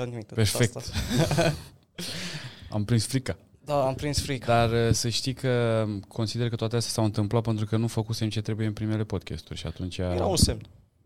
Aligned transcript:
uitat 0.00 0.08
nimic. 0.08 0.26
de 0.26 0.34
Perfect. 0.34 0.76
Asta. 0.76 0.92
Am 2.70 2.84
prins 2.84 3.06
frica. 3.06 3.36
Da, 3.64 3.86
am 3.86 3.94
prins 3.94 4.20
frică. 4.20 4.46
Dar 4.46 4.70
uh, 4.88 4.92
să 4.92 5.08
știi 5.08 5.34
că 5.34 5.86
consider 6.08 6.48
că 6.48 6.56
toate 6.56 6.76
astea 6.76 6.92
s-au 6.92 7.04
întâmplat 7.04 7.42
pentru 7.42 7.66
că 7.66 7.76
nu 7.76 7.86
făcusem 7.86 8.28
ce 8.28 8.40
trebuie 8.40 8.66
în 8.66 8.72
primele 8.72 9.04
podcasturi 9.04 9.58
și 9.58 9.66
atunci 9.66 9.98
Era 9.98 10.26
un 10.26 10.36
semn. 10.36 10.60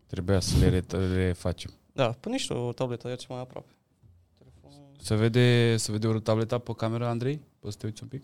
trebuia 0.07 0.39
să 0.39 0.57
le 0.57 0.69
re- 0.69 1.15
refacem. 1.15 1.71
Da, 1.93 2.09
pune 2.11 2.37
și 2.37 2.47
tu 2.47 2.53
o 2.53 2.73
tabletă 2.73 3.07
aici 3.07 3.27
mai 3.27 3.39
aproape. 3.39 3.69
Telefonul... 4.37 4.95
Se 5.01 5.15
vede, 5.15 5.77
se 5.77 5.91
vede 5.91 6.07
o 6.07 6.19
tableta 6.19 6.57
pe 6.57 6.73
camera, 6.73 7.09
Andrei? 7.09 7.41
Poți 7.59 7.73
să 7.73 7.79
te 7.79 7.85
uiți 7.85 8.03
un 8.03 8.09
pic? 8.09 8.23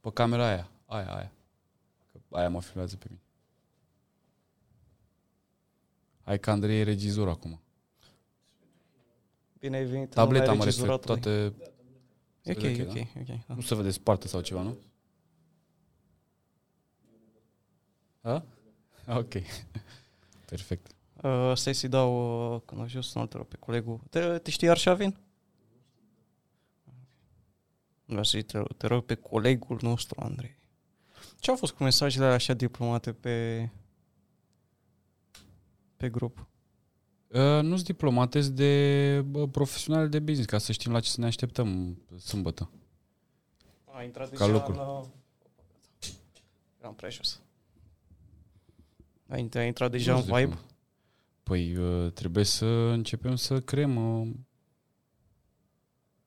Pe 0.00 0.10
camera 0.12 0.46
aia. 0.46 0.70
Aia, 0.86 1.14
aia. 1.14 1.32
Că 2.12 2.36
aia 2.36 2.48
mă 2.48 2.60
filmează 2.60 2.96
pe 2.96 3.06
mine. 3.08 3.20
Hai 6.24 6.38
că 6.40 6.50
Andrei 6.50 6.78
e 6.80 6.82
regizor 6.82 7.28
acum. 7.28 7.60
Bine 9.60 9.76
ai 9.76 9.84
venit. 9.84 10.10
Tableta 10.10 10.50
în 10.50 10.56
mă 10.56 10.64
refer, 10.64 10.80
regizuratului. 10.80 11.20
toate... 11.20 11.54
E 12.42 12.50
ok, 12.50 12.62
vede 12.62 12.82
ok, 12.88 12.96
ok, 12.96 13.06
ok. 13.16 13.46
da. 13.46 13.54
Nu 13.54 13.60
se 13.60 13.74
vede 13.74 13.90
sparte 13.90 14.28
sau 14.28 14.40
ceva, 14.40 14.62
nu? 14.62 14.76
A? 18.20 18.44
Ok. 19.18 19.32
Perfect. 20.50 20.94
Uh, 21.22 21.52
stai 21.54 21.74
să-i 21.74 21.88
dau, 21.88 22.54
uh, 22.54 22.60
când 22.64 22.80
ajung 22.80 23.04
să 23.04 23.18
nu 23.18 23.24
pe 23.44 23.56
colegul. 23.56 24.00
Te, 24.10 24.38
te 24.38 24.50
știi 24.50 24.68
Arșavin? 24.68 25.16
Vreau 28.04 28.24
să 28.24 28.42
te, 28.42 28.62
te 28.76 28.86
rog 28.86 29.04
pe 29.04 29.14
colegul 29.14 29.78
nostru, 29.82 30.20
Andrei. 30.22 30.58
Ce 31.38 31.50
au 31.50 31.56
fost 31.56 31.72
cu 31.72 31.82
mesajele 31.82 32.24
alea 32.24 32.36
așa 32.36 32.54
diplomate 32.54 33.12
pe 33.12 33.68
pe 35.96 36.08
grup? 36.08 36.49
Uh, 37.32 37.40
nu 37.62 37.74
sunt 37.74 37.84
diplomate, 37.84 38.40
sunt 38.40 38.54
de 38.56 39.24
bă, 39.26 39.46
profesionale 39.48 40.06
de 40.08 40.18
business, 40.18 40.48
ca 40.48 40.58
să 40.58 40.72
știm 40.72 40.92
la 40.92 41.00
ce 41.00 41.08
să 41.10 41.20
ne 41.20 41.26
așteptăm 41.26 41.98
sâmbătă. 42.18 42.70
A 43.84 44.02
intrat 44.02 44.30
Ca 44.32 44.46
lucru. 44.46 44.72
în... 44.72 44.78
uh, 44.78 45.04
Eram 46.80 46.94
prea 46.94 47.08
jos. 47.10 47.40
A 49.28 49.36
intrat, 49.36 49.62
a 49.62 49.66
intrat 49.66 49.90
deja 49.90 50.10
Nu 50.12 50.16
în 50.18 50.22
sunt 50.24 50.36
vibe? 50.36 50.48
diplomate. 50.48 50.74
Păi 51.42 51.76
uh, 51.76 52.12
trebuie 52.12 52.44
să 52.44 52.66
începem 52.66 53.36
să 53.36 53.60
creăm 53.60 54.20
uh, 54.20 54.28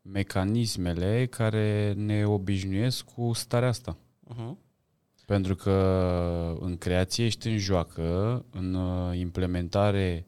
mecanismele 0.01 1.25
care 1.25 1.93
ne 1.93 2.25
obișnuiesc 2.25 3.05
cu 3.05 3.33
starea 3.33 3.67
asta. 3.67 3.97
Uh-huh. 4.33 4.57
Pentru 5.25 5.55
că 5.55 6.57
în 6.59 6.77
creație 6.77 7.25
ești 7.25 7.47
în 7.47 7.57
joacă, 7.57 8.45
în 8.51 8.73
uh, 8.73 9.17
implementare 9.17 10.27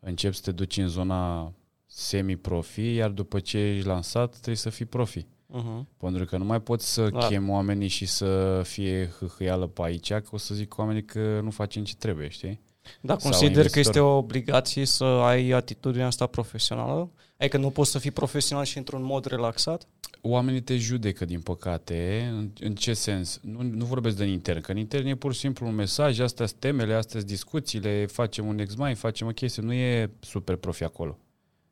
începi 0.00 0.34
să 0.36 0.42
te 0.44 0.52
duci 0.52 0.76
în 0.76 0.88
zona 0.88 1.52
semi-profi, 1.86 2.94
iar 2.94 3.10
după 3.10 3.40
ce 3.40 3.58
ești 3.58 3.86
lansat 3.86 4.30
trebuie 4.30 4.56
să 4.56 4.70
fii 4.70 4.84
profi. 4.84 5.22
Uh-huh. 5.22 5.84
Pentru 5.96 6.24
că 6.24 6.36
nu 6.36 6.44
mai 6.44 6.60
poți 6.60 6.92
să 6.92 7.08
Da. 7.08 7.18
chem 7.26 7.48
oamenii 7.48 7.88
și 7.88 8.06
să 8.06 8.60
fie 8.64 9.10
hâhâială 9.18 9.66
pe 9.66 9.82
aici, 9.82 10.12
că 10.12 10.28
o 10.30 10.36
să 10.36 10.54
zic 10.54 10.78
oamenii 10.78 11.04
că 11.04 11.40
nu 11.42 11.50
facem 11.50 11.84
ce 11.84 11.94
trebuie, 11.94 12.28
știi? 12.28 12.60
Da, 13.00 13.18
Sau 13.18 13.30
consider 13.30 13.52
că 13.52 13.58
investitor. 13.58 13.86
este 13.94 14.00
o 14.00 14.16
obligație 14.16 14.84
să 14.84 15.04
ai 15.04 15.50
atitudinea 15.50 16.06
asta 16.06 16.26
profesională? 16.26 17.10
Adică 17.38 17.56
nu 17.56 17.70
poți 17.70 17.90
să 17.90 17.98
fii 17.98 18.10
profesional 18.10 18.64
și 18.64 18.78
într-un 18.78 19.02
mod 19.02 19.24
relaxat? 19.24 19.86
Oamenii 20.22 20.60
te 20.60 20.76
judecă, 20.76 21.24
din 21.24 21.40
păcate. 21.40 22.28
În, 22.32 22.50
în 22.60 22.74
ce 22.74 22.92
sens? 22.94 23.40
Nu, 23.42 23.62
nu 23.62 23.84
vorbesc 23.84 24.16
de 24.16 24.22
în 24.22 24.28
intern, 24.28 24.60
că 24.60 24.70
în 24.70 24.76
intern 24.76 25.06
e 25.06 25.14
pur 25.14 25.32
și 25.32 25.38
simplu 25.38 25.66
un 25.66 25.74
mesaj, 25.74 26.18
astea 26.18 26.46
sunt 26.46 26.60
temele, 26.60 26.94
astea 26.94 27.18
sunt 27.18 27.30
discuțiile, 27.30 28.06
facem 28.06 28.46
un 28.46 28.58
examen, 28.58 28.94
facem 28.94 29.26
o 29.26 29.30
chestie, 29.30 29.62
nu 29.62 29.72
e 29.72 30.10
super 30.20 30.56
profi 30.56 30.84
acolo. 30.84 31.18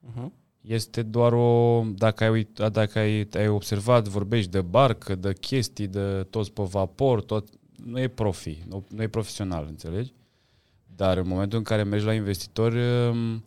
Uh-huh. 0.06 0.28
Este 0.60 1.02
doar 1.02 1.32
o, 1.32 1.82
dacă 1.94 2.24
ai, 2.24 2.30
uit- 2.30 2.70
dacă 2.72 2.98
ai, 2.98 3.28
ai 3.32 3.48
observat, 3.48 4.08
vorbești 4.08 4.50
de 4.50 4.60
barcă, 4.60 5.14
de 5.14 5.32
chestii, 5.40 5.86
de 5.86 6.26
toți 6.30 6.52
pe 6.52 6.62
vapor, 6.62 7.22
tot, 7.22 7.48
nu 7.84 8.00
e 8.00 8.08
profi, 8.08 8.62
nu, 8.68 8.84
nu 8.88 9.02
e 9.02 9.08
profesional, 9.08 9.66
înțelegi? 9.68 10.12
Dar 10.98 11.16
în 11.16 11.28
momentul 11.28 11.58
în 11.58 11.64
care 11.64 11.82
mergi 11.82 12.04
la 12.04 12.14
investitor, 12.14 12.72
um, 12.72 13.44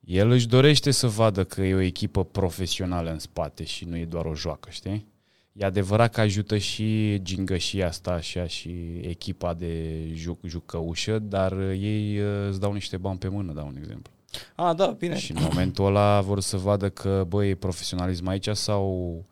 el 0.00 0.30
își 0.30 0.48
dorește 0.48 0.90
să 0.90 1.06
vadă 1.06 1.44
că 1.44 1.62
e 1.62 1.74
o 1.74 1.80
echipă 1.80 2.24
profesională 2.24 3.10
în 3.10 3.18
spate 3.18 3.64
și 3.64 3.84
nu 3.84 3.96
e 3.96 4.04
doar 4.04 4.24
o 4.24 4.34
joacă, 4.34 4.70
știi? 4.70 5.06
E 5.52 5.64
adevărat 5.64 6.12
că 6.12 6.20
ajută 6.20 6.58
și 6.58 7.18
gingășia 7.22 7.86
asta 7.86 8.10
așa 8.10 8.46
și 8.46 9.00
echipa 9.00 9.54
de 9.54 10.04
juc, 10.12 10.38
jucăușă, 10.44 11.18
dar 11.18 11.52
ei 11.70 12.18
uh, 12.18 12.48
îți 12.48 12.60
dau 12.60 12.72
niște 12.72 12.96
bani 12.96 13.18
pe 13.18 13.28
mână, 13.28 13.52
dau 13.52 13.66
un 13.66 13.76
exemplu. 13.76 14.12
A, 14.54 14.74
da, 14.74 14.86
bine. 14.86 15.18
Și 15.18 15.32
în 15.32 15.42
momentul 15.42 15.86
ăla 15.86 16.20
vor 16.20 16.40
să 16.40 16.56
vadă 16.56 16.88
că, 16.88 17.24
băi, 17.28 17.48
e 17.48 17.54
profesionalism 17.54 18.26
aici 18.26 18.48
sau 18.48 19.24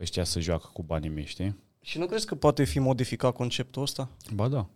ăștia 0.00 0.24
să 0.24 0.40
joacă 0.40 0.70
cu 0.72 0.82
banii 0.82 1.10
mei, 1.10 1.26
știi? 1.26 1.56
Și 1.80 1.98
nu 1.98 2.06
crezi 2.06 2.26
că 2.26 2.34
poate 2.34 2.64
fi 2.64 2.78
modificat 2.78 3.32
conceptul 3.32 3.82
ăsta? 3.82 4.08
Ba 4.34 4.48
da. 4.48 4.66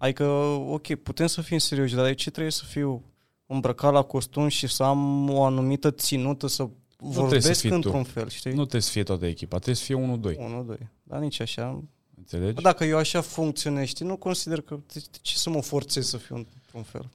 Adică, 0.00 0.24
ok, 0.68 0.94
putem 0.94 1.26
să 1.26 1.40
fim 1.40 1.58
serioși, 1.58 1.94
dar 1.94 2.04
de 2.04 2.14
ce 2.14 2.30
trebuie 2.30 2.52
să 2.52 2.64
fiu 2.64 3.02
îmbrăcat 3.46 3.92
la 3.92 4.02
costum 4.02 4.48
și 4.48 4.66
să 4.66 4.82
am 4.82 5.30
o 5.30 5.44
anumită 5.44 5.90
ținută 5.90 6.46
să 6.46 6.68
trebuie 6.96 7.12
să 7.14 7.20
vorbesc 7.20 7.60
fii 7.60 7.68
tu. 7.68 7.74
într-un 7.74 8.02
fel, 8.02 8.28
știi? 8.28 8.50
Nu 8.50 8.60
trebuie 8.60 8.80
să 8.80 8.90
fie 8.90 9.02
toată 9.02 9.26
echipa, 9.26 9.56
trebuie 9.56 9.74
să 9.76 9.84
fie 9.84 9.94
unul, 9.94 10.20
doi. 10.20 10.36
Unu, 10.38 10.62
doi. 10.62 10.88
Dar 11.02 11.20
nici 11.20 11.40
așa. 11.40 11.82
Înțelegi? 12.16 12.52
Bă, 12.52 12.60
Dacă 12.60 12.84
eu 12.84 12.96
așa 12.96 13.20
funcționez, 13.20 13.86
știi, 13.86 14.06
nu 14.06 14.16
consider 14.16 14.60
că... 14.60 14.74
De 14.74 15.00
de 15.10 15.18
ce 15.20 15.36
să 15.36 15.50
mă 15.50 15.62
forțez 15.62 16.06
să 16.06 16.16
fiu 16.16 16.36
într-un 16.36 16.82
fel? 16.82 17.08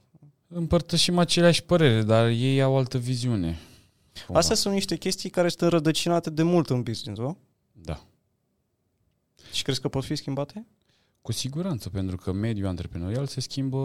Împărtășim 0.48 1.18
aceleași 1.18 1.62
părere, 1.62 2.02
dar 2.02 2.26
ei 2.26 2.62
au 2.62 2.76
altă 2.76 2.98
viziune. 2.98 3.58
Cumva. 4.26 4.40
Astea 4.40 4.56
sunt 4.56 4.74
niște 4.74 4.96
chestii 4.96 5.30
care 5.30 5.48
sunt 5.48 5.70
rădăcinate 5.70 6.30
de 6.30 6.42
mult 6.42 6.70
în 6.70 6.82
business, 6.82 7.20
nu? 7.20 7.36
Da. 7.72 8.00
Și 9.52 9.62
crezi 9.62 9.80
că 9.80 9.88
pot 9.88 10.04
fi 10.04 10.14
schimbate? 10.16 10.66
Cu 11.26 11.32
siguranță, 11.32 11.90
pentru 11.90 12.16
că 12.16 12.32
mediul 12.32 12.66
antreprenorial 12.66 13.26
se 13.26 13.40
schimbă 13.40 13.78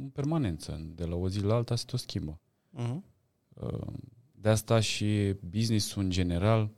în 0.00 0.08
permanență. 0.08 0.80
De 0.94 1.04
la 1.04 1.14
o 1.14 1.28
zi 1.28 1.40
la 1.40 1.54
alta 1.54 1.76
se 1.76 1.84
tot 1.86 2.00
schimbă. 2.00 2.40
Uh-huh. 2.78 2.98
Uh, 3.54 3.92
De 4.32 4.48
asta 4.48 4.80
și 4.80 5.34
business-ul 5.40 6.02
în 6.02 6.10
general 6.10 6.70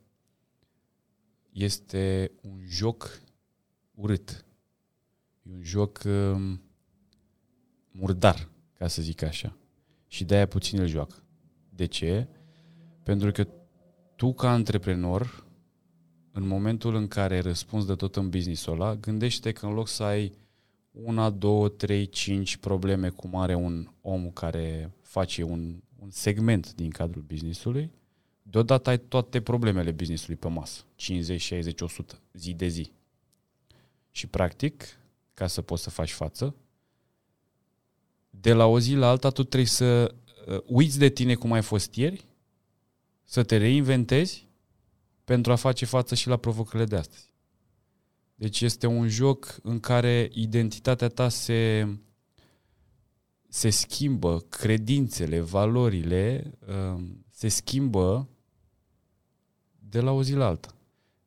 este 1.51 2.31
un 2.41 2.59
joc 2.65 3.21
urât. 3.95 4.45
E 5.43 5.51
un 5.51 5.61
joc 5.61 6.01
um, 6.05 6.61
murdar, 7.91 8.49
ca 8.73 8.87
să 8.87 9.01
zic 9.01 9.21
așa. 9.21 9.57
Și 10.07 10.23
de-aia 10.23 10.47
puțin 10.47 10.79
îl 10.79 10.87
joacă. 10.87 11.23
De 11.69 11.85
ce? 11.85 12.27
Pentru 13.03 13.31
că 13.31 13.47
tu, 14.15 14.33
ca 14.33 14.51
antreprenor, 14.51 15.45
în 16.31 16.47
momentul 16.47 16.95
în 16.95 17.07
care 17.07 17.39
răspunzi 17.39 17.87
de 17.87 17.95
tot 17.95 18.15
în 18.15 18.29
business-ul 18.29 18.73
ăla, 18.73 18.95
gândește 18.95 19.51
că 19.51 19.65
în 19.65 19.73
loc 19.73 19.87
să 19.87 20.03
ai 20.03 20.33
una, 20.91 21.29
două, 21.29 21.69
trei, 21.69 22.09
cinci 22.09 22.57
probleme 22.57 23.09
cum 23.09 23.35
are 23.35 23.55
un 23.55 23.89
om 24.01 24.29
care 24.29 24.91
face 25.01 25.43
un, 25.43 25.81
un 25.99 26.09
segment 26.09 26.73
din 26.73 26.89
cadrul 26.89 27.21
businessului, 27.21 27.91
deodată 28.43 28.89
ai 28.89 28.99
toate 28.99 29.41
problemele 29.41 29.91
businessului 29.91 30.35
pe 30.35 30.47
masă. 30.47 30.83
50, 30.95 31.41
60, 31.41 31.81
100, 31.81 32.19
zi 32.33 32.53
de 32.53 32.67
zi. 32.67 32.91
Și 34.11 34.27
practic, 34.27 34.83
ca 35.33 35.47
să 35.47 35.61
poți 35.61 35.83
să 35.83 35.89
faci 35.89 36.11
față, 36.11 36.55
de 38.29 38.53
la 38.53 38.65
o 38.65 38.79
zi 38.79 38.93
la 38.93 39.09
alta 39.09 39.29
tu 39.29 39.43
trebuie 39.43 39.69
să 39.69 40.15
uh, 40.47 40.59
uiți 40.65 40.99
de 40.99 41.09
tine 41.09 41.35
cum 41.35 41.51
ai 41.51 41.61
fost 41.61 41.95
ieri, 41.95 42.25
să 43.23 43.43
te 43.43 43.57
reinventezi 43.57 44.47
pentru 45.31 45.51
a 45.51 45.55
face 45.55 45.85
față 45.85 46.15
și 46.15 46.27
la 46.27 46.37
provocările 46.37 46.85
de 46.85 46.95
astăzi. 46.95 47.33
Deci 48.35 48.61
este 48.61 48.87
un 48.87 49.07
joc 49.07 49.59
în 49.63 49.79
care 49.79 50.29
identitatea 50.33 51.07
ta 51.07 51.29
se, 51.29 51.87
se 53.47 53.69
schimbă, 53.69 54.39
credințele, 54.39 55.39
valorile 55.39 56.53
uh, 56.67 57.03
se 57.29 57.47
schimbă 57.47 58.29
de 59.79 59.99
la 59.99 60.11
o 60.11 60.23
zi 60.23 60.33
la 60.33 60.45
alta. 60.45 60.75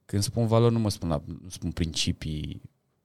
Când 0.05 0.23
spun 0.23 0.47
valori, 0.47 0.73
nu 0.73 0.79
mă 0.79 0.91
spun, 0.91 1.09
la, 1.09 1.23
nu 1.27 1.49
spun 1.49 1.71
principii 1.71 2.63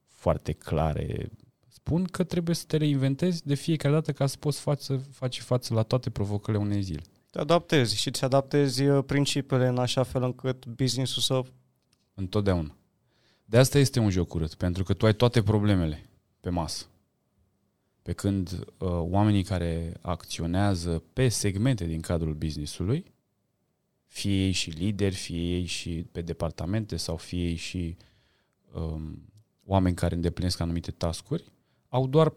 foarte 0.08 0.52
clare. 0.52 1.30
Spun 1.68 2.04
că 2.04 2.24
trebuie 2.24 2.56
să 2.56 2.64
te 2.68 2.78
reinventezi 2.78 3.46
de 3.46 3.56
fiecare 3.56 3.94
dată 3.94 4.12
ca 4.12 4.26
să 4.26 4.38
poți 4.40 4.60
față, 4.60 4.98
face 4.98 5.42
față 5.42 5.74
la 5.74 5.84
toate 5.84 6.10
provocările 6.10 6.64
unei 6.64 6.82
zile. 6.82 7.02
Te 7.30 7.40
adaptezi 7.40 7.98
și 7.98 8.12
ți 8.12 8.24
adaptezi 8.24 8.84
uh, 8.84 9.04
principiile 9.06 9.68
în 9.68 9.78
așa 9.78 10.04
fel 10.04 10.24
încât 10.24 10.66
business-ul 10.66 11.22
să... 11.22 11.42
Întotdeauna. 12.14 12.76
De 13.46 13.58
asta 13.58 13.78
este 13.78 14.00
un 14.00 14.10
joc 14.10 14.34
urât, 14.34 14.54
pentru 14.54 14.84
că 14.84 14.94
tu 14.94 15.06
ai 15.06 15.14
toate 15.14 15.44
problemele 15.44 16.10
pe 16.40 16.50
masă. 16.50 16.86
Pe 18.02 18.14
când 18.14 18.52
uh, 18.52 18.90
oamenii 18.90 19.44
care 19.44 19.94
acționează 20.02 21.04
pe 21.14 21.28
segmente 21.28 21.86
din 21.86 22.02
cadrul 22.02 22.34
businessului, 22.34 23.14
fie 24.08 24.46
ei 24.46 24.52
și 24.52 24.70
lideri, 24.70 25.16
fie 25.16 25.56
ei 25.56 25.66
și 25.66 26.06
pe 26.12 26.22
departamente 26.22 26.96
sau 26.96 27.18
fie 27.18 27.48
ei 27.48 27.56
și 27.56 27.98
um, 28.74 29.32
oameni 29.66 29.96
care 29.96 30.16
îndeplinesc 30.16 30.60
anumite 30.60 30.92
tascuri, 30.92 31.52
au 31.90 32.08
doar 32.08 32.34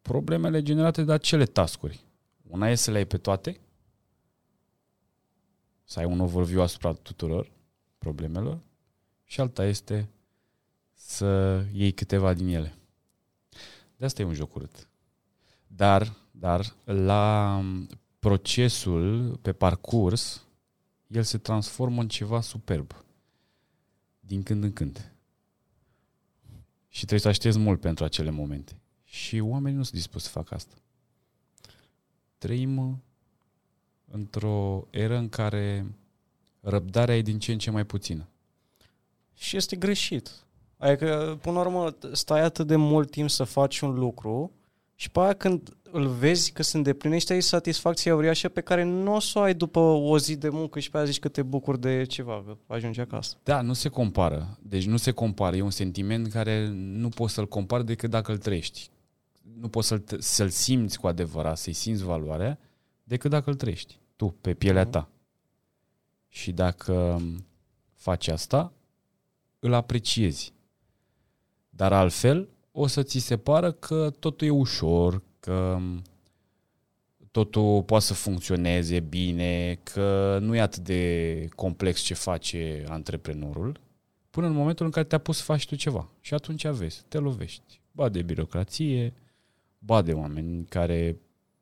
problemele 0.00 0.62
generate 0.62 1.02
de 1.02 1.12
acele 1.12 1.44
tascuri. 1.44 2.04
Una 2.48 2.68
e 2.68 2.74
să 2.74 2.90
le 2.90 2.96
ai 2.96 3.06
pe 3.06 3.16
toate 3.16 3.60
să 5.84 5.98
ai 5.98 6.04
un 6.04 6.20
overview 6.20 6.62
asupra 6.62 6.92
tuturor 6.92 7.50
problemelor 7.98 8.58
și 9.24 9.40
alta 9.40 9.64
este 9.64 10.08
să 10.92 11.64
iei 11.72 11.92
câteva 11.92 12.34
din 12.34 12.48
ele. 12.48 12.74
De 13.96 14.04
asta 14.04 14.22
e 14.22 14.24
un 14.24 14.34
joc 14.34 14.54
urât. 14.54 14.88
Dar, 15.66 16.16
dar 16.30 16.74
la 16.84 17.64
procesul 18.18 19.36
pe 19.36 19.52
parcurs, 19.52 20.46
el 21.06 21.22
se 21.22 21.38
transformă 21.38 22.00
în 22.00 22.08
ceva 22.08 22.40
superb. 22.40 23.04
Din 24.20 24.42
când 24.42 24.62
în 24.62 24.72
când. 24.72 25.12
Și 26.88 26.98
trebuie 26.98 27.20
să 27.20 27.28
aștepți 27.28 27.58
mult 27.58 27.80
pentru 27.80 28.04
acele 28.04 28.30
momente. 28.30 28.80
Și 29.04 29.38
oamenii 29.38 29.76
nu 29.76 29.82
sunt 29.82 29.94
dispuși 29.94 30.24
să 30.24 30.30
facă 30.30 30.54
asta. 30.54 30.74
Trăim 32.38 33.02
într-o 34.12 34.86
eră 34.90 35.16
în 35.16 35.28
care 35.28 35.86
răbdarea 36.60 37.16
e 37.16 37.22
din 37.22 37.38
ce 37.38 37.52
în 37.52 37.58
ce 37.58 37.70
mai 37.70 37.84
puțină. 37.84 38.28
Și 39.34 39.56
este 39.56 39.76
greșit. 39.76 40.30
Adică, 40.76 41.38
până 41.42 41.54
la 41.54 41.60
urmă, 41.60 41.96
stai 42.12 42.42
atât 42.42 42.66
de 42.66 42.76
mult 42.76 43.10
timp 43.10 43.30
să 43.30 43.44
faci 43.44 43.80
un 43.80 43.94
lucru 43.94 44.52
și 44.94 45.10
pe 45.10 45.20
aia 45.20 45.32
când 45.32 45.76
îl 45.90 46.06
vezi 46.06 46.52
că 46.52 46.62
se 46.62 46.76
îndeplinește, 46.76 47.32
ai 47.32 47.40
satisfacția 47.40 48.14
uriașă 48.14 48.48
pe 48.48 48.60
care 48.60 48.82
nu 48.82 49.14
o 49.14 49.20
să 49.20 49.38
o 49.38 49.42
ai 49.42 49.54
după 49.54 49.78
o 49.80 50.18
zi 50.18 50.36
de 50.36 50.48
muncă 50.48 50.78
și 50.78 50.90
pe 50.90 50.96
aia 50.96 51.06
zici 51.06 51.18
că 51.18 51.28
te 51.28 51.42
bucuri 51.42 51.80
de 51.80 52.04
ceva, 52.04 52.44
că 52.46 52.56
ajungi 52.66 53.00
acasă. 53.00 53.36
Da, 53.42 53.60
nu 53.60 53.72
se 53.72 53.88
compară. 53.88 54.58
Deci 54.62 54.86
nu 54.86 54.96
se 54.96 55.10
compară. 55.10 55.56
E 55.56 55.62
un 55.62 55.70
sentiment 55.70 56.28
care 56.28 56.68
nu 56.74 57.08
poți 57.08 57.34
să-l 57.34 57.48
compari 57.48 57.84
decât 57.84 58.10
dacă 58.10 58.32
îl 58.32 58.38
trăiești. 58.38 58.90
Nu 59.60 59.68
poți 59.68 59.88
să-l, 59.88 60.04
să-l 60.18 60.48
simți 60.48 60.98
cu 60.98 61.06
adevărat, 61.06 61.58
să-i 61.58 61.72
simți 61.72 62.04
valoarea, 62.04 62.58
decât 63.04 63.30
dacă 63.30 63.50
îl 63.50 63.56
trăiești. 63.56 63.98
Tu, 64.22 64.34
pe 64.40 64.54
pielea 64.54 64.86
ta. 64.86 65.08
Și 66.28 66.52
dacă 66.52 67.22
faci 67.94 68.28
asta, 68.28 68.72
îl 69.58 69.72
apreciezi. 69.72 70.52
Dar 71.70 71.92
altfel, 71.92 72.48
o 72.72 72.86
să 72.86 73.02
ți 73.02 73.18
se 73.18 73.36
pară 73.36 73.72
că 73.72 74.10
totul 74.10 74.46
e 74.46 74.50
ușor, 74.50 75.22
că 75.40 75.78
totul 77.30 77.82
poate 77.82 78.04
să 78.04 78.14
funcționeze 78.14 79.00
bine, 79.00 79.78
că 79.82 80.38
nu 80.40 80.54
e 80.54 80.60
atât 80.60 80.82
de 80.82 81.48
complex 81.56 82.00
ce 82.00 82.14
face 82.14 82.84
antreprenorul, 82.88 83.80
până 84.30 84.46
în 84.46 84.52
momentul 84.52 84.84
în 84.84 84.92
care 84.92 85.06
te-a 85.06 85.18
pus 85.18 85.36
să 85.36 85.42
faci 85.42 85.66
tu 85.66 85.74
ceva. 85.74 86.10
Și 86.20 86.34
atunci 86.34 86.66
vezi, 86.66 87.04
te 87.08 87.18
lovești. 87.18 87.80
Ba 87.92 88.08
de 88.08 88.22
birocrație, 88.22 89.12
ba 89.78 90.02
de 90.02 90.12
oameni 90.12 90.64
care 90.64 91.16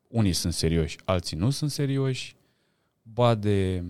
unii 0.07 0.33
sunt 0.33 0.53
serioși, 0.53 0.97
alții 1.05 1.37
nu 1.37 1.49
sunt 1.49 1.71
serioși, 1.71 2.39
ba 3.13 3.35
de 3.35 3.83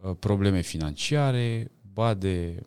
uh, 0.00 0.16
probleme 0.18 0.60
financiare, 0.60 1.70
ba 1.92 2.14
de 2.14 2.62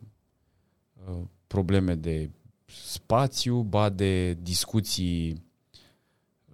uh, 1.08 1.22
probleme 1.48 1.96
de 1.96 2.30
spațiu, 2.66 3.62
ba 3.62 3.90
de 3.90 4.34
discuții 4.34 5.44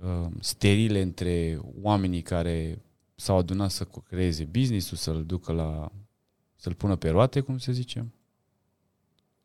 uh, 0.01 0.27
sterile 0.39 1.01
între 1.01 1.59
oamenii 1.81 2.21
care 2.21 2.81
s-au 3.15 3.37
adunat 3.37 3.71
să 3.71 3.87
creeze 4.07 4.45
business-ul, 4.45 4.97
să-l 4.97 5.25
ducă 5.25 5.51
la 5.51 5.91
să-l 6.55 6.73
pună 6.73 6.95
pe 6.95 7.09
roate, 7.09 7.39
cum 7.39 7.57
se 7.57 7.71
zice. 7.71 8.13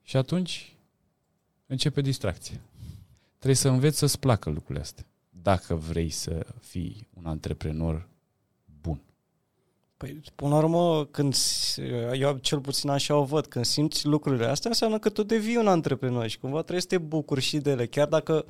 Și 0.02 0.16
atunci 0.16 0.76
începe 1.66 2.00
distracția. 2.00 2.60
Trebuie 3.34 3.54
să 3.54 3.68
înveți 3.68 3.98
să-ți 3.98 4.18
placă 4.18 4.50
lucrurile 4.50 4.80
astea. 4.80 5.06
Dacă 5.30 5.74
vrei 5.74 6.10
să 6.10 6.46
fii 6.60 7.08
un 7.14 7.26
antreprenor 7.26 7.94
bun. 7.94 8.17
Păi, 9.98 10.20
până 10.34 10.50
la 10.50 10.56
urmă, 10.56 11.04
când 11.04 11.34
eu 12.12 12.36
cel 12.36 12.60
puțin 12.60 12.88
așa 12.90 13.16
o 13.16 13.24
văd, 13.24 13.46
când 13.46 13.64
simți 13.64 14.06
lucrurile 14.06 14.46
astea, 14.46 14.70
înseamnă 14.70 14.98
că 14.98 15.08
tu 15.08 15.22
devii 15.22 15.56
un 15.56 15.66
antreprenor 15.66 16.26
și 16.28 16.38
cumva 16.38 16.58
trebuie 16.58 16.80
să 16.80 16.86
te 16.86 16.98
bucuri 16.98 17.40
și 17.40 17.58
de 17.58 17.70
ele, 17.70 17.86
chiar 17.86 18.08
dacă 18.08 18.44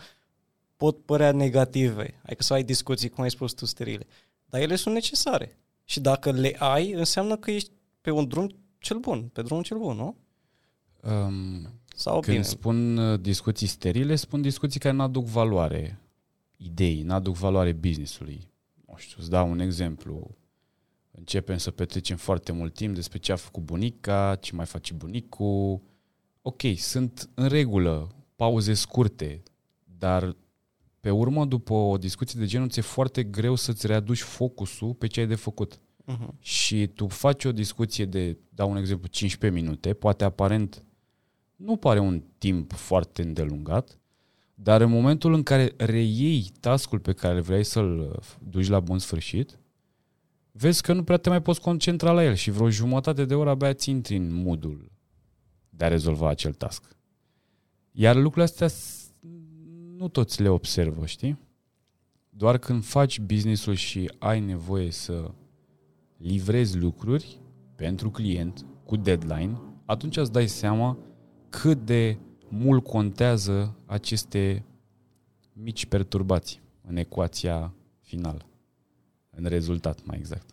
pot 0.77 1.05
părea 1.05 1.33
negative, 1.33 2.21
adică 2.23 2.43
să 2.43 2.53
ai 2.53 2.63
discuții, 2.63 3.09
cum 3.09 3.23
ai 3.23 3.31
spus 3.31 3.53
tu, 3.53 3.67
sterile. 3.67 4.07
Dar 4.45 4.61
ele 4.61 4.77
sunt 4.77 4.95
necesare. 4.95 5.59
Și 5.85 6.01
dacă 6.01 6.31
le 6.31 6.57
ai, 6.59 6.93
înseamnă 6.93 7.37
că 7.37 7.51
ești 7.51 7.71
pe 8.01 8.11
un 8.11 8.29
drum 8.29 8.49
cel 8.79 8.99
bun, 8.99 9.23
pe 9.23 9.43
drumul 9.43 9.63
cel 9.63 9.79
bun, 9.79 9.97
nu? 9.97 10.17
Um, 11.13 11.69
Sau 11.95 12.21
când 12.21 12.37
bine. 12.37 12.43
spun 12.49 12.97
uh, 12.97 13.21
discuții 13.21 13.67
sterile, 13.67 14.15
spun 14.15 14.43
discuții 14.43 14.81
care 14.81 14.95
nu 14.95 15.03
aduc 15.03 15.25
valoare 15.25 16.01
idei, 16.57 17.03
nu 17.03 17.15
aduc 17.15 17.37
valoare 17.37 17.73
businessului. 17.73 18.51
Nu 18.87 18.95
știu, 18.97 19.17
îți 19.19 19.31
dau 19.31 19.51
un 19.51 19.59
exemplu. 19.59 20.37
Începem 21.19 21.57
să 21.57 21.71
petrecem 21.71 22.17
foarte 22.17 22.53
mult 22.53 22.75
timp 22.75 22.95
despre 22.95 23.19
ce 23.19 23.33
a 23.33 23.37
făcut 23.37 23.63
bunica, 23.63 24.37
ce 24.41 24.55
mai 24.55 24.67
face 24.67 24.95
bunicul. 24.95 25.81
Ok, 26.43 26.61
sunt 26.77 27.31
în 27.35 27.49
regulă, 27.49 28.09
pauze 28.37 28.75
scurte, 28.75 29.43
dar 29.99 30.37
pe 31.01 31.11
urmă, 31.11 31.45
după 31.45 31.73
o 31.73 31.99
discuție 31.99 32.41
de 32.41 32.47
genul, 32.47 32.69
ți-e 32.69 32.83
foarte 32.83 33.23
greu 33.23 33.55
să-ți 33.55 33.87
readuci 33.87 34.23
focusul 34.23 34.95
pe 34.95 35.07
ce 35.07 35.21
ai 35.21 35.27
de 35.27 35.35
făcut. 35.35 35.79
Uh-huh. 35.79 36.39
Și 36.41 36.87
tu 36.87 37.07
faci 37.07 37.45
o 37.45 37.53
discuție 37.53 38.05
de, 38.05 38.39
dau 38.49 38.71
un 38.71 38.77
exemplu, 38.77 39.09
15 39.09 39.61
minute, 39.61 39.95
poate 39.95 40.25
aparent 40.25 40.85
nu 41.57 41.77
pare 41.77 41.99
un 41.99 42.23
timp 42.39 42.73
foarte 42.73 43.23
îndelungat, 43.23 43.99
dar 44.55 44.81
în 44.81 44.91
momentul 44.91 45.33
în 45.33 45.43
care 45.43 45.75
reiei 45.77 46.51
tascul 46.61 46.99
pe 46.99 47.13
care 47.13 47.41
vrei 47.41 47.65
să-l 47.65 48.21
duci 48.49 48.69
la 48.69 48.81
bun 48.81 48.99
sfârșit, 48.99 49.59
vezi 50.61 50.83
că 50.83 50.93
nu 50.93 51.05
prea 51.05 51.17
te 51.17 51.29
mai 51.29 51.43
poți 51.43 51.61
concentra 51.61 52.13
la 52.13 52.25
el 52.25 52.35
și 52.35 52.51
vreo 52.51 52.71
jumătate 52.71 53.25
de 53.25 53.35
oră 53.35 53.51
abia 53.51 53.75
ți 53.75 53.91
intri 53.91 54.17
în 54.17 54.33
modul 54.33 54.91
de 55.69 55.85
a 55.85 55.89
rezolva 55.89 56.29
acel 56.29 56.53
task. 56.53 56.97
Iar 57.93 58.15
lucrurile 58.15 58.45
astea 58.45 58.69
nu 59.97 60.09
toți 60.09 60.43
le 60.43 60.49
observă, 60.49 61.07
știi? 61.07 61.39
Doar 62.31 62.59
când 62.59 62.85
faci 62.85 63.21
business-ul 63.21 63.75
și 63.75 64.13
ai 64.19 64.41
nevoie 64.41 64.91
să 64.91 65.31
livrezi 66.17 66.79
lucruri 66.79 67.41
pentru 67.75 68.11
client 68.11 68.67
cu 68.85 68.97
deadline, 68.97 69.61
atunci 69.85 70.17
îți 70.17 70.33
dai 70.33 70.49
seama 70.49 70.99
cât 71.49 71.85
de 71.85 72.19
mult 72.49 72.85
contează 72.85 73.77
aceste 73.87 74.65
mici 75.53 75.87
perturbații 75.87 76.61
în 76.87 76.97
ecuația 76.97 77.75
finală, 78.01 78.47
în 79.39 79.49
rezultat 79.49 80.05
mai 80.05 80.19
exact. 80.19 80.47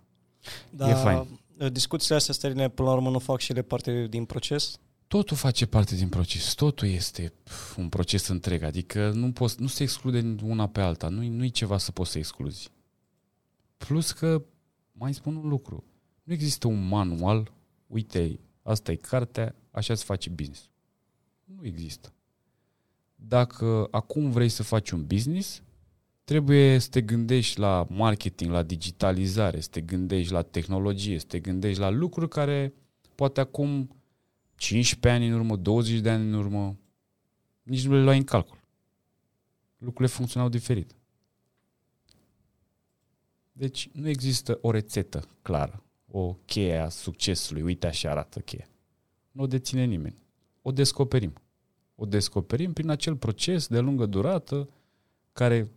Da, 0.70 0.90
e 0.90 0.94
fain. 0.94 1.40
Discuțiile 1.72 2.16
astea 2.16 2.34
sterile, 2.34 2.70
până 2.70 2.88
la 2.88 2.94
urmă, 2.94 3.10
nu 3.10 3.20
fac 3.20 3.40
și 3.40 3.52
ele 3.52 3.62
parte 3.62 4.08
din 4.10 4.26
proces? 4.26 4.80
totul 5.08 5.38
face 5.38 5.66
parte 5.66 5.96
din 5.96 6.10
proces, 6.10 6.54
totul 6.54 6.88
este 6.88 7.34
un 7.78 7.90
proces 7.90 8.28
întreg, 8.28 8.64
adică 8.64 9.12
nu, 9.12 9.32
poți, 9.32 9.62
nu 9.62 9.68
se 9.68 9.84
exclude 9.84 10.36
una 10.44 10.68
pe 10.68 10.82
alta, 10.82 11.10
nu, 11.10 11.28
nu 11.28 11.44
e 11.44 11.48
ceva 11.48 11.78
să 11.78 11.92
poți 11.92 12.12
să 12.12 12.18
excluzi. 12.18 12.72
Plus 13.78 14.12
că, 14.12 14.44
mai 14.92 15.14
spun 15.14 15.36
un 15.36 15.48
lucru, 15.48 15.84
nu 16.24 16.34
există 16.34 16.68
un 16.68 16.88
manual, 16.88 17.52
uite, 17.88 18.40
asta 18.62 18.92
e 18.92 18.96
cartea, 18.96 19.56
așa 19.72 19.96
se 19.96 20.04
face 20.04 20.30
business. 20.30 20.70
Nu 21.44 21.66
există. 21.66 22.14
Dacă 23.16 23.88
acum 23.92 24.32
vrei 24.32 24.50
să 24.50 24.64
faci 24.64 24.90
un 24.90 25.06
business, 25.06 25.62
trebuie 26.26 26.80
să 26.80 26.90
te 26.90 27.02
gândești 27.02 27.60
la 27.60 27.88
marketing, 27.90 28.52
la 28.52 28.64
digitalizare, 28.64 29.60
să 29.60 29.70
te 29.72 29.82
gândești 29.82 30.32
la 30.32 30.42
tehnologie, 30.42 31.20
să 31.20 31.26
te 31.26 31.40
gândești 31.40 31.80
la 31.80 31.90
lucruri 31.90 32.30
care 32.30 32.74
poate 33.16 33.40
acum 33.40 33.96
15 34.56 35.22
ani 35.22 35.28
în 35.32 35.40
urmă, 35.40 35.56
20 35.56 36.00
de 36.00 36.10
ani 36.10 36.28
în 36.28 36.34
urmă, 36.34 36.78
nici 37.64 37.86
nu 37.86 37.94
le 37.94 38.04
luai 38.04 38.18
în 38.18 38.24
calcul. 38.24 38.64
Lucrurile 39.78 40.16
funcționau 40.16 40.50
diferit. 40.50 40.96
Deci 43.52 43.90
nu 43.92 44.08
există 44.08 44.58
o 44.62 44.72
rețetă 44.72 45.28
clară, 45.42 45.84
o 46.12 46.34
cheie 46.34 46.78
a 46.78 46.90
succesului, 46.90 47.62
uite 47.62 47.88
așa 47.88 48.10
arată 48.10 48.40
cheia. 48.40 48.68
Nu 49.32 49.44
o 49.44 49.48
deține 49.48 49.84
nimeni. 49.84 50.18
O 50.62 50.72
descoperim. 50.72 51.34
O 51.96 52.06
descoperim 52.06 52.74
prin 52.74 52.90
acel 52.90 53.16
proces 53.16 53.68
de 53.68 53.80
lungă 53.80 54.06
durată, 54.06 54.70
care 55.34 55.72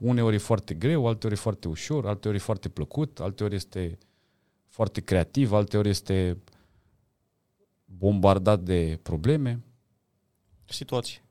uneori 0.00 0.34
e 0.34 0.38
foarte 0.38 0.74
greu, 0.74 1.06
alteori 1.06 1.34
e 1.34 1.38
foarte 1.38 1.68
ușor, 1.68 2.06
alteori 2.06 2.36
e 2.36 2.40
foarte 2.40 2.68
plăcut, 2.68 3.20
alteori 3.20 3.54
este 3.54 3.98
foarte 4.68 5.00
creativ, 5.00 5.52
alteori 5.52 5.88
este 5.88 6.38
bombardat 7.84 8.60
de 8.60 8.98
probleme. 9.02 9.60
Situații. 10.64 11.24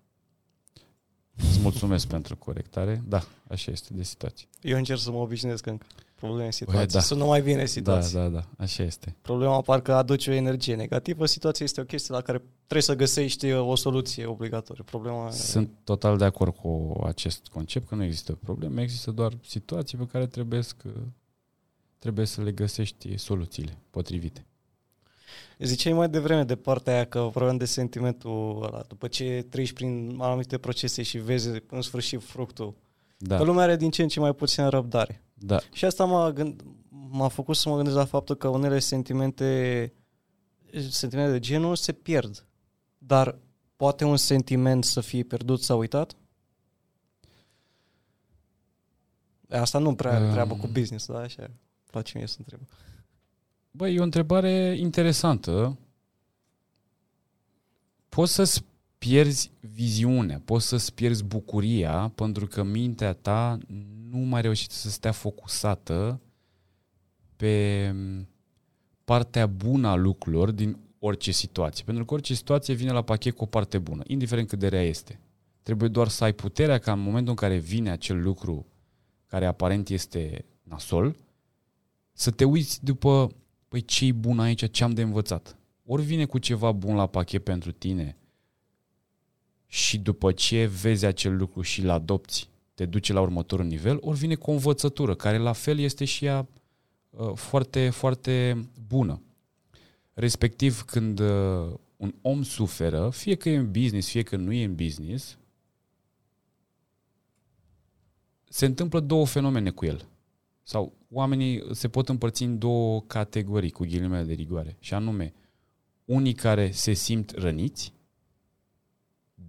Îți 1.36 1.60
mulțumesc 1.60 2.08
pentru 2.16 2.38
corectare. 2.38 3.04
Da, 3.08 3.24
așa 3.48 3.72
este 3.72 3.94
de 3.94 4.04
situație. 4.04 4.48
Eu 4.62 4.78
încerc 4.78 5.00
să 5.00 5.12
mă 5.12 5.18
obișnuiesc 5.18 5.66
încă. 5.66 5.86
Probleme, 6.16 6.52
situații. 6.52 6.88
Da. 6.88 7.00
Să 7.00 7.16
nu 7.16 7.26
mai 7.26 7.42
vine 7.42 7.66
situații. 7.66 8.14
Da, 8.14 8.22
da, 8.22 8.28
da, 8.28 8.44
așa 8.58 8.84
este. 8.84 9.16
Problema 9.22 9.62
parcă 9.62 9.94
aduce 9.94 10.32
o 10.32 10.34
energie 10.34 10.76
negativă, 10.76 11.26
situația 11.26 11.66
este 11.66 11.82
o 11.82 11.84
chestie 11.84 12.14
la 12.14 12.22
care 12.22 12.38
trebuie 12.38 12.82
să 12.82 12.96
găsești 12.96 13.52
uh, 13.52 13.68
o 13.68 13.76
soluție 13.76 14.26
obligatorie. 14.26 14.84
Problema 14.84 15.32
Sunt 15.32 15.70
total 15.84 16.18
de 16.18 16.26
acord 16.26 16.56
cu 16.56 17.02
acest 17.06 17.48
concept, 17.48 17.88
că 17.88 17.96
nu 17.96 18.04
există 18.04 18.34
probleme, 18.44 18.82
există 18.82 19.12
doar 19.12 19.34
situații 19.46 19.98
pe 19.98 20.06
care 20.12 20.28
trebuie 20.28 20.62
să, 20.62 20.74
trebuie 20.78 21.14
trebuie 22.00 22.26
să 22.26 22.42
le 22.42 22.52
găsești 22.52 23.18
soluțiile 23.18 23.78
potrivite. 23.90 24.46
Ziceai 25.60 25.94
mai 25.94 26.10
devreme 26.10 26.44
de 26.44 26.56
partea 26.56 26.94
aia 26.94 27.06
că 27.06 27.20
vorbeam 27.20 27.58
de 27.58 27.66
sentimentul 27.66 28.60
ăla, 28.64 28.84
după 28.88 29.08
ce 29.08 29.46
treci 29.50 29.74
prin 29.74 30.18
anumite 30.20 30.58
procese 30.58 31.02
și 31.04 31.18
vezi 31.18 31.50
în 31.70 31.82
sfârșit 31.82 32.24
fructul, 32.24 32.74
Da, 33.18 33.38
că 33.38 33.44
lumea 33.44 33.64
are 33.64 33.76
din 33.76 33.90
ce 33.90 34.02
în 34.02 34.08
ce 34.08 34.20
mai 34.20 34.34
puțină 34.34 34.70
răbdare. 34.70 35.25
Da. 35.38 35.60
Și 35.72 35.86
asta 35.86 36.06
m-a, 36.06 36.32
gând- 36.32 36.64
m-a 36.90 37.28
făcut 37.28 37.56
să 37.56 37.70
mă 37.70 37.76
gândesc 37.76 37.96
la 37.96 38.06
faptul 38.06 38.36
că 38.36 38.48
unele 38.48 38.80
sentimente, 38.80 39.94
sentimente 40.90 41.32
de 41.32 41.40
genul 41.40 41.76
se 41.76 41.92
pierd. 41.92 42.46
Dar 42.98 43.38
poate 43.76 44.04
un 44.04 44.18
sentiment 44.18 44.84
să 44.84 45.02
fie 45.02 45.24
pierdut 45.24 45.62
sau 45.62 45.80
uitat? 45.80 46.16
Asta 49.50 49.80
nu 49.80 49.96
prea 49.96 50.12
are 50.16 50.26
Um. 50.26 50.32
treabă 50.32 50.56
cu 50.56 50.68
business, 50.68 51.08
da? 51.08 51.20
Așa, 51.20 51.44
îmi 51.44 51.56
place 51.92 52.18
mie 52.18 52.28
să 52.28 52.36
întreb. 52.40 52.60
Băi, 53.72 53.96
e 53.96 54.00
o 54.00 54.04
întrebare 54.04 54.76
interesantă. 54.80 55.78
Poți 58.10 58.34
să-ți 58.34 58.64
pierzi 58.98 59.52
viziunea, 59.60 60.42
poți 60.46 60.68
să-ți 60.68 60.94
pierzi 60.94 61.24
bucuria 61.24 62.12
pentru 62.16 62.48
că 62.48 62.64
mintea 62.64 63.14
ta 63.14 63.58
nu 64.16 64.26
mai 64.26 64.42
reușește 64.42 64.74
să 64.74 64.90
stea 64.90 65.12
focusată 65.12 66.22
pe 67.36 67.96
partea 69.04 69.48
bună 69.48 69.88
a 69.88 69.96
lucrurilor 69.96 70.52
din 70.52 70.78
orice 71.00 71.32
situație. 71.32 71.84
Pentru 71.84 72.06
că 72.06 72.14
orice 72.14 72.34
situație 72.34 72.74
vine 72.74 72.92
la 72.92 73.02
pachet 73.02 73.36
cu 73.36 73.44
o 73.44 73.48
parte 73.48 73.80
bună, 73.80 74.04
indiferent 74.08 74.48
cât 74.48 74.60
de 74.60 74.68
rea 74.68 74.84
este. 74.84 75.20
Trebuie 75.62 75.90
doar 75.90 76.08
să 76.08 76.24
ai 76.24 76.34
puterea 76.34 76.78
ca 76.78 76.92
în 76.92 77.00
momentul 77.00 77.30
în 77.30 77.36
care 77.36 77.58
vine 77.58 77.92
acel 77.92 78.22
lucru 78.22 78.66
care 79.26 79.46
aparent 79.46 79.90
este 79.90 80.46
nasol, 80.64 81.16
să 82.14 82.32
te 82.32 82.44
uiți 82.44 82.84
după 82.84 83.36
păi 83.68 83.82
ce-i 83.82 84.14
bun 84.14 84.40
aici, 84.40 84.72
ce 84.72 84.84
am 84.84 84.92
de 84.92 85.02
învățat. 85.02 85.58
Ori 85.86 86.04
vine 86.04 86.26
cu 86.26 86.38
ceva 86.38 86.72
bun 86.72 86.96
la 86.96 87.08
pachet 87.08 87.44
pentru 87.44 87.72
tine 87.72 88.18
și 89.68 89.98
după 89.98 90.32
ce 90.32 90.66
vezi 90.66 91.06
acel 91.06 91.38
lucru 91.38 91.62
și 91.62 91.82
îl 91.82 91.90
adopți, 91.90 92.50
te 92.76 92.86
duce 92.86 93.14
la 93.14 93.22
următorul 93.22 93.66
nivel, 93.66 93.98
ori 94.02 94.18
vine 94.18 94.36
cu 94.36 94.50
o 94.50 94.54
învățătură, 94.54 95.16
care 95.16 95.38
la 95.38 95.54
fel 95.54 95.80
este 95.80 96.06
și 96.06 96.26
ea 96.26 96.48
uh, 97.10 97.32
foarte, 97.36 97.90
foarte 97.90 98.66
bună. 98.88 99.22
Respectiv, 100.14 100.82
când 100.82 101.20
uh, 101.20 101.74
un 101.98 102.14
om 102.22 102.44
suferă, 102.44 103.10
fie 103.10 103.36
că 103.36 103.50
e 103.50 103.58
în 103.58 103.72
business, 103.72 104.10
fie 104.10 104.24
că 104.24 104.36
nu 104.36 104.52
e 104.52 104.64
în 104.64 104.76
business, 104.76 105.38
se 108.50 108.66
întâmplă 108.66 109.00
două 109.00 109.26
fenomene 109.26 109.70
cu 109.70 109.86
el. 109.86 110.08
Sau 110.64 110.94
oamenii 111.12 111.64
se 111.72 111.90
pot 111.90 112.10
împărți 112.10 112.44
în 112.44 112.58
două 112.58 113.02
categorii 113.02 113.72
cu 113.72 113.84
ghilimele 113.84 114.24
de 114.24 114.34
rigoare. 114.34 114.76
Și 114.80 114.94
anume, 114.94 115.34
unii 116.06 116.34
care 116.34 116.72
se 116.72 116.94
simt 116.94 117.32
răniți 117.32 117.94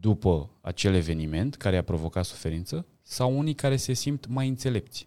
după 0.01 0.51
acel 0.61 0.95
eveniment 0.95 1.55
care 1.55 1.77
a 1.77 1.83
provocat 1.83 2.25
suferință 2.25 2.87
sau 3.09 3.39
unii 3.39 3.55
care 3.55 3.77
se 3.77 3.93
simt 3.93 4.27
mai 4.27 4.49
înțelepți. 4.49 5.07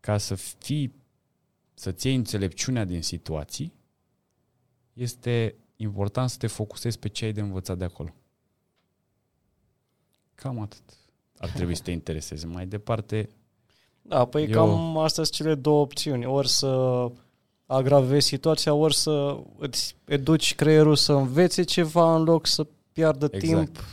Ca 0.00 0.18
să 0.18 0.34
fii, 0.34 0.94
să-ți 1.74 2.06
iei 2.06 2.14
înțelepciunea 2.16 2.84
din 2.84 3.02
situații, 3.02 3.72
este 4.92 5.54
important 5.76 6.30
să 6.30 6.36
te 6.38 6.46
focusezi 6.46 6.98
pe 6.98 7.08
ce 7.08 7.24
ai 7.24 7.32
de 7.32 7.40
învățat 7.40 7.78
de 7.78 7.84
acolo. 7.84 8.14
Cam 10.34 10.60
atât. 10.60 10.82
Ar 11.38 11.48
trebui 11.50 11.74
să 11.76 11.82
te 11.82 11.90
intereseze. 11.90 12.46
Mai 12.46 12.66
departe, 12.66 13.28
Da, 14.02 14.24
păi 14.24 14.44
Eu- 14.44 14.50
cam 14.50 14.98
astea 14.98 15.24
sunt 15.24 15.36
cele 15.36 15.54
două 15.54 15.80
opțiuni. 15.80 16.26
Ori 16.26 16.48
să 16.48 17.10
agravezi 17.66 18.26
situația, 18.26 18.74
ori 18.74 18.94
să 18.94 19.42
îți 19.58 19.96
educi 20.04 20.54
creierul 20.54 20.96
să 20.96 21.12
învețe 21.12 21.62
ceva 21.62 22.16
în 22.16 22.22
loc 22.22 22.46
să 22.46 22.66
piardă 22.92 23.28
Exact. 23.30 23.64
timp 23.64 23.84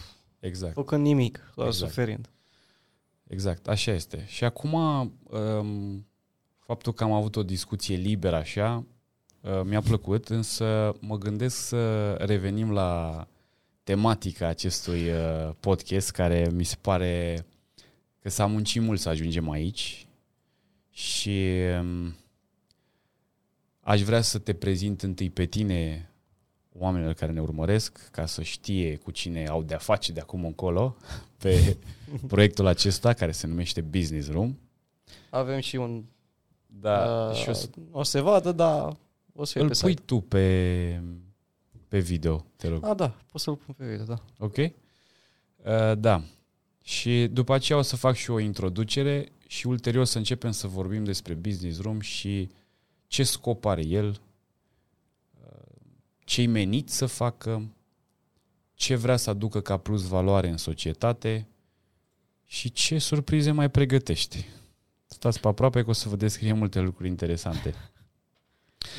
exact. 0.42 0.74
făcând 0.74 1.04
nimic, 1.04 1.52
doar 1.56 1.68
Exact. 1.68 1.90
suferind. 1.92 2.30
Exact, 3.28 3.68
așa 3.68 3.92
este. 3.92 4.26
Și 4.28 4.44
acum, 4.44 4.74
um, 4.74 6.06
faptul 6.60 6.94
că 6.94 7.04
am 7.04 7.12
avut 7.12 7.36
o 7.36 7.44
discuție 7.44 7.96
liberă 7.96 8.36
așa, 8.36 8.86
uh, 9.42 9.62
mi-a 9.64 9.82
plăcut, 9.82 10.30
însă 10.30 10.96
mă 11.00 11.18
gândesc 11.18 11.56
să 11.56 12.14
revenim 12.14 12.72
la 12.72 13.28
tematica 13.84 14.48
acestui 14.48 15.10
uh, 15.10 15.52
podcast, 15.60 16.12
care 16.12 16.50
mi 16.54 16.64
se 16.64 16.76
pare 16.82 17.46
că 18.20 18.30
s-a 18.30 18.46
muncit 18.46 18.82
mult 18.82 19.00
să 19.00 19.10
ajungem 19.10 19.50
aici 19.50 20.08
și 20.90 21.48
um, 21.80 22.16
aș 23.80 24.02
vrea 24.02 24.22
să 24.22 24.40
te 24.40 24.54
prezint 24.54 25.02
întâi 25.02 25.30
pe 25.30 25.46
tine 25.46 26.11
oamenilor 26.78 27.14
care 27.14 27.32
ne 27.32 27.42
urmăresc, 27.42 28.10
ca 28.12 28.26
să 28.26 28.42
știe 28.42 28.96
cu 28.96 29.12
cine 29.12 29.48
au 29.48 29.64
de-a 29.64 29.78
face 29.78 30.12
de 30.12 30.20
acum 30.20 30.46
încolo 30.46 30.96
pe 31.38 31.78
proiectul 32.28 32.66
acesta 32.66 33.14
care 33.14 33.32
se 33.32 33.48
numește 33.48 33.82
Business 33.82 34.30
Room. 34.30 34.58
Avem 35.30 35.60
și 35.60 35.76
un... 35.76 36.04
Da, 36.66 37.28
uh, 37.30 37.36
și 37.36 37.50
o 37.50 37.54
să, 37.54 37.70
o 37.92 38.04
să 38.04 38.12
se 38.12 38.20
vadă, 38.20 38.52
dar 38.52 38.98
o 39.36 39.44
să 39.44 39.52
fie 39.52 39.62
îl 39.62 39.68
pe 39.68 39.78
pui 39.82 39.90
site. 39.90 40.02
tu 40.06 40.20
pe, 40.20 41.02
pe 41.88 42.00
video, 42.00 42.46
te 42.56 42.68
rog. 42.68 42.86
Ah, 42.86 42.96
da, 42.96 43.16
poți 43.32 43.44
să-l 43.44 43.56
pun 43.56 43.76
pe 43.78 43.86
video, 43.86 44.06
da. 44.06 44.24
Ok? 44.38 44.58
Uh, 44.58 44.72
da. 45.98 46.24
Și 46.84 47.28
după 47.32 47.54
aceea 47.54 47.78
o 47.78 47.82
să 47.82 47.96
fac 47.96 48.16
și 48.16 48.32
o 48.32 48.40
introducere 48.40 49.32
și 49.48 49.68
ulterior 49.68 50.06
să 50.06 50.18
începem 50.18 50.52
să 50.52 50.68
vorbim 50.68 51.04
despre 51.04 51.34
Business 51.34 51.82
Room 51.82 52.00
și 52.00 52.50
ce 53.08 53.24
scop 53.24 53.66
are 53.66 53.86
el, 53.86 54.08
uh, 54.08 54.16
ce-i 56.32 56.48
menit 56.48 56.90
să 56.90 57.06
facă, 57.06 57.74
ce 58.74 58.96
vrea 58.96 59.18
să 59.18 59.30
aducă 59.30 59.62
ca 59.62 59.78
plus 59.78 60.08
valoare 60.08 60.50
în 60.50 60.58
societate 60.58 61.48
și 62.46 62.72
ce 62.72 62.98
surprize 62.98 63.52
mai 63.52 63.70
pregătește. 63.70 64.46
Stați 65.06 65.40
pe 65.40 65.48
aproape 65.48 65.84
că 65.84 65.90
o 65.90 65.94
să 65.94 66.10
vă 66.10 66.16
descrie 66.16 66.54
multe 66.54 66.80
lucruri 66.80 67.10
interesante. 67.10 67.74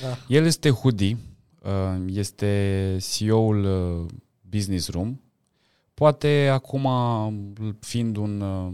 da. 0.03 0.19
El 0.29 0.45
este 0.45 0.71
Hudi, 0.71 1.17
uh, 1.63 2.05
este 2.07 2.97
CEO-ul 3.01 3.65
uh, 3.65 4.11
Business 4.41 4.89
Room. 4.89 5.21
Poate 5.95 6.49
acum, 6.53 6.89
fiind 7.81 8.17
un, 8.17 8.41
uh, 8.41 8.73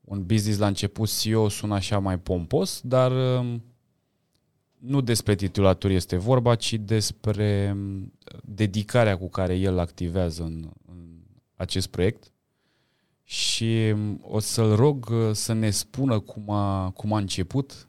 un 0.00 0.26
business 0.26 0.58
la 0.58 0.66
început, 0.66 1.18
CEO 1.20 1.48
sună 1.48 1.74
așa 1.74 1.98
mai 1.98 2.18
pompos, 2.18 2.80
dar 2.84 3.38
um, 3.38 3.62
nu 4.78 5.00
despre 5.00 5.34
titulatură 5.34 5.92
este 5.92 6.16
vorba, 6.16 6.54
ci 6.54 6.74
despre 6.74 7.70
um, 7.74 8.12
dedicarea 8.44 9.18
cu 9.18 9.28
care 9.28 9.54
el 9.54 9.78
activează 9.78 10.42
în, 10.42 10.70
în 10.86 11.06
acest 11.54 11.86
proiect. 11.86 12.32
Și 13.24 13.90
um, 13.92 14.20
o 14.22 14.38
să-l 14.38 14.74
rog 14.74 15.08
uh, 15.10 15.30
să 15.32 15.52
ne 15.52 15.70
spună 15.70 16.20
cum 16.20 16.50
a, 16.50 16.90
cum 16.90 17.12
a 17.12 17.18
început 17.18 17.88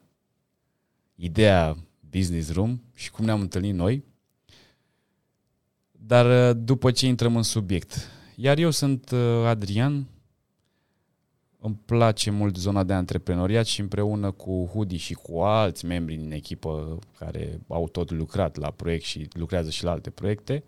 ideea 1.14 1.76
Business 2.10 2.52
Room 2.52 2.82
și 2.94 3.10
cum 3.10 3.24
ne-am 3.24 3.40
întâlnit 3.40 3.74
noi. 3.74 4.04
Dar 5.90 6.50
uh, 6.50 6.62
după 6.64 6.90
ce 6.90 7.06
intrăm 7.06 7.36
în 7.36 7.42
subiect. 7.42 8.08
Iar 8.36 8.58
eu 8.58 8.70
sunt 8.70 9.10
uh, 9.10 9.44
Adrian, 9.44 10.06
îmi 11.60 11.80
place 11.84 12.30
mult 12.30 12.56
zona 12.56 12.84
de 12.84 12.92
antreprenoriat 12.92 13.66
și 13.66 13.80
împreună 13.80 14.30
cu 14.30 14.70
Hudi 14.72 14.96
și 14.96 15.14
cu 15.14 15.38
alți 15.38 15.86
membri 15.86 16.16
din 16.16 16.32
echipă 16.32 16.98
care 17.18 17.60
au 17.68 17.88
tot 17.88 18.10
lucrat 18.10 18.56
la 18.56 18.70
proiect 18.70 19.04
și 19.04 19.28
lucrează 19.32 19.70
și 19.70 19.84
la 19.84 19.90
alte 19.90 20.10
proiecte, 20.10 20.64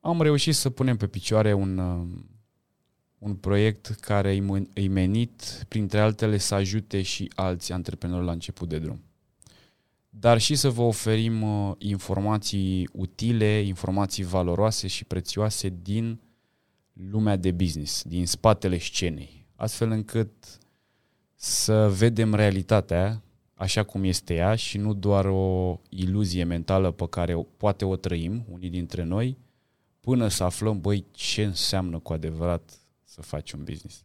am 0.00 0.22
reușit 0.22 0.54
să 0.54 0.70
punem 0.70 0.96
pe 0.96 1.06
picioare 1.06 1.52
un, 1.52 1.78
uh, 1.78 2.06
un 3.18 3.34
proiect 3.34 3.86
care 3.86 4.30
îi 4.32 4.40
men- 4.40 4.72
îi 4.74 4.88
menit, 4.88 5.64
printre 5.68 6.00
altele, 6.00 6.38
să 6.38 6.54
ajute 6.54 7.02
și 7.02 7.30
alți 7.34 7.72
antreprenori 7.72 8.24
la 8.24 8.32
început 8.32 8.68
de 8.68 8.78
drum. 8.78 9.02
Dar 10.08 10.38
și 10.38 10.54
să 10.54 10.70
vă 10.70 10.82
oferim 10.82 11.42
uh, 11.42 11.74
informații 11.78 12.88
utile, 12.92 13.60
informații 13.60 14.24
valoroase 14.24 14.86
și 14.86 15.04
prețioase 15.04 15.72
din 15.82 16.20
lumea 17.10 17.36
de 17.36 17.50
business, 17.50 18.02
din 18.02 18.26
spatele 18.26 18.78
scenei, 18.78 19.46
astfel 19.56 19.90
încât 19.90 20.58
să 21.34 21.88
vedem 21.88 22.34
realitatea 22.34 23.22
așa 23.54 23.82
cum 23.82 24.04
este 24.04 24.34
ea 24.34 24.54
și 24.54 24.78
nu 24.78 24.94
doar 24.94 25.24
o 25.24 25.80
iluzie 25.88 26.44
mentală 26.44 26.90
pe 26.90 27.08
care 27.08 27.34
o, 27.34 27.42
poate 27.42 27.84
o 27.84 27.96
trăim 27.96 28.44
unii 28.50 28.70
dintre 28.70 29.02
noi, 29.02 29.38
până 30.00 30.28
să 30.28 30.44
aflăm, 30.44 30.80
băi, 30.80 31.04
ce 31.10 31.44
înseamnă 31.44 31.98
cu 31.98 32.12
adevărat 32.12 32.78
să 33.04 33.22
faci 33.22 33.52
un 33.52 33.64
business. 33.64 34.04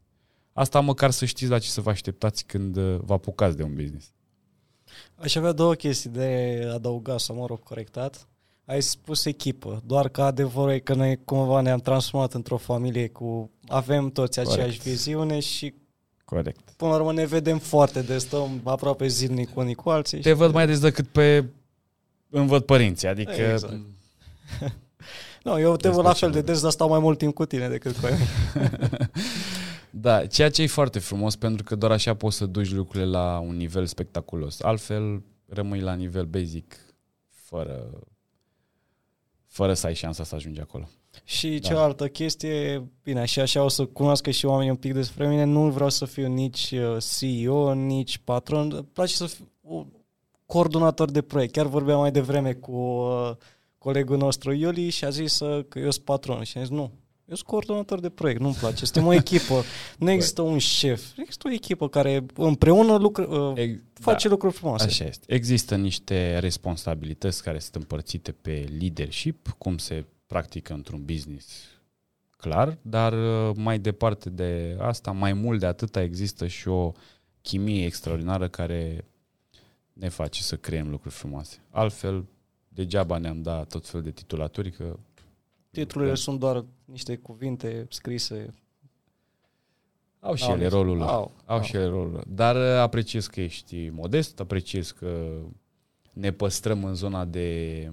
Asta 0.54 0.80
măcar 0.80 1.12
să 1.12 1.26
știți 1.26 1.52
la 1.52 1.60
ce 1.60 1.70
să 1.70 1.82
vă 1.82 1.90
așteptați 1.90 2.46
când 2.46 2.76
uh, 2.76 3.00
vă 3.02 3.14
apucați 3.14 3.58
de 3.58 3.64
un 3.64 3.76
business. 3.76 4.12
Aș 5.16 5.36
avea 5.36 5.52
două 5.52 5.74
chestii 5.74 6.10
de 6.10 6.62
adăugat 6.74 7.20
sau, 7.20 7.36
mă 7.36 7.46
rog, 7.46 7.64
corectat. 7.64 8.28
Ai 8.70 8.82
spus 8.82 9.26
echipă, 9.26 9.82
doar 9.86 10.10
că 10.10 10.22
adevărul 10.22 10.72
e 10.72 10.80
că 10.80 10.94
noi 10.94 11.20
cumva 11.26 11.62
ne-am 11.62 11.80
transformat 11.80 12.34
într-o 12.34 12.58
familie 12.58 13.08
cu... 13.08 13.52
Avem 13.68 14.10
toți 14.10 14.40
aceeași 14.40 14.60
Corect. 14.62 14.82
viziune 14.84 15.40
și 15.40 15.74
Corect. 16.26 16.70
Până 16.78 16.92
la 16.92 16.98
urmă 16.98 17.14
ne 17.14 17.26
vedem 17.26 17.58
foarte 17.58 18.02
des, 18.02 18.22
stăm 18.24 18.62
aproape 18.64 19.08
zilnic 19.08 19.56
unii 19.58 19.74
cu 19.76 19.90
alții. 19.90 20.20
Te 20.22 20.30
și- 20.30 20.36
văd 20.36 20.54
mai 20.54 20.66
des 20.68 20.80
decât 20.80 21.08
pe 21.08 21.46
îmi 22.30 22.48
văd 22.48 22.64
părinții, 22.64 23.08
adică 23.08 23.32
Exact. 23.32 23.74
Nu, 25.44 25.60
eu 25.60 25.76
te 25.76 25.88
Despre 25.88 25.92
văd 25.92 26.06
la 26.06 26.14
ce 26.14 26.20
fel 26.20 26.30
de 26.30 26.36
vorbim. 26.36 26.54
des, 26.54 26.62
dar 26.62 26.72
stau 26.72 26.90
mai 26.90 27.00
mult 27.00 27.18
timp 27.18 27.34
cu 27.34 27.46
tine 27.46 27.68
decât 27.70 27.98
cu 27.98 28.06
ei. 28.06 28.18
Da, 29.90 30.26
ceea 30.26 30.50
ce 30.50 30.62
e 30.62 30.68
foarte 30.68 31.00
frumos 31.00 31.36
pentru 31.36 31.64
că 31.64 31.76
doar 31.76 31.92
așa 31.92 32.14
poți 32.14 32.38
să 32.38 32.46
duci 32.46 32.72
lucrurile 32.72 33.10
la 33.10 33.40
un 33.40 33.56
nivel 33.56 33.86
spectaculos. 33.86 34.62
Altfel 34.62 35.22
rămâi 35.48 35.80
la 35.80 35.94
nivel 35.94 36.26
basic 36.26 36.76
fără 37.30 37.90
fără 39.60 39.74
să 39.74 39.88
ai 39.88 39.94
șansa 39.94 40.24
să 40.24 40.36
ajungi 40.36 40.60
acolo. 40.60 40.90
Și 41.24 41.60
Da. 41.60 41.68
cealaltă 41.68 42.08
chestie, 42.08 42.90
bine, 43.04 43.26
și 43.26 43.40
așa 43.40 43.64
o 43.64 43.68
să 43.68 43.86
cunoască 43.86 44.30
și 44.32 44.46
oamenii 44.46 44.72
un 44.72 44.76
pic 44.78 44.94
despre 44.94 45.28
mine, 45.28 45.44
nu 45.44 45.70
vreau 45.70 45.90
să 45.90 46.06
fiu 46.06 46.28
nici 46.28 46.72
uh, 46.72 46.98
CEO, 47.18 47.74
nici 47.74 48.18
patron, 48.18 48.72
îmi 48.72 48.90
place 48.94 49.14
să 49.14 49.26
fiu 49.26 49.52
un 49.62 49.88
coordonator 50.46 51.12
de 51.12 51.22
proiect. 51.22 51.54
Chiar 51.54 51.66
vorbeam 51.66 52.00
mai 52.00 52.12
devreme 52.12 52.54
cu 52.54 52.72
uh, 52.72 53.32
colegul 53.78 54.18
nostru 54.18 54.54
Iuli 54.54 54.90
și 54.90 55.06
a 55.06 55.10
zis 55.10 55.40
uh, 55.40 55.66
că 55.70 55.80
eu 55.80 55.92
sunt 55.92 56.06
patron 56.06 56.44
și 56.44 56.58
am 56.58 56.64
zis 56.64 56.74
nu, 56.74 56.92
eu 57.30 57.36
sunt 57.36 57.48
coordonator 57.48 58.00
de 58.00 58.10
proiect, 58.10 58.40
nu-mi 58.40 58.54
place, 58.54 58.86
suntem 58.86 59.06
o 59.06 59.14
echipă, 59.14 59.64
nu 60.00 60.12
există 60.12 60.42
un 60.42 60.58
șef, 60.58 61.04
există 61.18 61.48
o 61.48 61.52
echipă 61.52 61.90
care 61.90 62.26
împreună 62.36 62.98
lucră, 62.98 63.26
uh, 63.26 63.58
E, 63.58 63.84
face 63.94 64.28
lucruri 64.28 64.54
frumoase. 64.54 64.86
Așa 64.86 65.06
este. 65.06 65.34
Există 65.34 65.76
niște 65.76 66.40
responsabilități 66.40 67.44
care 67.44 67.60
sunt 67.60 67.76
împărțite 67.76 68.32
pe 68.32 68.66
leadership, 68.80 69.56
cum 69.58 69.78
se 69.78 70.06
practică 70.28 70.74
într-un 70.74 71.06
business 71.06 71.48
clar, 72.40 72.78
dar 72.82 73.14
uh, 73.14 73.56
mai 73.56 73.80
departe 73.80 74.30
de 74.30 74.78
asta, 74.80 75.12
mai 75.12 75.34
mult 75.34 75.60
de 75.60 75.66
atâta, 75.66 76.02
există 76.02 76.48
și 76.48 76.68
o 76.68 76.92
chimie 77.42 77.86
extraordinară 77.86 78.48
care 78.48 79.06
ne 79.94 80.10
face 80.10 80.42
să 80.42 80.56
creăm 80.56 80.90
lucruri 80.90 81.16
frumoase. 81.16 81.64
Altfel, 81.70 82.26
degeaba 82.68 83.18
ne-am 83.18 83.42
dat 83.42 83.68
tot 83.68 83.88
fel 83.88 84.02
de 84.02 84.12
titulaturi, 84.12 84.72
că 84.72 85.00
Titlurile 85.72 86.16
sunt 86.16 86.40
doar 86.40 86.66
niște 86.86 87.16
cuvinte 87.16 87.86
scrise. 87.90 88.54
au 90.20 90.36
și 90.36 90.44
Au 90.44 90.50
ele 90.52 90.62
niște- 90.62 90.76
rolul 90.76 90.98
lor. 90.98 91.08
Au, 91.08 91.32
Au 91.46 91.58
au. 91.58 91.62
și 91.64 91.76
ele 91.76 91.86
rolul 91.86 92.12
lor. 92.12 92.24
Dar 92.28 92.56
uh, 92.56 92.62
apreciez 92.82 93.28
că 93.28 93.42
ești 93.42 93.90
modest, 93.90 94.40
apreciez 94.40 94.92
că 94.92 95.40
ne 96.14 96.32
păstrăm 96.32 96.84
în 96.84 96.94
zona 96.96 97.26
de, 97.26 97.92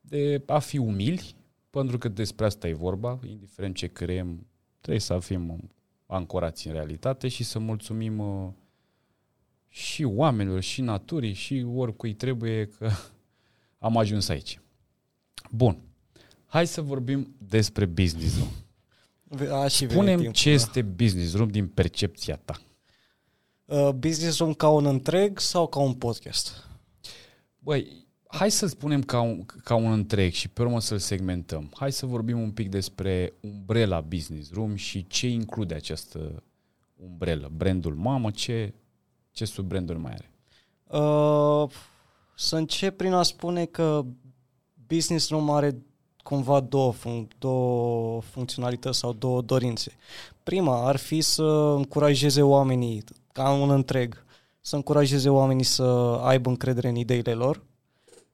de 0.00 0.42
a 0.46 0.58
fi 0.58 0.78
umili, 0.78 1.34
pentru 1.70 1.98
că 1.98 2.08
despre 2.08 2.44
asta 2.44 2.68
e 2.68 2.72
vorba, 2.74 3.18
indiferent 3.26 3.74
ce 3.76 3.86
creăm, 3.86 4.46
trebuie 4.80 5.00
să 5.02 5.18
fim 5.18 5.70
ancorați 6.06 6.66
în 6.66 6.72
realitate 6.72 7.28
și 7.28 7.44
să 7.44 7.58
mulțumim 7.58 8.18
uh, 8.18 8.48
și 9.68 10.04
oamenilor, 10.04 10.60
și 10.60 10.80
naturii, 10.80 11.32
și 11.32 11.66
oricui 11.74 12.14
trebuie 12.14 12.66
că 12.66 12.90
am 13.78 13.96
ajuns 13.96 14.28
aici. 14.28 14.60
Bun. 15.50 15.78
Hai 16.52 16.66
să 16.66 16.80
vorbim 16.80 17.34
despre 17.38 17.84
business-ul. 17.84 18.46
A, 19.50 19.68
și 19.68 19.78
venit 19.78 19.92
Spunem 19.92 20.16
timpul, 20.16 20.34
ce 20.34 20.48
da. 20.48 20.54
este 20.54 20.82
business 20.82 21.34
room 21.34 21.48
din 21.48 21.68
percepția 21.68 22.36
ta. 22.36 22.60
Uh, 23.64 23.88
business 23.88 24.38
room 24.38 24.52
ca 24.52 24.68
un 24.68 24.86
întreg 24.86 25.38
sau 25.38 25.68
ca 25.68 25.80
un 25.80 25.94
podcast? 25.94 26.68
Băi, 27.58 28.06
hai 28.26 28.50
să 28.50 28.66
spunem 28.66 29.02
ca 29.02 29.20
un, 29.20 29.44
ca 29.44 29.74
un 29.74 29.92
întreg 29.92 30.32
și 30.32 30.48
pe 30.48 30.62
urmă 30.62 30.80
să-l 30.80 30.98
segmentăm. 30.98 31.72
Hai 31.76 31.92
să 31.92 32.06
vorbim 32.06 32.40
un 32.40 32.50
pic 32.50 32.68
despre 32.68 33.32
umbrela 33.40 34.00
Business 34.00 34.52
Room 34.52 34.74
și 34.74 35.06
ce 35.06 35.28
include 35.28 35.74
această 35.74 36.42
umbrelă. 36.96 37.50
Brandul 37.56 37.94
mamă, 37.94 38.30
ce, 38.30 38.74
ce 39.30 39.44
sub-branduri 39.44 39.98
mai 39.98 40.12
are? 40.12 40.30
Uh, 41.02 41.70
să 42.36 42.56
încep 42.56 42.96
prin 42.96 43.12
a 43.12 43.22
spune 43.22 43.64
că 43.64 44.04
business 44.86 45.28
room 45.28 45.50
are 45.50 45.82
cumva 46.22 46.60
două, 46.60 46.92
func- 46.94 47.38
două 47.38 48.20
funcționalități 48.20 48.98
sau 48.98 49.12
două 49.12 49.40
dorințe. 49.40 49.92
Prima 50.42 50.86
ar 50.86 50.96
fi 50.96 51.20
să 51.20 51.42
încurajeze 51.76 52.42
oamenii, 52.42 53.04
ca 53.32 53.50
un 53.50 53.70
întreg, 53.70 54.24
să 54.60 54.76
încurajeze 54.76 55.28
oamenii 55.28 55.64
să 55.64 55.82
aibă 56.22 56.48
încredere 56.48 56.88
în 56.88 56.96
ideile 56.96 57.32
lor, 57.34 57.62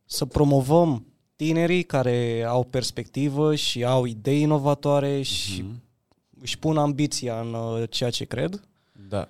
să 0.05 0.25
promovăm 0.25 1.07
tinerii 1.37 1.83
care 1.83 2.45
au 2.49 2.65
perspectivă 2.65 3.55
și 3.55 3.85
au 3.85 4.05
idei 4.05 4.41
inovatoare 4.41 5.23
și 5.23 5.61
Mhm. 5.63 5.83
își 6.41 6.59
pun 6.59 6.77
ambiția 6.77 7.41
în 7.41 7.55
uh, 7.55 7.83
ceea 7.91 8.11
ce 8.11 8.25
cred 8.25 8.63
Da. 9.09 9.29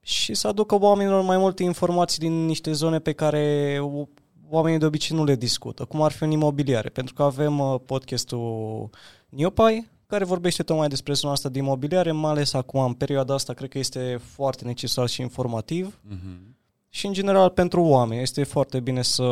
și 0.00 0.34
să 0.34 0.48
aducă 0.48 0.78
oamenilor 0.78 1.22
mai 1.22 1.38
multe 1.38 1.62
informații 1.62 2.18
din 2.18 2.44
niște 2.44 2.72
zone 2.72 2.98
pe 2.98 3.12
care 3.12 3.78
o- 3.82 4.06
oamenii 4.54 4.78
de 4.78 4.86
obicei 4.86 5.16
nu 5.16 5.24
le 5.24 5.34
discută, 5.34 5.84
cum 5.84 6.02
ar 6.02 6.12
fi 6.12 6.22
în 6.22 6.30
imobiliare, 6.30 6.88
pentru 6.88 7.14
că 7.14 7.22
avem 7.22 7.58
uh, 7.58 7.80
podcastul 7.86 8.90
Neopai, 9.28 9.88
care 10.06 10.24
vorbește 10.24 10.62
tocmai 10.62 10.88
despre 10.88 11.12
zona 11.12 11.32
asta 11.32 11.48
de 11.48 11.58
imobiliare, 11.58 12.12
mai 12.12 12.30
ales 12.30 12.52
acum, 12.52 12.80
în 12.84 12.92
perioada 12.92 13.34
asta, 13.34 13.52
cred 13.52 13.68
că 13.68 13.78
este 13.78 14.20
foarte 14.22 14.64
necesar 14.64 15.08
și 15.08 15.20
informativ 15.20 15.98
Mhm. 16.08 16.56
și, 16.88 17.06
în 17.06 17.12
general, 17.12 17.48
pentru 17.50 17.82
oameni. 17.82 18.22
Este 18.22 18.44
foarte 18.44 18.80
bine 18.80 19.02
să 19.02 19.22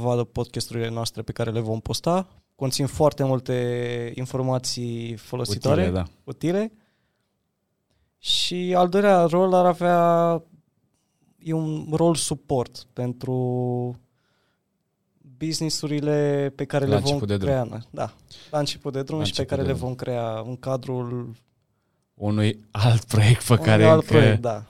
vadă 0.00 0.24
podcasturile 0.24 0.88
noastre 0.90 1.22
pe 1.22 1.32
care 1.32 1.50
le 1.50 1.60
vom 1.60 1.80
posta. 1.80 2.26
Conțin 2.54 2.86
foarte 2.86 3.24
multe 3.24 4.12
informații 4.14 5.16
folositoare 5.16 5.80
Utile, 5.82 5.96
da. 5.96 6.04
utile. 6.24 6.72
Și 8.18 8.74
al 8.76 8.88
doilea 8.88 9.24
rol 9.24 9.54
ar 9.54 9.66
avea 9.66 10.42
e 11.38 11.52
un 11.52 11.86
rol 11.92 12.14
suport 12.14 12.86
pentru 12.92 13.34
businessurile 15.46 16.52
pe 16.56 16.64
care 16.64 16.84
La 16.86 16.94
le 16.94 17.00
vom 17.00 17.06
început 17.06 17.28
de 17.28 17.36
drum. 17.36 17.48
crea. 17.68 17.80
Da, 17.90 18.12
la 18.50 18.58
început 18.58 18.92
de 18.92 19.02
drum 19.02 19.18
La 19.18 19.24
și 19.24 19.32
pe 19.32 19.40
început 19.40 19.50
care 19.50 19.62
de 19.62 19.72
le 19.72 19.74
drum. 19.74 19.86
vom 19.88 19.96
crea 19.96 20.42
în 20.46 20.56
cadrul 20.56 21.34
Unui 22.14 22.58
alt 22.70 23.04
proiect 23.04 23.44
pe 23.46 23.52
unui 23.52 23.64
care 23.64 23.84
alt 23.84 24.00
încă... 24.02 24.12
proiect, 24.14 24.40
da. 24.40 24.64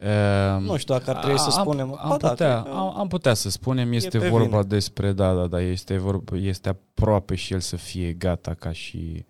Uh, 0.00 0.60
Nu 0.62 0.76
știu 0.76 0.94
dacă 0.94 1.10
ar 1.10 1.16
trebui 1.16 1.38
să 1.38 1.50
am, 1.56 1.62
spunem. 1.62 1.96
Am, 1.98 2.08
Ba 2.08 2.16
da, 2.16 2.28
putea, 2.28 2.60
cred 2.62 2.72
că- 2.72 2.78
am, 2.78 2.98
am 2.98 3.08
putea 3.08 3.34
să 3.34 3.50
spunem, 3.50 3.92
este 3.92 4.18
pe 4.18 4.28
vorba 4.28 4.46
vine. 4.60 4.62
despre, 4.68 5.12
da, 5.12 5.34
da, 5.34 5.46
da, 5.46 5.60
este, 5.60 5.96
vorba, 5.98 6.36
este 6.36 6.68
aproape 6.68 7.34
și 7.34 7.52
el 7.52 7.60
să 7.60 7.76
fie 7.76 8.12
gata 8.12 8.54
ca 8.54 8.72
și 8.72 9.24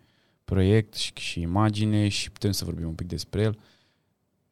proiect 0.44 0.94
și, 0.94 1.12
și 1.14 1.40
imagine 1.40 2.08
și 2.08 2.30
putem 2.30 2.50
să 2.50 2.64
vorbim 2.64 2.86
un 2.86 2.94
pic 2.94 3.06
despre 3.06 3.42
el. 3.42 3.58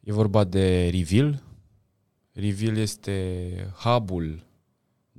E 0.01 0.13
vorba 0.13 0.45
de 0.45 0.89
Reveal. 0.93 1.43
Reveal 2.33 2.77
este 2.77 3.23
hub-ul 3.83 4.47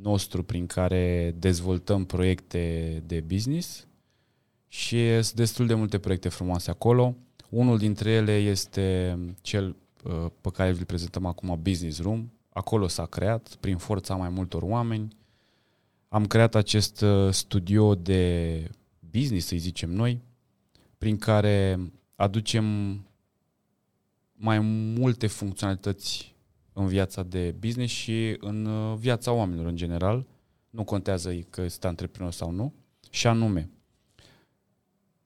nostru 0.02 0.44
prin 0.44 0.66
care 0.66 1.36
dezvoltăm 1.38 2.06
proiecte 2.06 3.04
de 3.06 3.20
business 3.20 3.88
și 4.68 5.22
sunt 5.22 5.34
destul 5.34 5.68
de 5.68 5.74
multe 5.74 6.00
proiecte 6.00 6.30
frumoase 6.30 6.70
acolo. 6.70 7.16
Unul 7.50 7.78
dintre 7.78 8.12
ele 8.12 8.36
este 8.36 9.18
cel 9.42 9.76
uh, 10.04 10.26
pe 10.42 10.50
care 10.50 10.70
îl 10.70 10.86
prezentăm 10.86 11.26
acum, 11.26 11.60
Business 11.62 12.02
Room. 12.02 12.32
Acolo 12.50 12.88
s-a 12.88 13.06
creat, 13.06 13.56
prin 13.60 13.78
forța 13.78 14.16
mai 14.16 14.30
multor 14.30 14.62
oameni. 14.64 15.08
Am 16.08 16.26
creat 16.26 16.56
acest 16.56 17.02
uh, 17.02 17.32
studio 17.32 17.96
de 17.96 18.64
business, 19.12 19.48
să 19.48 19.56
zicem 19.56 19.90
noi, 19.92 20.22
prin 20.98 21.18
care 21.18 21.80
aducem 22.16 22.66
mai 24.34 24.60
multe 25.00 25.28
funcționalități 25.28 26.36
în 26.80 26.88
viața 26.88 27.24
de 27.24 27.56
business 27.60 27.94
și 27.94 28.38
în 28.40 28.66
uh, 28.66 28.98
viața 28.98 29.32
oamenilor 29.32 29.68
în 29.68 29.76
general. 29.76 30.28
Nu 30.70 30.84
contează 30.84 31.34
că 31.50 31.62
este 31.62 31.88
antreprenor 31.88 32.32
sau 32.32 32.52
nu. 32.52 32.74
Și 33.10 33.28
anume, 33.28 33.70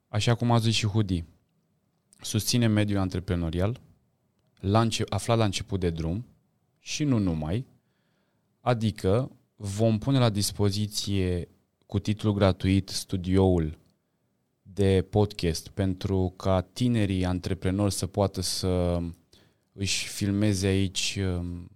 așa 0.07 0.35
cum 0.35 0.51
a 0.51 0.57
zis 0.57 0.73
și 0.75 0.87
Hudi, 0.87 1.23
susține 2.21 2.67
mediul 2.67 2.99
antreprenorial, 2.99 3.81
la 4.59 4.81
înce- 4.81 5.03
aflat 5.09 5.37
la 5.37 5.45
început 5.45 5.79
de 5.79 5.89
drum 5.89 6.25
și 6.79 7.03
nu 7.03 7.17
numai, 7.17 7.65
adică 8.59 9.31
vom 9.55 9.97
pune 9.97 10.19
la 10.19 10.29
dispoziție 10.29 11.47
cu 11.85 11.99
titlu 11.99 12.33
gratuit 12.33 12.89
studioul 12.89 13.77
de 14.61 15.07
podcast 15.09 15.67
pentru 15.67 16.33
ca 16.37 16.61
tinerii 16.61 17.25
antreprenori 17.25 17.93
să 17.93 18.07
poată 18.07 18.41
să 18.41 18.99
își 19.73 20.07
filmeze 20.07 20.67
aici 20.67 21.19
um, 21.19 21.69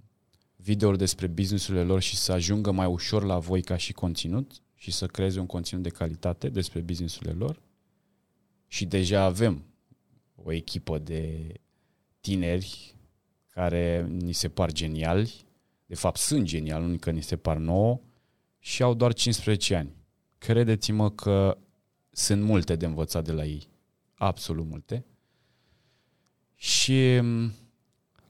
videouri 0.55 0.97
despre 0.97 1.27
businessurile 1.27 1.83
lor 1.83 2.01
și 2.01 2.15
să 2.15 2.31
ajungă 2.31 2.71
mai 2.71 2.87
ușor 2.87 3.23
la 3.23 3.39
voi 3.39 3.61
ca 3.61 3.77
și 3.77 3.93
conținut 3.93 4.51
și 4.75 4.91
să 4.91 5.05
creeze 5.05 5.39
un 5.39 5.45
conținut 5.45 5.83
de 5.83 5.89
calitate 5.89 6.49
despre 6.49 6.79
businessurile 6.79 7.31
lor. 7.31 7.61
Și 8.67 8.85
deja 8.85 9.21
avem 9.21 9.63
o 10.35 10.51
echipă 10.51 10.97
de 10.97 11.53
tineri 12.19 12.95
care 13.49 14.07
ni 14.09 14.33
se 14.33 14.49
par 14.49 14.71
geniali, 14.71 15.45
de 15.85 15.95
fapt 15.95 16.17
sunt 16.17 16.43
geniali, 16.43 16.85
nu 16.85 16.97
că 16.97 17.11
ni 17.11 17.23
se 17.23 17.37
par 17.37 17.57
nouă, 17.57 17.99
și 18.59 18.83
au 18.83 18.93
doar 18.93 19.13
15 19.13 19.75
ani. 19.75 19.95
Credeți-mă 20.37 21.11
că 21.11 21.57
sunt 22.09 22.41
multe 22.41 22.75
de 22.75 22.85
învățat 22.85 23.23
de 23.23 23.31
la 23.31 23.45
ei, 23.45 23.69
absolut 24.13 24.65
multe. 24.65 25.05
Și 26.55 27.19
m, 27.21 27.53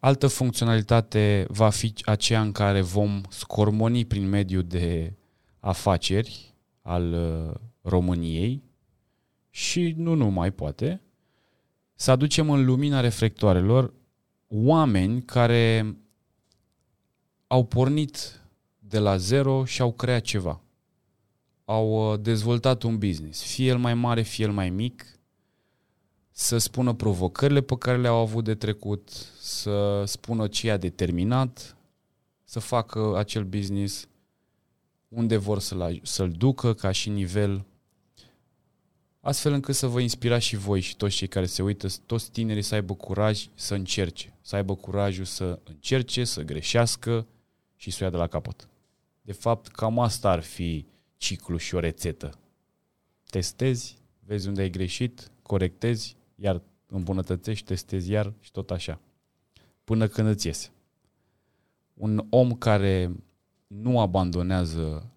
altă 0.07 0.27
funcționalitate 0.27 1.45
va 1.49 1.69
fi 1.69 1.93
aceea 2.05 2.41
în 2.41 2.51
care 2.51 2.81
vom 2.81 3.21
scormoni 3.29 4.05
prin 4.05 4.29
mediul 4.29 4.63
de 4.63 5.13
afaceri 5.59 6.53
al 6.81 7.13
uh, 7.13 7.55
României 7.81 8.63
și 9.49 9.93
nu 9.97 10.13
numai 10.13 10.51
poate, 10.51 11.01
să 11.95 12.11
aducem 12.11 12.49
în 12.49 12.65
lumina 12.65 12.99
reflectoarelor 12.99 13.93
oameni 14.47 15.21
care 15.21 15.97
au 17.47 17.65
pornit 17.65 18.41
de 18.79 18.99
la 18.99 19.17
zero 19.17 19.65
și 19.65 19.81
au 19.81 19.93
creat 19.93 20.21
ceva. 20.21 20.61
Au 21.65 22.11
uh, 22.11 22.19
dezvoltat 22.19 22.83
un 22.83 22.97
business, 22.97 23.43
fie 23.43 23.67
el 23.67 23.77
mai 23.77 23.93
mare, 23.93 24.21
fie 24.21 24.45
el 24.45 24.51
mai 24.51 24.69
mic, 24.69 25.16
să 26.39 26.58
spună 26.58 26.93
provocările 26.93 27.62
pe 27.62 27.78
care 27.78 27.97
le-au 27.97 28.17
avut 28.17 28.43
de 28.43 28.56
trecut, 28.56 29.10
să 29.39 30.04
spună 30.06 30.47
ce 30.47 30.67
i-a 30.67 30.78
determinat, 30.78 31.78
să 32.43 32.60
facă 32.60 33.17
acel 33.17 33.43
business, 33.43 34.08
unde 35.08 35.38
vor 35.38 35.60
să-l, 35.60 36.00
să-l 36.04 36.32
ducă 36.32 36.73
ca 36.73 36.91
și 36.91 37.10
nivel, 37.10 37.65
astfel 39.19 39.54
încât 39.54 39.76
să 39.76 39.88
vă 39.88 40.00
inspirați 40.00 40.45
și 40.45 40.56
voi 40.56 40.80
și 40.80 40.95
toți 40.95 41.15
cei 41.15 41.28
care 41.28 41.45
se 41.45 41.62
uită, 41.62 41.88
toți 42.06 42.32
tinerii 42.32 42.62
să 42.62 42.76
aibă 42.76 42.93
curaj 42.93 43.47
să 43.56 43.73
încerce, 43.73 44.34
să 44.41 44.56
aibă 44.56 44.76
curajul 44.76 45.26
să 45.26 45.60
încerce, 45.63 46.23
să 46.23 46.41
greșească 46.41 47.28
și 47.76 47.91
să 47.91 47.97
o 48.02 48.04
ia 48.04 48.12
de 48.12 48.17
la 48.17 48.28
capăt. 48.28 48.67
De 49.21 49.32
fapt, 49.32 49.67
cam 49.67 50.00
asta 50.00 50.30
ar 50.30 50.41
fi 50.41 50.86
ciclu 51.17 51.58
și 51.58 51.76
o 51.76 51.80
rețetă. 51.80 52.39
Testezi, 53.30 53.97
vezi 54.19 54.47
unde 54.47 54.62
ai 54.62 54.69
greșit, 54.69 55.32
corectezi, 55.41 56.16
iar 56.39 56.62
îmbunătățești, 56.88 57.65
testezi 57.65 58.12
iar 58.12 58.34
și 58.39 58.52
tot 58.52 58.71
așa. 58.71 59.00
Până 59.84 60.08
când 60.08 60.28
îți 60.28 60.47
iese. 60.47 60.71
Un 61.93 62.26
om 62.30 62.54
care 62.54 63.15
nu 63.67 64.00
abandonează 64.00 65.12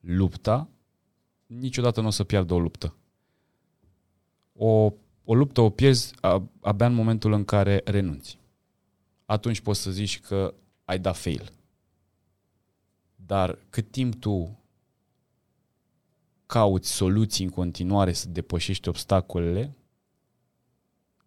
lupta, 0.00 0.68
niciodată 1.46 2.00
nu 2.00 2.06
o 2.06 2.10
să 2.10 2.24
piardă 2.24 2.54
o 2.54 2.60
luptă. 2.60 2.94
O, 4.52 4.92
o 5.24 5.34
luptă 5.34 5.60
o 5.60 5.70
pierzi 5.70 6.14
abia 6.60 6.86
în 6.86 6.94
momentul 6.94 7.32
în 7.32 7.44
care 7.44 7.80
renunți. 7.84 8.38
Atunci 9.24 9.60
poți 9.60 9.80
să 9.80 9.90
zici 9.90 10.20
că 10.20 10.54
ai 10.84 10.98
dat 10.98 11.16
fail. 11.16 11.52
Dar 13.16 13.58
cât 13.70 13.90
timp 13.90 14.14
tu 14.14 14.58
cauți 16.46 16.92
soluții 16.92 17.44
în 17.44 17.50
continuare 17.50 18.12
să 18.12 18.28
depășești 18.28 18.88
obstacolele, 18.88 19.76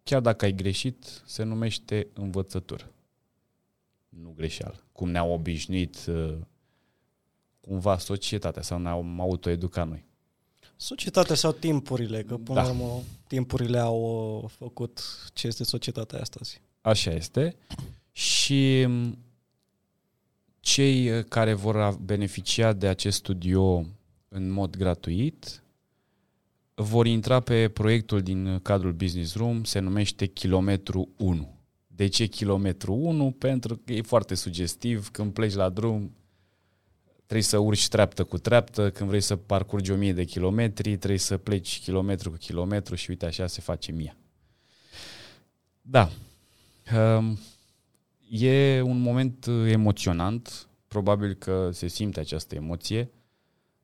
chiar 0.06 0.20
dacă 0.20 0.44
ai 0.44 0.52
greșit, 0.52 1.22
se 1.24 1.42
numește 1.42 2.06
învățătură. 2.12 2.92
Nu 4.08 4.32
greșeală. 4.36 4.84
Cum 4.92 5.10
ne-au 5.10 5.32
obișnuit 5.32 6.06
uh, 6.08 6.36
cumva 7.60 7.98
societatea 7.98 8.62
sau 8.62 8.78
ne-am 8.78 9.20
autoeducat 9.20 9.88
noi. 9.88 10.04
Societatea 10.76 11.34
sau 11.34 11.52
timpurile, 11.52 12.22
că 12.22 12.36
până 12.36 12.60
da. 12.60 12.62
la 12.62 12.70
urmă 12.70 13.02
timpurile 13.26 13.78
au 13.78 14.40
uh, 14.42 14.50
făcut 14.50 15.00
ce 15.32 15.46
este 15.46 15.64
societatea 15.64 16.20
astăzi. 16.20 16.60
Așa 16.80 17.10
este. 17.10 17.56
Și 18.12 18.86
cei 20.60 21.18
uh, 21.18 21.24
care 21.24 21.52
vor 21.52 21.96
beneficia 22.00 22.72
de 22.72 22.88
acest 22.88 23.16
studio 23.16 23.84
în 24.28 24.50
mod 24.50 24.76
gratuit 24.76 25.62
vor 26.78 27.06
intra 27.06 27.40
pe 27.40 27.68
proiectul 27.68 28.20
din 28.22 28.58
cadrul 28.62 28.92
Business 28.92 29.34
Room, 29.34 29.64
se 29.64 29.78
numește 29.78 30.26
Kilometru 30.26 31.08
1. 31.16 31.54
De 31.86 32.06
ce 32.06 32.26
Kilometru 32.26 32.94
1? 32.94 33.30
Pentru 33.30 33.76
că 33.76 33.92
e 33.92 34.02
foarte 34.02 34.34
sugestiv, 34.34 35.08
când 35.08 35.32
pleci 35.32 35.54
la 35.54 35.68
drum 35.68 36.16
trebuie 37.26 37.42
să 37.42 37.58
urci 37.58 37.88
treaptă 37.88 38.24
cu 38.24 38.38
treaptă, 38.38 38.90
când 38.90 39.08
vrei 39.08 39.20
să 39.20 39.36
parcurgi 39.36 39.90
1000 39.90 40.12
de 40.12 40.24
kilometri, 40.24 40.96
trebuie 40.96 41.18
să 41.18 41.36
pleci 41.36 41.80
kilometru 41.80 42.30
cu 42.30 42.36
kilometru 42.36 42.94
și 42.94 43.10
uite 43.10 43.26
așa 43.26 43.46
se 43.46 43.60
face 43.60 43.92
mie. 43.92 44.16
Da. 45.82 46.10
Um, 47.16 47.38
e 48.28 48.80
un 48.80 49.00
moment 49.00 49.46
emoționant, 49.66 50.68
probabil 50.88 51.34
că 51.34 51.70
se 51.72 51.86
simte 51.86 52.20
această 52.20 52.54
emoție, 52.54 53.10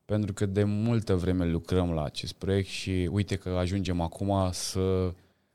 pentru 0.04 0.32
că 0.32 0.46
de 0.46 0.64
multă 0.64 1.14
vreme 1.14 1.46
lucrăm 1.46 1.90
la 1.90 2.04
acest 2.04 2.32
proiect 2.32 2.68
și 2.68 3.08
uite 3.12 3.36
că 3.36 3.48
ajungem 3.48 4.00
acum 4.00 4.48
să 4.52 5.12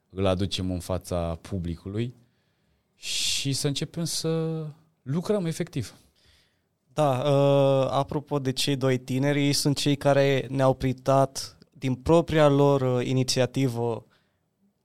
îl 0.10 0.26
aducem 0.26 0.72
în 0.72 0.80
fața 0.80 1.38
publicului 1.42 2.16
și 2.96 3.54
să 3.54 3.68
începem 3.68 4.04
să 4.04 4.66
lucrăm 5.02 5.46
efectiv. 5.46 5.96
Da, 6.94 7.24
uh, 7.26 7.88
apropo 7.92 8.40
de 8.40 8.52
cei 8.52 8.76
doi 8.76 8.98
tineri, 8.98 9.46
ei 9.46 9.54
sunt 9.54 9.78
cei 9.78 9.96
care 9.96 10.48
ne-au 10.50 10.74
pritat 10.74 11.58
din 11.72 11.96
propria 11.96 12.48
lor 12.48 12.82
uh, 12.82 13.08
inițiativă 13.08 14.06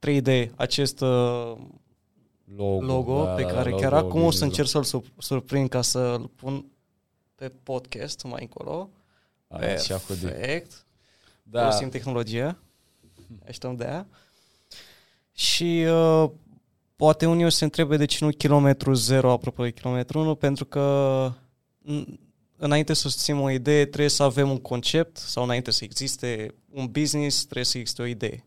3D 0.06 0.48
acest 0.56 1.00
uh, 1.00 1.54
logo, 2.56 2.84
logo 2.84 3.24
da, 3.24 3.30
pe 3.30 3.42
care 3.42 3.70
logo, 3.70 3.80
chiar 3.82 3.92
acum 3.92 4.22
o 4.22 4.30
să 4.30 4.44
încerc 4.44 4.68
să-l 4.68 5.02
surprind 5.18 5.68
ca 5.68 5.82
să-l 5.82 6.30
pun 6.36 6.66
pe 7.34 7.52
podcast 7.62 8.24
mai 8.24 8.40
încolo. 8.40 8.90
Perfect. 9.58 10.86
Da. 11.42 11.60
Folosim 11.60 11.88
tehnologie. 11.88 12.58
Așteptăm 13.48 13.76
de 13.76 13.84
aia. 13.84 14.06
Și 15.34 15.84
uh, 15.88 16.30
poate 16.96 17.26
unii 17.26 17.44
o 17.44 17.48
să 17.48 17.56
se 17.56 17.64
întrebe 17.64 17.96
de 17.96 18.04
ce 18.04 18.24
nu 18.24 18.30
kilometru 18.30 18.92
zero 18.92 19.30
apropo 19.30 19.62
de 19.62 19.70
kilometru 19.70 20.18
1, 20.18 20.34
pentru 20.34 20.64
că 20.64 21.32
înainte 22.56 22.94
să 22.94 23.08
susținem 23.08 23.40
o 23.40 23.50
idee 23.50 23.84
trebuie 23.84 24.08
să 24.08 24.22
avem 24.22 24.50
un 24.50 24.58
concept 24.58 25.16
sau 25.16 25.42
înainte 25.42 25.70
să 25.70 25.84
existe 25.84 26.54
un 26.70 26.86
business 26.86 27.42
trebuie 27.42 27.64
să 27.64 27.78
existe 27.78 28.02
o 28.02 28.06
idee. 28.06 28.44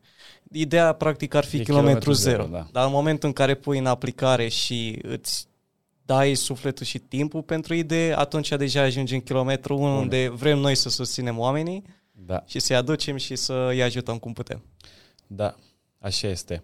Ideea 0.51 0.93
practic 0.93 1.33
ar 1.33 1.43
fi 1.43 1.63
kilometru, 1.63 1.81
kilometru 1.81 2.11
zero, 2.11 2.43
zero 2.43 2.55
da. 2.55 2.67
dar 2.71 2.85
în 2.85 2.91
momentul 2.91 3.27
în 3.27 3.33
care 3.33 3.55
pui 3.55 3.77
în 3.77 3.85
aplicare 3.85 4.47
și 4.47 4.99
îți 5.01 5.47
dai 6.05 6.35
sufletul 6.35 6.85
și 6.85 6.99
timpul 6.99 7.41
pentru 7.41 7.73
idee, 7.73 8.17
atunci 8.17 8.49
deja 8.49 8.81
ajungi 8.81 9.13
în 9.13 9.21
kilometru 9.21 9.75
Bun. 9.75 9.89
unde 9.89 10.29
vrem 10.29 10.57
noi 10.57 10.75
să 10.75 10.89
susținem 10.89 11.39
oamenii 11.39 11.83
da. 12.11 12.43
și 12.45 12.59
să-i 12.59 12.75
aducem 12.75 13.17
și 13.17 13.35
să 13.35 13.67
îi 13.69 13.83
ajutăm 13.83 14.17
cum 14.17 14.33
putem. 14.33 14.63
Da, 15.27 15.55
așa 15.99 16.27
este. 16.27 16.63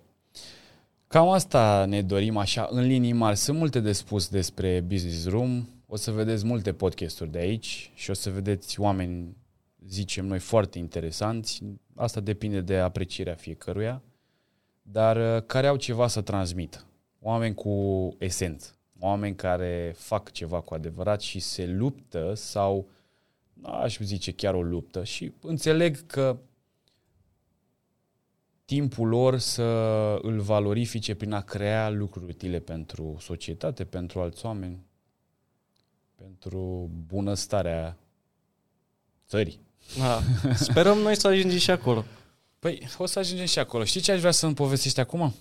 Cam 1.07 1.29
asta 1.29 1.85
ne 1.85 2.01
dorim 2.01 2.37
așa 2.37 2.67
în 2.71 2.81
linii 2.81 3.13
mari. 3.13 3.37
Sunt 3.37 3.57
multe 3.57 3.79
de 3.79 3.91
spus 3.91 4.27
despre 4.27 4.81
Business 4.81 5.27
Room. 5.27 5.67
O 5.87 5.95
să 5.95 6.11
vedeți 6.11 6.45
multe 6.45 6.73
podcasturi 6.73 7.31
de 7.31 7.37
aici 7.37 7.91
și 7.95 8.09
o 8.09 8.13
să 8.13 8.29
vedeți 8.29 8.79
oameni, 8.79 9.37
zicem 9.87 10.25
noi, 10.25 10.39
foarte 10.39 10.77
interesanți. 10.77 11.63
Asta 11.95 12.19
depinde 12.19 12.61
de 12.61 12.77
aprecierea 12.77 13.35
fiecăruia, 13.35 14.01
dar 14.81 15.35
uh, 15.35 15.43
care 15.45 15.67
au 15.67 15.75
ceva 15.75 16.07
să 16.07 16.21
transmită. 16.21 16.85
Oameni 17.19 17.55
cu 17.55 18.15
esență 18.19 18.75
oameni 19.03 19.35
care 19.35 19.93
fac 19.97 20.31
ceva 20.31 20.61
cu 20.61 20.73
adevărat 20.73 21.21
și 21.21 21.39
se 21.39 21.65
luptă 21.65 22.33
sau, 22.33 22.87
aș 23.61 23.97
zice, 23.99 24.31
chiar 24.31 24.53
o 24.53 24.61
luptă 24.61 25.03
și 25.03 25.31
înțeleg 25.41 26.05
că 26.05 26.37
timpul 28.65 29.07
lor 29.07 29.37
să 29.37 29.63
îl 30.21 30.39
valorifice 30.39 31.15
prin 31.15 31.31
a 31.31 31.41
crea 31.41 31.89
lucruri 31.89 32.29
utile 32.29 32.59
pentru 32.59 33.17
societate, 33.19 33.85
pentru 33.85 34.21
alți 34.21 34.45
oameni, 34.45 34.85
pentru 36.15 36.89
bunăstarea 37.07 37.97
țării. 39.27 39.59
Da. 39.97 40.21
Sperăm 40.53 40.97
noi 40.97 41.15
să 41.15 41.27
ajungem 41.27 41.57
și 41.57 41.71
acolo. 41.71 42.05
Păi, 42.59 42.87
o 42.97 43.05
să 43.05 43.19
ajungem 43.19 43.45
și 43.45 43.59
acolo. 43.59 43.83
Știi 43.83 44.01
ce 44.01 44.11
aș 44.11 44.19
vrea 44.19 44.31
să-mi 44.31 44.53
povestești 44.53 44.99
acum? 44.99 45.33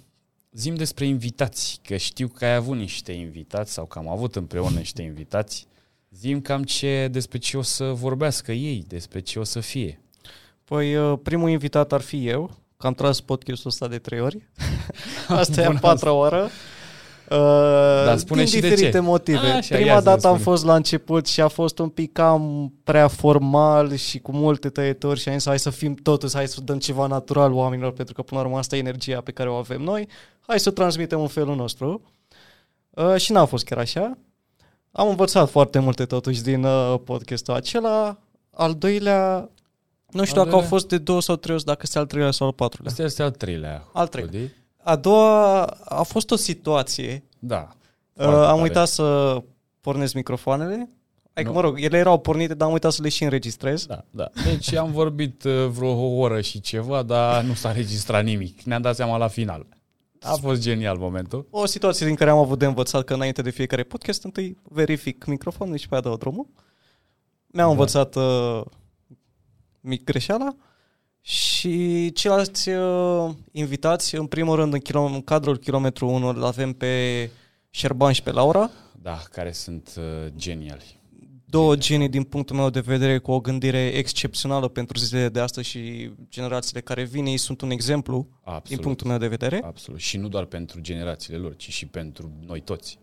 Zim 0.52 0.74
despre 0.74 1.06
invitați, 1.06 1.80
că 1.82 1.96
știu 1.96 2.28
că 2.28 2.44
ai 2.44 2.54
avut 2.54 2.76
niște 2.76 3.12
invitați 3.12 3.72
sau 3.72 3.86
că 3.86 3.98
am 3.98 4.08
avut 4.08 4.36
împreună 4.36 4.78
niște 4.78 5.02
invitați. 5.02 5.66
Zim 6.10 6.40
cam 6.40 6.62
ce, 6.62 7.08
despre 7.10 7.38
ce 7.38 7.56
o 7.56 7.62
să 7.62 7.84
vorbească 7.84 8.52
ei, 8.52 8.84
despre 8.88 9.20
ce 9.20 9.38
o 9.38 9.44
să 9.44 9.60
fie. 9.60 10.00
Păi 10.64 10.96
uh, 10.96 11.18
primul 11.22 11.50
invitat 11.50 11.92
ar 11.92 12.00
fi 12.00 12.28
eu, 12.28 12.50
că 12.76 12.86
am 12.86 12.94
tras 12.94 13.20
podcastul 13.20 13.70
ăsta 13.70 13.88
de 13.88 13.98
trei 13.98 14.20
ori. 14.20 14.48
Asta 15.28 15.60
e 15.60 15.64
a 15.64 15.70
patra 15.70 16.12
oră. 16.12 16.50
Uh, 17.30 18.04
da, 18.04 18.16
spune 18.16 18.42
din 18.42 18.50
și 18.50 18.60
diferite 18.60 18.84
de 18.84 18.90
ce. 18.90 18.98
motive. 18.98 19.46
A, 19.46 19.56
așa, 19.56 19.74
Prima 19.74 20.00
dată 20.00 20.26
am 20.26 20.38
fost 20.38 20.64
la 20.64 20.74
început 20.74 21.26
și 21.26 21.40
a 21.40 21.48
fost 21.48 21.78
un 21.78 21.88
pic 21.88 22.12
cam 22.12 22.72
prea 22.84 23.08
formal 23.08 23.94
și 23.94 24.18
cu 24.18 24.32
multe 24.32 24.68
tăieturi 24.68 25.20
și 25.20 25.28
am 25.28 25.34
zis 25.34 25.46
hai 25.46 25.58
să 25.58 25.70
fim 25.70 25.94
totuși, 25.94 26.34
hai 26.34 26.48
să 26.48 26.60
dăm 26.60 26.78
ceva 26.78 27.06
natural 27.06 27.52
oamenilor, 27.52 27.92
pentru 27.92 28.14
că 28.14 28.22
până 28.22 28.40
la 28.40 28.46
urmă 28.46 28.58
asta 28.58 28.76
e 28.76 28.78
energia 28.78 29.20
pe 29.20 29.30
care 29.30 29.48
o 29.48 29.54
avem 29.54 29.80
noi. 29.80 30.08
Hai 30.50 30.60
să 30.60 30.70
transmitem 30.70 31.20
în 31.20 31.26
felul 31.28 31.56
nostru. 31.56 32.02
Uh, 32.90 33.16
și 33.16 33.32
n-a 33.32 33.44
fost 33.44 33.64
chiar 33.64 33.78
așa. 33.78 34.18
Am 34.92 35.08
învățat 35.08 35.50
foarte 35.50 35.78
multe 35.78 36.04
totuși 36.06 36.42
din 36.42 36.64
uh, 36.64 37.00
podcastul 37.04 37.54
acela. 37.54 38.18
Al 38.50 38.74
doilea, 38.74 39.48
nu 40.10 40.24
știu 40.24 40.40
al 40.40 40.46
dacă 40.46 40.48
doilea? 40.48 40.60
au 40.62 40.66
fost 40.68 40.88
de 40.88 40.98
două 40.98 41.20
sau 41.20 41.36
trei 41.36 41.54
ori, 41.54 41.64
dacă 41.64 41.80
este 41.82 41.98
al 41.98 42.06
treilea 42.06 42.30
sau 42.30 42.46
al 42.46 42.52
patrulea. 42.52 42.90
Asta 42.90 43.02
este 43.02 43.22
al 43.22 43.30
treilea. 43.30 43.84
Al 43.92 44.06
treilea. 44.06 44.50
A 44.82 44.96
doua 44.96 45.62
a 45.84 46.02
fost 46.02 46.30
o 46.30 46.36
situație. 46.36 47.24
Da. 47.38 47.68
Uh, 48.12 48.22
Foarte 48.24 48.40
am 48.40 48.46
tare. 48.46 48.62
uitat 48.62 48.88
să 48.88 49.36
pornesc 49.80 50.14
microfoanele. 50.14 50.88
Adică, 51.32 51.48
Nu. 51.48 51.56
mă 51.56 51.60
rog, 51.60 51.82
ele 51.82 51.98
erau 51.98 52.18
pornite, 52.18 52.54
dar 52.54 52.66
am 52.66 52.72
uitat 52.72 52.92
să 52.92 53.02
le 53.02 53.08
și 53.08 53.24
înregistrez. 53.24 53.86
Da, 53.86 54.04
da. 54.10 54.28
Deci 54.44 54.74
am 54.74 54.92
vorbit 54.92 55.44
uh, 55.44 55.66
vreo 55.66 55.90
o 55.90 56.18
oră 56.18 56.40
și 56.40 56.60
ceva, 56.60 57.02
dar 57.02 57.42
nu 57.42 57.54
s-a 57.54 57.72
registrat 57.72 58.24
nimic. 58.24 58.62
Ne-am 58.62 58.82
dat 58.82 58.94
seama 58.94 59.16
la 59.16 59.28
final. 59.28 59.66
A 60.20 60.34
fost 60.34 60.60
genial 60.60 60.96
momentul. 60.98 61.46
O 61.50 61.66
situație 61.66 62.06
din 62.06 62.14
care 62.14 62.30
am 62.30 62.38
avut 62.38 62.58
de 62.58 62.66
învățat 62.66 63.04
că 63.04 63.14
înainte 63.14 63.42
de 63.42 63.50
fiecare 63.50 63.82
podcast 63.82 64.24
întâi 64.24 64.56
verific 64.62 65.24
microfonul 65.24 65.76
și 65.76 65.88
pe 65.88 65.94
aia 65.94 66.02
dau 66.02 66.16
drumul. 66.16 66.46
Mi-am 67.46 67.66
Da. 67.66 67.72
învățat 67.72 68.14
uh, 68.14 68.60
mic 69.80 70.04
greșeala 70.04 70.54
și 71.20 72.10
ceilalți 72.12 72.68
uh, 72.68 73.30
invitați, 73.52 74.14
în 74.16 74.26
primul 74.26 74.56
rând 74.56 74.72
în, 74.72 74.80
kilo- 74.80 75.12
în 75.14 75.22
cadrul 75.22 75.56
kilometru 75.58 76.08
1 76.08 76.26
îl 76.28 76.44
avem 76.44 76.72
pe 76.72 77.30
Șerban 77.70 78.12
și 78.12 78.22
pe 78.22 78.30
Laura, 78.30 78.70
Da, 79.02 79.20
care 79.32 79.52
sunt 79.52 79.94
uh, 79.98 80.32
geniali. 80.36 80.99
Două 81.50 81.76
genii 81.76 82.08
din 82.08 82.22
punctul 82.22 82.56
meu 82.56 82.70
de 82.70 82.80
vedere 82.80 83.18
cu 83.18 83.32
o 83.32 83.40
gândire 83.40 83.86
excepțională 83.86 84.68
pentru 84.68 84.98
zilele 84.98 85.28
de 85.28 85.40
astăzi 85.40 85.68
și 85.68 86.10
generațiile 86.28 86.80
care 86.80 87.04
vin. 87.04 87.26
Ei 87.26 87.36
sunt 87.36 87.60
un 87.60 87.70
exemplu 87.70 88.28
Absolut. 88.40 88.68
din 88.68 88.78
punctul 88.78 89.06
meu 89.06 89.18
de 89.18 89.28
vedere. 89.28 89.60
Absolut. 89.64 90.00
Și 90.00 90.16
nu 90.16 90.28
doar 90.28 90.44
pentru 90.44 90.80
generațiile 90.80 91.38
lor, 91.38 91.56
ci 91.56 91.68
și 91.68 91.86
pentru 91.86 92.30
noi 92.46 92.60
toți. 92.60 92.98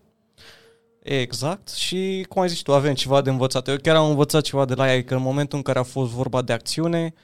Exact. 1.02 1.68
Și, 1.68 2.26
cum 2.28 2.42
ai 2.42 2.48
zis 2.48 2.60
tu, 2.60 2.74
avem 2.74 2.94
ceva 2.94 3.20
de 3.20 3.30
învățat. 3.30 3.68
Eu 3.68 3.76
chiar 3.76 3.96
am 3.96 4.08
învățat 4.08 4.42
ceva 4.42 4.64
de 4.64 4.74
la 4.74 4.94
ea, 4.94 5.04
că 5.04 5.14
în 5.14 5.22
momentul 5.22 5.56
în 5.56 5.64
care 5.64 5.78
a 5.78 5.82
fost 5.82 6.10
vorba 6.10 6.42
de 6.42 6.52
acțiune, 6.52 7.14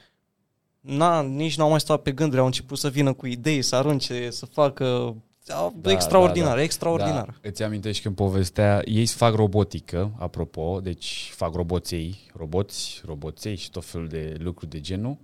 na, 0.79 1.21
nici 1.21 1.57
n-au 1.57 1.69
mai 1.69 1.79
stat 1.79 2.01
pe 2.01 2.11
gânduri, 2.11 2.39
au 2.39 2.45
început 2.45 2.77
să 2.77 2.89
vină 2.89 3.13
cu 3.13 3.25
idei, 3.25 3.61
să 3.61 3.75
arunce, 3.75 4.29
să 4.29 4.45
facă... 4.45 5.15
Da, 5.45 5.73
Da, 5.81 5.91
extraordinar, 5.91 6.49
da, 6.49 6.55
da. 6.55 6.61
extraordinar. 6.61 7.25
Da, 7.25 7.49
îți 7.49 7.63
amintești 7.63 8.03
când 8.03 8.15
povestea, 8.15 8.81
ei 8.85 9.05
fac 9.05 9.35
robotică, 9.35 10.15
apropo, 10.17 10.79
deci 10.81 11.31
fac 11.33 11.53
roboței, 11.53 12.31
roboți, 12.33 13.01
roboței 13.05 13.55
și 13.55 13.69
tot 13.69 13.85
felul 13.85 14.07
de 14.07 14.35
lucruri 14.39 14.71
de 14.71 14.79
genul, 14.79 15.17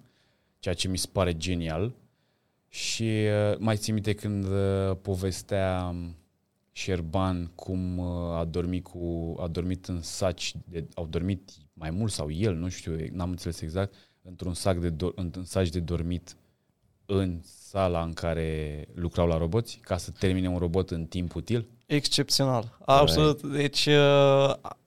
ceea 0.59 0.75
ce 0.75 0.87
mi 0.87 0.97
se 0.97 1.07
pare 1.11 1.37
genial. 1.37 1.93
Și 2.67 3.03
uh, 3.03 3.57
mai 3.57 3.77
țin 3.77 3.93
minte 3.93 4.13
când 4.13 4.45
uh, 4.45 4.97
povestea 5.01 5.87
um, 5.89 6.15
Șerban 6.71 7.51
cum 7.55 7.97
uh, 7.97 8.37
a 8.37 8.45
dormit 8.45 8.83
cu 8.83 9.35
a 9.39 9.47
dormit 9.47 9.85
în 9.85 10.01
saci 10.01 10.53
de, 10.65 10.85
au 10.93 11.05
dormit 11.05 11.51
mai 11.73 11.89
mult 11.89 12.11
sau 12.11 12.31
el, 12.31 12.55
nu 12.55 12.69
știu, 12.69 12.95
n-am 13.11 13.29
înțeles 13.29 13.61
exact, 13.61 13.93
într-un 14.21 14.53
sac 14.53 14.77
de 14.77 14.91
do- 14.91 15.15
într-un 15.15 15.43
saci 15.43 15.69
de 15.69 15.79
dormit 15.79 16.35
în 17.05 17.41
sala 17.71 18.01
în 18.01 18.13
care 18.13 18.87
lucrau 18.93 19.27
la 19.27 19.37
roboți 19.37 19.79
ca 19.81 19.97
să 19.97 20.09
termine 20.19 20.47
un 20.47 20.57
robot 20.57 20.89
în 20.89 21.05
timp 21.05 21.35
util. 21.35 21.67
Excepțional. 21.85 22.77
Absolut. 22.85 23.41
Deci 23.41 23.85
uh, 23.85 23.93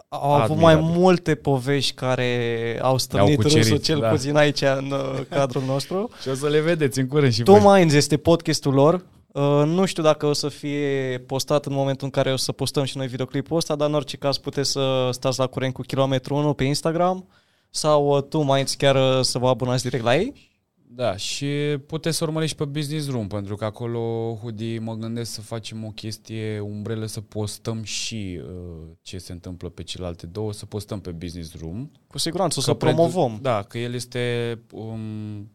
au 0.09 0.33
avut 0.33 0.51
Admirabil. 0.51 0.63
mai 0.63 0.97
multe 0.97 1.35
povești 1.35 1.93
care 1.95 2.79
au 2.83 2.99
stănit 2.99 3.37
cucerit, 3.37 3.63
râsul, 3.63 3.77
cel 3.77 4.01
da. 4.01 4.09
puțin 4.09 4.37
aici 4.37 4.61
în 4.61 4.91
uh, 4.91 5.21
cadrul 5.37 5.63
nostru. 5.67 6.11
Și 6.23 6.29
o 6.29 6.35
să 6.35 6.49
le 6.49 6.61
vedeți 6.61 6.99
în 7.01 7.07
curând 7.07 7.33
și 7.33 7.43
Two 7.43 7.59
voi. 7.59 7.77
Minds 7.77 7.95
este 7.95 8.17
podcastul 8.17 8.73
lor. 8.73 9.05
Uh, 9.33 9.63
nu 9.67 9.85
știu 9.85 10.03
dacă 10.03 10.27
o 10.27 10.33
să 10.33 10.49
fie 10.49 11.23
postat 11.27 11.67
în 11.67 11.73
momentul 11.73 12.05
în 12.05 12.11
care 12.11 12.33
o 12.33 12.37
să 12.37 12.53
postăm 12.53 12.85
și 12.85 12.97
noi 12.97 13.07
videoclipul 13.07 13.57
ăsta, 13.57 13.77
dar 13.77 13.89
în 13.89 13.95
orice 13.95 14.17
caz 14.17 14.39
puteți 14.39 14.71
să 14.71 15.09
stați 15.13 15.39
la 15.39 15.47
curent 15.47 15.73
cu 15.73 15.83
kilometru 15.83 16.35
1 16.35 16.53
pe 16.53 16.65
Instagram 16.65 17.29
sau 17.71 18.17
uh, 18.17 18.23
Two 18.23 18.43
Minds 18.43 18.75
chiar 18.75 18.95
uh, 18.95 19.21
să 19.25 19.39
vă 19.39 19.49
abonați 19.49 19.83
direct 19.83 20.05
la 20.05 20.17
ei. 20.17 20.53
Da, 20.97 21.17
și 21.17 21.47
puteți 21.87 22.17
să 22.17 22.25
urmăriți 22.25 22.51
și 22.51 22.57
pe 22.59 22.65
Business 22.65 23.11
Room, 23.11 23.27
pentru 23.27 23.57
că 23.57 23.65
acolo, 23.65 24.35
Hudi, 24.43 24.79
mă 24.79 24.95
gândesc 24.95 25.33
să 25.33 25.41
facem 25.41 25.85
o 25.85 25.91
chestie 25.91 26.61
umbrelă, 26.61 27.07
să 27.07 27.21
postăm 27.21 27.83
și 27.83 28.41
uh, 28.43 28.87
ce 29.03 29.19
se 29.19 29.33
întâmplă 29.33 29.69
pe 29.69 29.83
celelalte 29.83 30.27
două, 30.27 30.53
să 30.53 30.67
postăm 30.67 31.01
pe 31.01 31.11
Business 31.11 31.55
Room. 31.61 31.91
Cu 32.07 32.19
siguranță 32.19 32.59
o 32.59 32.63
Că 32.63 32.69
să 32.71 32.75
pentru- 32.75 33.03
promovăm. 33.09 33.39
Da, 33.43 33.63
că 33.63 33.79
el 33.79 33.95
este 33.95 34.59
um, 34.73 35.51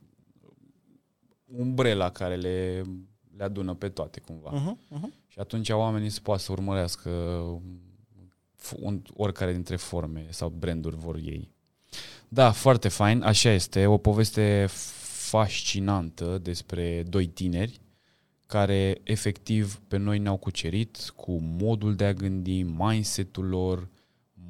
umbrela 1.57 2.09
care 2.09 2.35
le, 2.35 2.81
le 3.37 3.43
adună 3.43 3.73
pe 3.73 3.89
toate, 3.89 4.19
cumva. 4.19 4.51
Uh-huh, 4.53 4.97
uh-huh. 4.97 5.27
Și 5.27 5.39
atunci 5.39 5.69
oamenii 5.69 6.09
se 6.09 6.19
poate 6.23 6.41
să 6.41 6.51
urmărească 6.51 7.09
f- 8.61 8.75
un, 8.79 9.01
oricare 9.13 9.51
dintre 9.53 9.75
forme 9.75 10.27
sau 10.29 10.49
branduri 10.49 10.95
vor 10.95 11.15
ei. 11.15 11.51
Da, 12.27 12.51
foarte 12.51 12.87
fain, 12.87 13.21
așa 13.21 13.49
este, 13.51 13.85
o 13.85 13.97
poveste 13.97 14.65
fascinantă 15.29 16.37
despre 16.37 17.03
doi 17.03 17.27
tineri 17.27 17.81
care 18.45 19.01
efectiv 19.03 19.81
pe 19.87 19.97
noi 19.97 20.19
ne-au 20.19 20.37
cucerit 20.37 21.13
cu 21.15 21.37
modul 21.41 21.95
de 21.95 22.05
a 22.05 22.13
gândi, 22.13 22.63
mindset-ul 22.63 23.45
lor, 23.45 23.89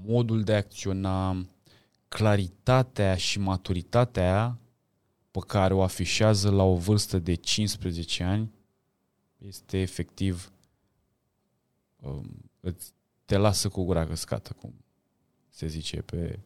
modul 0.05 0.43
de 0.43 0.53
a 0.53 0.57
acționa, 0.57 1.45
claritatea 2.07 3.15
și 3.15 3.39
maturitatea 3.39 4.57
pe 5.31 5.39
care 5.47 5.73
o 5.73 5.81
afișează 5.81 6.49
la 6.49 6.63
o 6.63 6.75
vârstă 6.75 7.19
de 7.19 7.33
15 7.33 8.23
ani 8.23 8.51
este 9.37 9.77
efectiv 9.77 10.51
um, 11.99 12.51
îți, 12.59 12.93
te 13.25 13.37
lasă 13.37 13.69
cu 13.69 13.83
gura 13.83 14.05
căscată, 14.05 14.55
cum 14.59 14.73
se 15.49 15.67
zice 15.67 16.01
pe, 16.01 16.39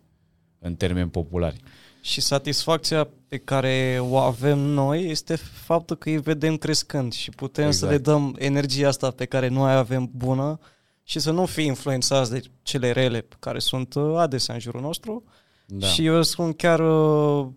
în 0.60 0.76
termeni 0.76 1.10
populari. 1.10 1.62
Și 2.06 2.22
satisfacția 2.22 3.08
pe 3.28 3.38
care 3.38 4.00
o 4.02 4.18
avem 4.18 4.58
noi 4.58 5.10
este 5.10 5.36
faptul 5.36 5.96
că 5.96 6.10
îi 6.10 6.18
vedem 6.18 6.58
crescând 6.58 7.13
și 7.13 7.30
putem 7.30 7.66
exact. 7.66 7.92
să 7.92 7.96
Exact. 7.96 8.08
le 8.08 8.13
dăm 8.13 8.36
energia 8.39 8.88
asta 8.88 9.12
pe 9.12 9.26
care 9.26 9.48
noi 9.48 9.74
avem 9.74 10.10
bună 10.16 10.60
și 11.04 11.20
să 11.20 11.32
nu 11.32 11.46
fie 11.46 11.63
influențați 11.63 12.32
de 12.32 12.42
cele 12.62 12.92
rele 12.92 13.28
care 13.39 13.60
sunt 13.60 13.94
uh, 13.94 14.18
adesea 14.18 14.54
în 14.54 14.60
jurul 14.60 14.82
nostru. 14.82 15.24
Da. 15.66 15.88
Și 15.88 16.06
eu 16.06 16.22
sunt 16.22 16.58
chiar... 16.58 16.80
Uh, 16.80 17.48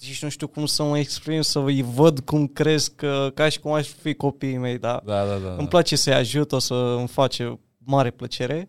nici 0.00 0.22
nu 0.22 0.28
știu 0.28 0.46
cum 0.46 0.66
să 0.66 0.82
mă 0.82 0.98
exprim, 0.98 1.40
să 1.40 1.58
îi 1.58 1.82
văd 1.82 2.20
cum 2.20 2.46
cresc, 2.46 2.92
uh, 3.02 3.32
ca 3.34 3.48
și 3.48 3.60
cum 3.60 3.72
aș 3.72 3.88
fi 3.88 4.14
copiii 4.14 4.56
mei, 4.56 4.78
da. 4.78 5.02
da, 5.04 5.24
da, 5.26 5.36
da. 5.36 5.54
Îmi 5.58 5.68
place 5.68 5.96
să-i 5.96 6.14
ajut, 6.14 6.52
o 6.52 6.58
să 6.58 6.74
îmi 6.74 7.08
face 7.08 7.58
mare 7.78 8.10
plăcere 8.10 8.68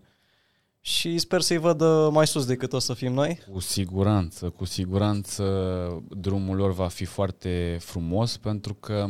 și 0.88 1.18
sper 1.18 1.42
să-i 1.42 1.58
văd 1.58 1.82
uh, 1.82 2.08
mai 2.12 2.28
sus 2.28 2.46
decât 2.46 2.74
o 2.74 2.80
să 2.80 2.94
fim 2.94 3.14
noi. 3.14 3.40
Cu 3.52 3.60
siguranță, 3.60 4.50
cu 4.50 4.66
siguranță 4.66 5.44
drumul 6.10 6.56
lor 6.56 6.74
va 6.74 6.88
fi 6.88 7.06
foarte 7.06 7.78
frumos 7.82 8.38
pentru 8.38 8.74
că 8.74 9.08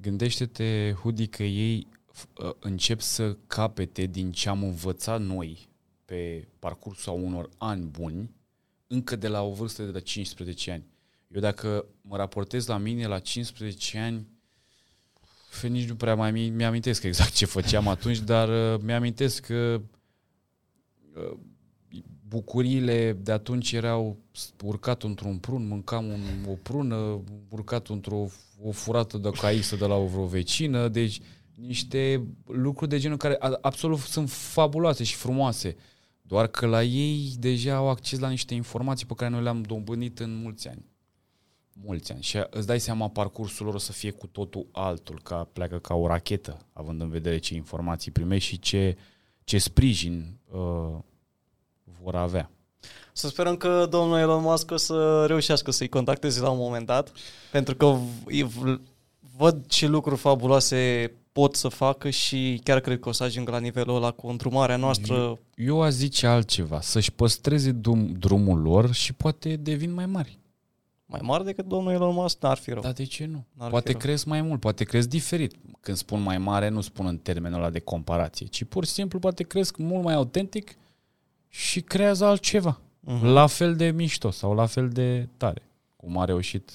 gândește-te, 0.00 0.94
Hudi, 1.00 1.26
că 1.26 1.42
ei 1.42 1.86
f- 2.14 2.44
uh, 2.44 2.50
încep 2.58 3.00
să 3.00 3.36
capete 3.46 4.06
din 4.06 4.32
ce 4.32 4.48
am 4.48 4.62
învățat 4.62 5.20
noi 5.20 5.68
pe 6.04 6.48
parcursul 6.58 7.12
a 7.12 7.14
unor 7.14 7.48
ani 7.58 7.84
buni, 7.84 8.30
încă 8.86 9.16
de 9.16 9.28
la 9.28 9.42
o 9.42 9.52
vârstă 9.52 9.82
de 9.82 10.00
15 10.00 10.70
ani. 10.70 10.84
Eu 11.34 11.40
dacă 11.40 11.84
mă 12.00 12.16
raportez 12.16 12.66
la 12.66 12.76
mine 12.76 13.06
la 13.06 13.18
15 13.18 13.98
ani, 13.98 14.26
f- 15.58 15.68
nici 15.68 15.88
nu 15.88 15.94
prea 15.94 16.14
mai 16.14 16.30
mi- 16.32 16.48
mi-amintesc 16.50 17.02
exact 17.02 17.32
ce 17.32 17.46
făceam 17.46 17.88
atunci, 17.88 18.18
dar 18.18 18.74
uh, 18.74 18.80
mi-amintesc 18.84 19.46
că 19.46 19.54
uh, 19.54 19.80
bucuriile 22.28 23.12
de 23.12 23.32
atunci 23.32 23.72
erau 23.72 24.16
urcat 24.64 25.02
într-un 25.02 25.36
prun, 25.36 25.66
mâncam 25.66 26.06
un, 26.06 26.20
o 26.48 26.52
prună, 26.62 27.20
urcat 27.48 27.88
într-o 27.88 28.26
o 28.64 28.70
furată 28.70 29.18
de 29.18 29.30
caisă 29.30 29.76
de 29.76 29.86
la 29.86 29.94
o 29.94 30.06
vreo 30.06 30.26
vecină, 30.26 30.88
deci 30.88 31.20
niște 31.54 32.26
lucruri 32.46 32.90
de 32.90 32.98
genul 32.98 33.16
care 33.16 33.36
a- 33.38 33.58
absolut 33.60 33.98
sunt 33.98 34.30
fabuloase 34.30 35.04
și 35.04 35.14
frumoase. 35.14 35.76
Doar 36.22 36.46
că 36.46 36.66
la 36.66 36.82
ei 36.82 37.34
deja 37.38 37.74
au 37.74 37.88
acces 37.88 38.18
la 38.18 38.28
niște 38.28 38.54
informații 38.54 39.06
pe 39.06 39.14
care 39.14 39.30
noi 39.30 39.42
le-am 39.42 39.62
dobândit 39.62 40.18
în 40.18 40.36
mulți 40.36 40.68
ani. 40.68 40.84
Mulți 41.84 42.12
ani. 42.12 42.22
Și 42.22 42.38
îți 42.50 42.66
dai 42.66 42.80
seama 42.80 43.08
parcursul 43.08 43.66
lor 43.66 43.74
o 43.74 43.78
să 43.78 43.92
fie 43.92 44.10
cu 44.10 44.26
totul 44.26 44.66
altul, 44.72 45.20
ca 45.22 45.48
pleacă 45.52 45.78
ca 45.78 45.94
o 45.94 46.06
rachetă, 46.06 46.66
având 46.72 47.00
în 47.00 47.08
vedere 47.08 47.38
ce 47.38 47.54
informații 47.54 48.10
primești 48.10 48.48
și 48.48 48.58
ce, 48.58 48.96
ce 49.52 49.58
sprijin 49.58 50.38
uh, 50.50 50.98
vor 52.02 52.14
avea. 52.14 52.50
Să 53.12 53.28
sperăm 53.28 53.56
că 53.56 53.86
domnul 53.90 54.18
Elon 54.18 54.42
Musk 54.42 54.70
o 54.70 54.76
să 54.76 55.24
reușească 55.26 55.70
să-i 55.70 55.88
contacteze 55.88 56.40
la 56.40 56.50
un 56.50 56.58
moment 56.58 56.86
dat, 56.86 57.12
pentru 57.50 57.74
că 57.74 57.86
v- 57.86 58.42
v- 58.42 58.80
văd 59.36 59.66
ce 59.66 59.86
lucruri 59.86 60.20
fabuloase 60.20 61.12
pot 61.32 61.54
să 61.56 61.68
facă 61.68 62.10
și 62.10 62.60
chiar 62.64 62.80
cred 62.80 63.00
că 63.00 63.08
o 63.08 63.12
să 63.12 63.22
ajungă 63.22 63.50
la 63.50 63.58
nivelul 63.58 63.96
ăla 63.96 64.10
cu 64.10 64.26
îndrumarea 64.26 64.76
noastră. 64.76 65.38
Eu 65.54 65.82
aș 65.82 65.92
zice 65.92 66.26
altceva, 66.26 66.80
să-și 66.80 67.12
păstreze 67.12 67.70
drum, 67.70 68.12
drumul 68.18 68.60
lor 68.60 68.92
și 68.92 69.12
poate 69.12 69.56
devin 69.56 69.92
mai 69.94 70.06
mari. 70.06 70.38
Mai 71.12 71.20
mare 71.22 71.42
decât 71.44 71.66
domnul 71.66 71.92
Elon 71.92 72.14
Musk 72.14 72.42
n-ar 72.42 72.56
fi 72.56 72.70
rău. 72.70 72.82
Dar 72.82 72.92
de 72.92 73.04
ce 73.04 73.26
nu? 73.26 73.44
N-ar 73.52 73.70
Poate 73.70 73.86
fi 73.86 73.92
rău. 73.92 74.00
crezi 74.00 74.28
mai 74.28 74.42
mult, 74.42 74.60
poate 74.60 74.84
crezi 74.84 75.08
diferit. 75.08 75.54
Când 75.80 75.96
spun 75.96 76.20
mai 76.22 76.38
mare, 76.38 76.68
nu 76.68 76.80
spun 76.80 77.06
în 77.06 77.18
termenul 77.18 77.58
ăla 77.58 77.70
de 77.70 77.78
comparație, 77.78 78.46
ci 78.46 78.64
pur 78.64 78.84
și 78.84 78.90
simplu 78.90 79.18
poate 79.18 79.42
cresc 79.42 79.76
mult 79.76 80.04
mai 80.04 80.14
autentic 80.14 80.74
și 81.48 81.80
creează 81.80 82.24
altceva. 82.24 82.80
Mhm. 83.00 83.24
La 83.26 83.46
fel 83.46 83.76
de 83.76 83.90
mișto 83.90 84.30
sau 84.30 84.54
la 84.54 84.66
fel 84.66 84.88
de 84.88 85.28
tare. 85.36 85.62
Cum 85.96 86.18
a 86.18 86.24
reușit 86.24 86.70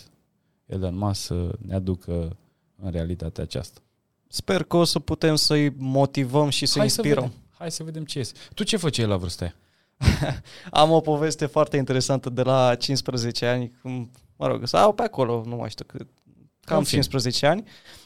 Elon 0.66 0.98
Musk 0.98 1.22
să 1.22 1.52
ne 1.66 1.76
aducă 1.76 2.38
în 2.84 2.92
realitatea 2.92 3.44
aceasta. 3.44 3.80
Sper 4.28 4.64
că 4.64 4.78
o 4.78 4.84
să 4.84 5.00
putem 5.00 5.36
să-i 5.36 5.70
motivăm 5.78 6.50
și 6.50 6.66
să 6.66 6.80
Hai 6.80 6.90
să 6.90 7.02
inspirăm. 7.02 7.24
vedem. 7.30 7.40
Hai 7.58 7.72
să 7.72 7.84
vedem 7.84 8.06
ce 8.06 8.20
este. 8.20 8.40
Tu 8.54 8.64
ce 8.64 8.78
făceai 8.78 9.08
la 9.08 9.18
vârsta 9.18 9.44
aia? 9.46 9.56
Am 10.82 10.92
o 10.92 11.00
poveste 11.00 11.46
foarte 11.46 11.78
interesantă 11.78 12.30
de 12.30 12.42
la 12.42 12.76
15 12.76 13.46
ani, 13.46 13.72
cum, 13.82 14.12
mă 14.38 14.48
rog, 14.48 14.68
sau 14.68 14.94
pe 14.94 15.04
acolo, 15.04 15.44
nu 15.46 15.56
mai 15.56 15.70
știu 15.70 15.86
cât, 15.88 16.08
cam 16.62 16.78
În 16.78 16.84
fine. 16.84 17.02
15 17.02 17.46
ani, 17.46 17.64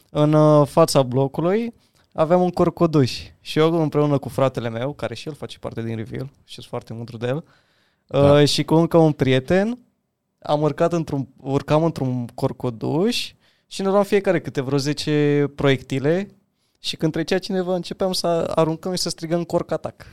în 0.10 0.34
uh, 0.34 0.68
fața 0.68 1.04
blocului 1.04 1.74
aveam 2.14 2.42
un 2.42 2.50
corcoduș 2.50 3.22
și 3.42 3.60
eu 3.60 3.82
împreună 3.82 4.18
cu 4.18 4.30
fratele 4.30 4.70
meu, 4.70 4.94
care 4.94 5.16
și 5.16 5.28
el 5.28 5.34
face 5.34 5.60
parte 5.60 5.82
din 5.84 5.96
Reveal 5.96 6.30
și 6.44 6.54
sunt 6.54 6.66
foarte 6.66 6.94
mândru 6.94 7.18
de 7.18 7.28
el, 7.28 7.44
Da. 8.08 8.40
uh, 8.40 8.48
și 8.48 8.64
cu 8.64 8.74
încă 8.76 8.98
un 8.98 9.12
prieten, 9.12 9.78
am 10.40 10.62
urcat 10.62 10.94
într-un, 10.94 11.28
urcam 11.38 11.84
într-un 11.84 12.28
corcoduș 12.28 13.34
și 13.68 13.82
ne 13.82 13.88
luam 13.88 14.04
fiecare 14.04 14.42
câte 14.42 14.62
vreo 14.62 14.78
10 14.78 15.52
proiectile 15.56 16.28
și 16.84 16.96
când 16.96 17.12
trecea 17.12 17.38
cineva 17.38 17.76
începeam 17.76 18.14
să 18.14 18.28
aruncăm 18.56 18.92
și 18.96 19.02
să 19.02 19.10
strigăm 19.10 19.44
corcatac. 19.44 20.06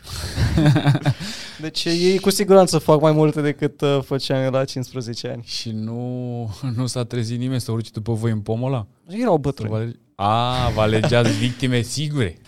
deci 1.60 1.84
ei 1.84 2.18
cu 2.18 2.30
siguranță 2.30 2.78
fac 2.78 3.00
mai 3.00 3.12
multe 3.12 3.40
decât 3.40 3.80
uh, 3.80 3.98
făceam 4.04 4.42
eu 4.42 4.50
la 4.50 4.64
15 4.64 5.28
ani. 5.28 5.42
Și 5.46 5.70
nu, 5.70 6.54
nu 6.74 6.86
s-a 6.86 7.04
trezit 7.04 7.38
nimeni 7.38 7.60
să 7.60 7.72
urci 7.72 7.90
după 7.90 8.12
voi 8.12 8.30
în 8.30 8.40
pomul 8.40 8.72
ăla? 8.72 8.86
Erau 9.08 9.32
Să 9.34 9.38
bătrâni. 9.40 9.70
vă 9.70 9.76
alege- 9.76 9.98
A, 10.14 10.68
vă 10.74 10.80
alegeați 10.80 11.30
victime 11.38 11.80
sigure. 11.82 12.38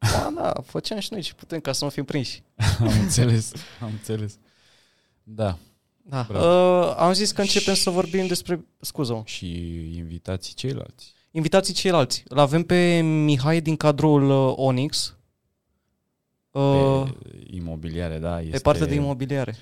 Ba, 0.00 0.32
da, 0.42 0.52
făceam 0.64 0.98
și 0.98 1.08
noi 1.12 1.20
ce 1.22 1.34
putem 1.34 1.60
ca 1.60 1.72
să 1.72 1.84
nu 1.84 1.90
fim 1.90 2.04
prinși. 2.04 2.42
Am 2.80 2.92
înțeles, 3.00 3.52
am 3.80 3.88
înțeles. 3.92 4.38
Da. 5.22 5.58
Da. 6.02 6.26
Bravo. 6.28 6.46
Uh, 6.46 6.94
am 6.98 7.12
zis 7.12 7.32
că 7.32 7.40
începem 7.40 7.74
să 7.74 7.90
vorbim 7.90 8.26
despre... 8.26 8.64
Scuză 8.80 9.22
Și 9.24 9.46
invitații 9.96 10.54
ceilalți. 10.54 11.14
Invitații 11.30 11.74
ceilalți. 11.74 12.24
Îl 12.28 12.38
avem 12.38 12.62
pe 12.62 13.00
Mihai 13.00 13.60
din 13.60 13.76
cadrul 13.76 14.30
uh, 14.30 14.52
Onyx. 14.56 15.16
Uh, 16.50 17.10
Pe 17.22 17.46
imobiliare, 17.50 18.18
da. 18.18 18.40
Este 18.40 18.50
pe 18.52 18.58
partea 18.58 18.86
de 18.86 18.94
imobiliare. 18.94 19.56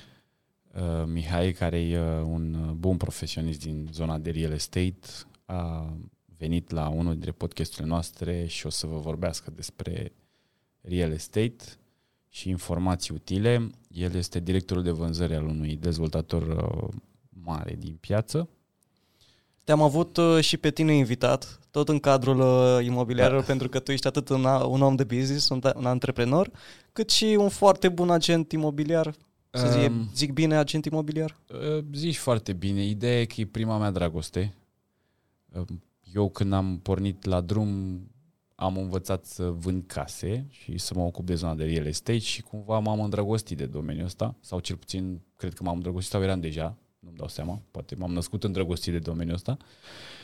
uh, 0.75 1.05
Mihai, 1.07 1.53
care 1.53 1.81
e 1.81 2.01
uh, 2.01 2.23
un 2.25 2.55
uh, 2.55 2.71
bun 2.73 2.97
profesionist 2.97 3.61
din 3.61 3.89
zona 3.93 4.19
de 4.19 4.31
real 4.31 4.53
estate, 4.53 4.99
a 5.45 5.93
venit 6.39 6.71
la 6.71 6.89
unul 6.89 7.13
dintre 7.13 7.31
podcasturile 7.33 7.89
noastre 7.89 8.47
și 8.47 8.67
o 8.67 8.71
să 8.71 8.87
vă 8.87 8.99
vorbească 8.99 9.51
despre 9.55 10.13
real 10.81 11.13
estate 11.13 11.65
și 12.29 12.49
informații 12.49 13.15
utile. 13.15 13.71
El 13.91 14.15
este 14.15 14.41
directorul 14.41 14.83
de 14.83 14.91
vânzări 14.91 15.35
al 15.35 15.45
unui 15.47 15.77
dezvoltator 15.77 16.43
uh, 16.43 16.89
mare 17.29 17.75
din 17.79 17.97
piață. 18.01 18.49
Te-am 19.67 19.83
avut 19.83 20.17
uh, 20.17 20.41
și 20.41 20.57
pe 20.57 20.71
tine 20.71 20.95
invitat, 20.95 21.61
tot 21.71 21.89
în 21.89 21.99
cadrul 21.99 22.41
uh, 22.41 22.85
imobiliarelor, 22.85 23.41
da. 23.41 23.47
pentru 23.47 23.69
că 23.69 23.79
tu 23.79 23.93
ești 23.93 24.07
atât 24.07 24.29
un, 24.29 24.45
un 24.45 24.83
om 24.83 24.95
de 24.95 25.05
business, 25.05 25.49
un, 25.49 25.61
un 25.77 25.87
antreprenor, 25.87 26.51
cât 26.93 27.11
și 27.11 27.37
un 27.39 27.49
foarte 27.49 27.89
bun 27.89 28.11
agent 28.11 28.53
imobiliar. 28.53 29.15
Să 29.51 29.67
zic, 29.67 29.91
Um, 29.91 30.11
zic 30.15 30.33
bine, 30.33 30.57
agent 30.57 30.85
imobiliar? 30.85 31.37
Uh, 31.49 31.85
Zici 31.93 32.17
foarte 32.17 32.53
bine. 32.53 32.85
Ideea 32.85 33.21
e 33.21 33.25
că 33.25 33.41
e 33.41 33.47
prima 33.47 33.79
mea 33.79 33.91
dragoste. 33.91 34.55
Uh, 35.53 35.67
Eu 36.15 36.29
când 36.29 36.53
am 36.53 36.79
pornit 36.79 37.25
la 37.25 37.41
drum 37.41 38.01
am 38.55 38.77
învățat 38.77 39.25
să 39.25 39.51
vând 39.51 39.83
case 39.87 40.47
și 40.51 40.79
să 40.79 40.93
mă 40.97 41.03
ocup 41.03 41.27
de 41.27 41.35
zona 41.35 41.55
de 41.55 41.65
real 41.65 41.87
estate 41.87 42.19
și 42.19 42.43
cumva 42.43 42.79
m-am 42.79 43.01
îndrăgostit 43.01 43.57
de 43.57 43.67
domeniul 43.67 44.05
ăsta 44.05 44.35
sau 44.41 44.61
cel 44.61 44.77
puțin 44.77 45.21
cred 45.37 45.55
că 45.55 45.63
m-am 45.63 45.77
îndrăgostit 45.77 46.13
sau 46.13 46.23
eram 46.23 46.41
deja, 46.41 46.77
nu-mi 47.07 47.19
dau 47.19 47.29
seama, 47.29 47.61
poate 47.71 47.95
m-am 47.95 48.13
născut 48.13 48.45
îndrăgostit 48.45 48.93
de 48.93 48.99
domeniul 48.99 49.35
ăsta 49.35 49.57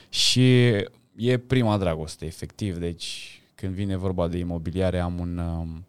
și 0.09 0.69
e 1.17 1.39
prima 1.47 1.79
dragoste, 1.79 2.27
efectiv, 2.27 2.79
deci 2.79 3.41
când 3.55 3.75
vine 3.75 3.97
vorba 3.97 4.29
de 4.29 4.39
imobiliare 4.39 5.01
am 5.01 5.19
un 5.19 5.39
um, 5.39 5.85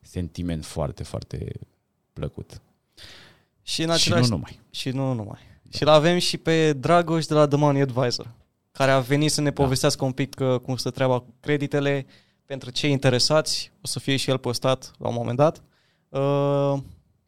sentiment 0.00 0.64
foarte, 0.64 1.02
foarte 1.02 1.52
plăcut. 2.12 2.60
Și 3.62 3.82
în 3.82 3.88
și 3.88 3.94
același 3.94 4.30
nu 4.30 4.34
numai. 4.36 4.60
Și 4.70 4.90
nu 4.90 5.12
numai. 5.12 5.38
Și 5.72 5.84
l 5.84 5.88
avem 5.88 6.18
și 6.18 6.36
pe 6.36 6.72
Dragoș 6.72 7.26
de 7.26 7.34
la 7.34 7.46
The 7.48 7.56
Money 7.56 7.80
Advisor, 7.80 8.30
care 8.72 8.90
a 8.90 9.00
venit 9.00 9.30
să 9.30 9.40
ne 9.40 9.50
Da. 9.50 9.62
povestească 9.62 10.04
un 10.04 10.12
pic 10.12 10.36
uh, 10.40 10.60
cum 10.60 10.76
stă 10.76 10.90
treaba 10.90 11.18
cu 11.18 11.34
creditele. 11.40 12.06
Pentru 12.44 12.70
cei 12.70 12.90
interesați, 12.90 13.72
o 13.82 13.86
să 13.86 13.98
fie 13.98 14.16
și 14.16 14.30
el 14.30 14.38
postat 14.38 14.92
la 14.98 15.08
un 15.08 15.14
moment 15.14 15.36
dat. 15.36 15.62
Uh, 16.08 16.78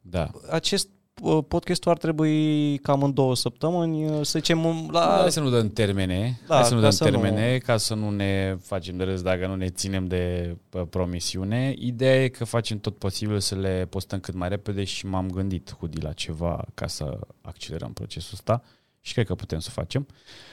Da. 0.01 0.31
acest 0.49 0.89
uh, 1.21 1.43
podcast 1.47 1.87
ar 1.87 1.97
trebui 1.97 2.77
cam 2.77 3.03
în 3.03 3.13
două 3.13 3.35
săptămâni, 3.35 4.05
uh, 4.05 4.25
să 4.25 4.39
zicem 4.39 4.65
um, 4.65 4.89
la... 4.91 5.17
Hai 5.19 5.31
să 5.31 5.39
nu 5.39 5.49
dăm 5.49 5.69
termene, 5.69 6.39
Da, 6.47 6.55
hai 6.55 6.63
să 6.63 6.73
nu 6.73 6.79
ca 6.79 6.81
dăm 6.81 6.91
să 6.91 7.03
termene, 7.03 7.57
ca 7.57 7.77
să 7.77 7.93
nu 7.93 8.09
ne 8.09 8.57
facem 8.61 8.97
de 8.97 9.03
râs 9.03 9.21
dacă 9.21 9.47
nu 9.47 9.55
ne 9.55 9.69
ținem 9.69 10.07
de 10.07 10.55
pă, 10.69 10.85
promisiune. 10.85 11.73
Ideea 11.77 12.23
e 12.23 12.27
că 12.27 12.45
facem 12.45 12.79
tot 12.79 12.97
posibil 12.97 13.39
să 13.39 13.55
le 13.55 13.87
postăm 13.89 14.19
cât 14.19 14.33
mai 14.33 14.49
repede 14.49 14.83
și 14.83 15.05
m-am 15.05 15.29
gândit, 15.29 15.75
Hudi, 15.79 16.01
la 16.01 16.13
ceva 16.13 16.65
ca 16.73 16.87
să 16.87 17.19
accelerăm 17.41 17.93
procesul 17.93 18.33
ăsta 18.33 18.63
și 19.01 19.13
cred 19.13 19.25
că 19.25 19.35
putem 19.35 19.59
să 19.59 19.67
o 19.69 19.73
facem, 19.81 20.07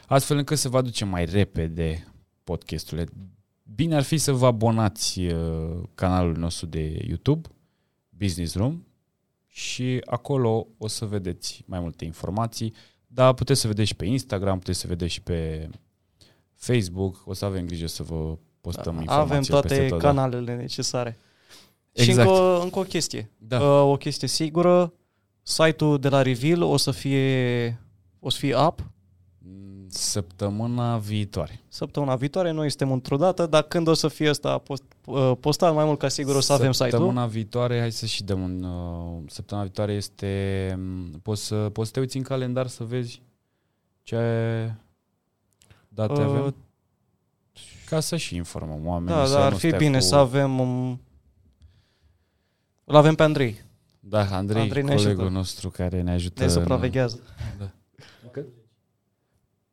astfel 0.06 0.36
încât 0.36 0.58
să 0.58 0.68
vă 0.68 0.76
aducem 0.76 1.08
mai 1.08 1.24
repede 1.24 2.12
podcasturile. 2.44 3.06
Bine 3.74 3.96
ar 3.96 4.02
fi 4.02 4.18
să 4.18 4.32
vă 4.32 4.46
abonați 4.46 5.20
uh, 5.20 5.82
canalul 5.94 6.36
nostru 6.36 6.66
de 6.66 7.04
YouTube, 7.06 7.48
Business 8.08 8.54
Room, 8.54 8.85
și 9.56 10.02
acolo 10.04 10.66
o 10.78 10.88
să 10.88 11.04
vedeți 11.04 11.62
mai 11.66 11.80
multe 11.80 12.04
informații, 12.04 12.74
dar 13.06 13.34
puteți 13.34 13.60
să 13.60 13.66
vedeți 13.66 13.88
și 13.88 13.94
pe 13.94 14.04
Instagram, 14.04 14.58
puteți 14.58 14.78
să 14.78 14.86
vedeți 14.86 15.12
și 15.12 15.22
pe 15.22 15.68
Facebook, 16.54 17.22
o 17.24 17.32
să 17.32 17.44
avem 17.44 17.66
grijă 17.66 17.86
să 17.86 18.02
vă 18.02 18.38
postăm 18.60 19.00
informații 19.00 19.34
avem 19.34 19.42
toate 19.42 19.68
peste 19.68 19.88
tot, 19.88 20.00
da. 20.00 20.06
canalele 20.06 20.56
necesare. 20.56 21.18
Exact. 21.92 22.18
Și 22.18 22.26
încă, 22.26 22.42
o- 22.42 22.62
încă 22.62 22.78
o 22.78 22.82
chestie. 22.82 23.30
Da. 23.38 23.60
Uh, 23.60 23.90
o 23.90 23.96
chestie 23.96 24.28
sigură, 24.28 24.92
site-ul 25.42 25.98
de 25.98 26.08
la 26.08 26.22
Reveal 26.22 26.62
o 26.62 26.76
să 26.76 26.90
fie, 26.90 27.78
o 28.20 28.30
să 28.30 28.38
fie 28.38 28.56
up 28.56 28.78
Mm, 28.78 28.95
Săptămâna 29.88 30.98
viitoare. 30.98 31.60
Săptămâna 31.68 32.16
viitoare 32.16 32.50
noi 32.50 32.68
suntem 32.68 32.92
într-o 32.92 33.16
dată, 33.16 33.46
dar 33.46 33.62
când 33.62 33.86
o 33.88 33.94
să 33.94 34.08
fie 34.08 34.28
ăsta 34.30 34.58
post, 34.58 34.82
uh, 35.04 35.32
postat, 35.40 35.74
mai 35.74 35.84
mult 35.84 35.98
ca 35.98 36.08
sigur 36.08 36.34
o 36.36 36.40
să 36.40 36.52
avem 36.52 36.72
site-ul. 36.72 36.90
Săptămâna 36.90 37.26
viitoare, 37.26 37.78
hai 37.78 37.92
să 37.92 38.06
și 38.06 38.22
dăm 38.24 38.42
un... 38.42 38.62
Uh, 38.62 39.22
săptămâna 39.30 39.66
viitoare 39.66 39.92
este... 39.92 40.74
mm, 40.78 41.20
Poți 41.22 41.44
să, 41.46 41.54
poți 41.72 41.86
să 41.86 41.92
te 41.94 42.00
uiți 42.00 42.16
în 42.16 42.22
calendar 42.22 42.66
să 42.66 42.84
vezi 42.84 43.22
ce 44.02 44.16
date 45.88 46.12
Uh, 46.12 46.26
avem? 46.26 46.54
Ca 47.86 48.00
să 48.00 48.16
și 48.16 48.36
informăm 48.36 48.86
oamenii. 48.86 49.14
Da, 49.20 49.26
să 49.26 49.32
dar 49.32 49.42
ar 49.42 49.50
nu 49.52 49.56
fi 49.58 49.66
stea 49.66 49.78
bine 49.78 49.98
cu... 49.98 50.04
să 50.04 50.14
avem... 50.14 50.58
Um, 50.60 51.00
îl 52.84 52.94
avem 52.96 53.14
pe 53.14 53.22
Andrei, 53.22 53.64
Da, 54.00 54.18
Andrei, 54.36 54.62
Andrei 54.62 54.82
ne 54.82 54.94
colegul 54.94 55.20
ajută. 55.20 55.28
nostru 55.36 55.70
care 55.70 56.02
ne 56.02 56.10
ajută 56.12 56.40
ne 56.40 56.46
în- 56.46 56.52
supraveghează. 56.52 57.20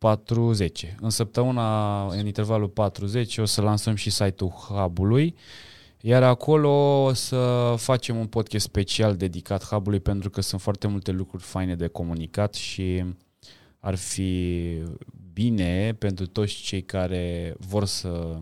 40. 0.03 0.95
În 1.01 1.09
săptămâna, 1.09 2.05
în 2.07 2.25
intervalul 2.25 2.67
40, 2.67 3.37
o 3.37 3.45
să 3.45 3.61
lansăm 3.61 3.95
și 3.95 4.09
site-ul 4.09 4.49
Hub-ului, 4.49 5.35
iar 6.01 6.23
acolo 6.23 7.03
o 7.03 7.13
să 7.13 7.73
facem 7.77 8.17
un 8.17 8.27
podcast 8.27 8.65
special 8.65 9.15
dedicat 9.15 9.65
Hub-ului 9.65 9.99
pentru 9.99 10.29
că 10.29 10.41
sunt 10.41 10.61
foarte 10.61 10.87
multe 10.87 11.11
lucruri 11.11 11.43
faine 11.43 11.75
de 11.75 11.87
comunicat 11.87 12.53
și 12.53 13.03
ar 13.79 13.95
fi 13.95 14.77
bine 15.33 15.93
pentru 15.93 16.27
toți 16.27 16.53
cei 16.53 16.81
care 16.81 17.55
vor 17.59 17.85
să 17.85 18.37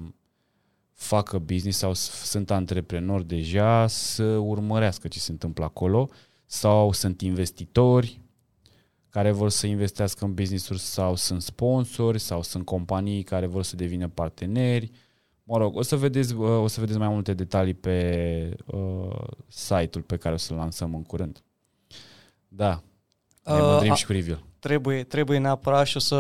facă 0.93 1.39
business 1.39 1.78
sau 1.78 1.93
s- 1.93 2.09
sunt 2.24 2.51
antreprenori 2.51 3.28
deja 3.28 3.88
să 3.88 4.24
urmărească 4.24 5.07
ce 5.07 5.20
se 5.20 5.32
întâmplă 5.32 5.64
acolo 5.64 6.09
sau 6.45 6.91
sunt 6.91 7.22
investitori 7.22 8.20
care 9.12 9.32
vor 9.32 9.49
să 9.49 9.68
investească 9.68 10.26
în 10.26 10.34
business-uri 10.34 10.80
sau 10.80 11.16
sunt 11.16 11.41
sponsori 11.41 12.20
sau 12.20 12.41
sunt 12.41 12.66
companii 12.66 13.24
care 13.24 13.45
vor 13.45 13.64
să 13.64 13.76
devină 13.76 14.07
parteneri. 14.07 14.91
Mă 15.43 15.57
rog, 15.57 15.76
o 15.76 15.82
să 15.82 15.95
vedeți, 15.95 16.34
uh, 16.34 16.62
o 16.62 16.68
să 16.68 16.80
vedeți 16.80 16.97
mai 16.97 17.07
multe 17.07 17.34
detalii 17.34 17.74
pe 17.74 18.55
uh, 18.66 19.16
site-ul 19.47 20.03
pe 20.03 20.18
care 20.18 20.34
o 20.34 20.38
să-l 20.38 20.55
lansăm 20.55 20.95
în 20.95 21.03
curând. 21.03 21.43
Da, 22.47 22.84
ne 23.43 23.53
Uh, 23.53 23.59
mândrim 23.62 23.91
a- 23.91 23.95
și 23.95 24.05
cu 24.05 24.12
review. 24.12 24.38
Trebuie, 24.59 25.03
trebuie 25.03 25.38
neapărat 25.38 25.86
și 25.86 25.97
o 25.97 25.99
să, 25.99 26.16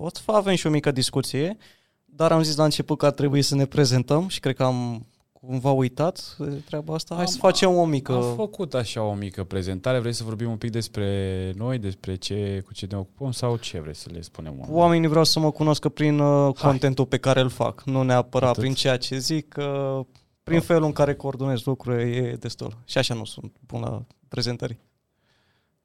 o 0.00 0.08
să 0.12 0.22
avem 0.32 0.54
și 0.54 0.66
o 0.66 0.70
mică 0.70 0.90
discuție, 0.90 1.56
dar 2.04 2.32
am 2.32 2.42
zis 2.42 2.56
la 2.56 2.64
început 2.64 2.98
că 2.98 3.06
ar 3.06 3.12
trebui 3.12 3.42
să 3.42 3.54
ne 3.54 3.64
prezentăm 3.66 4.28
și 4.28 4.40
cred 4.40 4.56
că 4.56 4.62
am 4.64 5.06
cumva 5.46 5.70
uitat 5.70 6.36
de 6.38 6.62
treaba 6.64 6.94
asta. 6.94 7.14
Hai 7.14 7.24
Am- 7.24 7.30
să 7.30 7.38
facem 7.38 7.70
o 7.76 7.84
mică... 7.84 8.12
Am 8.12 8.34
făcut 8.34 8.74
așa 8.74 9.02
o 9.02 9.14
mică 9.14 9.44
prezentare. 9.44 9.98
Vrei 9.98 10.12
să 10.12 10.24
vorbim 10.24 10.50
un 10.50 10.56
pic 10.56 10.70
despre 10.70 11.52
noi, 11.56 11.78
despre 11.78 12.14
ce, 12.14 12.62
cu 12.66 12.72
ce 12.72 12.86
ne 12.90 12.96
ocupăm 12.96 13.32
sau 13.32 13.56
ce 13.56 13.80
vrei 13.80 13.94
să 13.94 14.08
le 14.12 14.20
spunem 14.20 14.50
oamenilor? 14.52 14.80
Oamenii 14.82 15.08
vreau 15.08 15.24
să 15.24 15.40
mă 15.40 15.50
cunoscă 15.50 15.88
prin 15.88 16.18
uh, 16.18 16.54
Hai. 16.56 16.70
contentul 16.70 17.06
pe 17.06 17.18
care 17.18 17.40
îl 17.40 17.48
fac, 17.48 17.82
nu 17.84 18.02
neapărat 18.02 18.48
Atât. 18.48 18.62
prin 18.62 18.74
ceea 18.74 18.96
ce 18.96 19.18
zic, 19.18 19.54
uh, 19.58 20.00
prin 20.42 20.58
Da. 20.58 20.64
felul 20.64 20.84
în 20.84 20.92
care 20.92 21.14
coordonez 21.14 21.62
lucrurile 21.64 22.02
e 22.10 22.36
destul. 22.36 22.78
Și 22.84 22.98
așa 22.98 23.14
nu 23.14 23.24
sunt 23.24 23.52
bună 23.66 24.06
prezentării. 24.28 24.78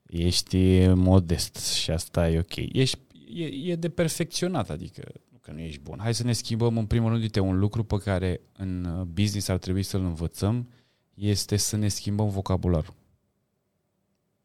Ești 0.10 0.88
modest 0.88 1.74
și 1.74 1.92
asta 1.92 2.30
e 2.30 2.40
ok. 2.40 2.56
Ești, 2.56 2.98
e, 3.36 3.72
e 3.72 3.76
de 3.76 3.90
perfecționat, 3.90 4.70
adică 4.70 5.02
nu 5.31 5.31
că 5.42 5.52
nu 5.52 5.60
ești 5.60 5.82
bun. 5.82 6.00
Hai 6.00 6.14
să 6.14 6.24
ne 6.24 6.34
schimbăm 6.34 6.78
în 6.78 6.86
primul 6.86 7.10
rând, 7.10 7.22
uite, 7.22 7.40
un 7.40 7.60
lucru 7.60 7.84
pe 7.84 7.98
care 7.98 8.42
în 8.58 8.86
uh, 8.86 9.06
business 9.06 9.48
ar 9.48 9.58
trebui 9.58 9.84
să-l 9.84 10.02
învățăm 10.02 10.70
este 11.14 11.58
să 11.58 11.76
ne 11.76 11.88
schimbăm 11.88 12.30
vocabularul. 12.30 12.94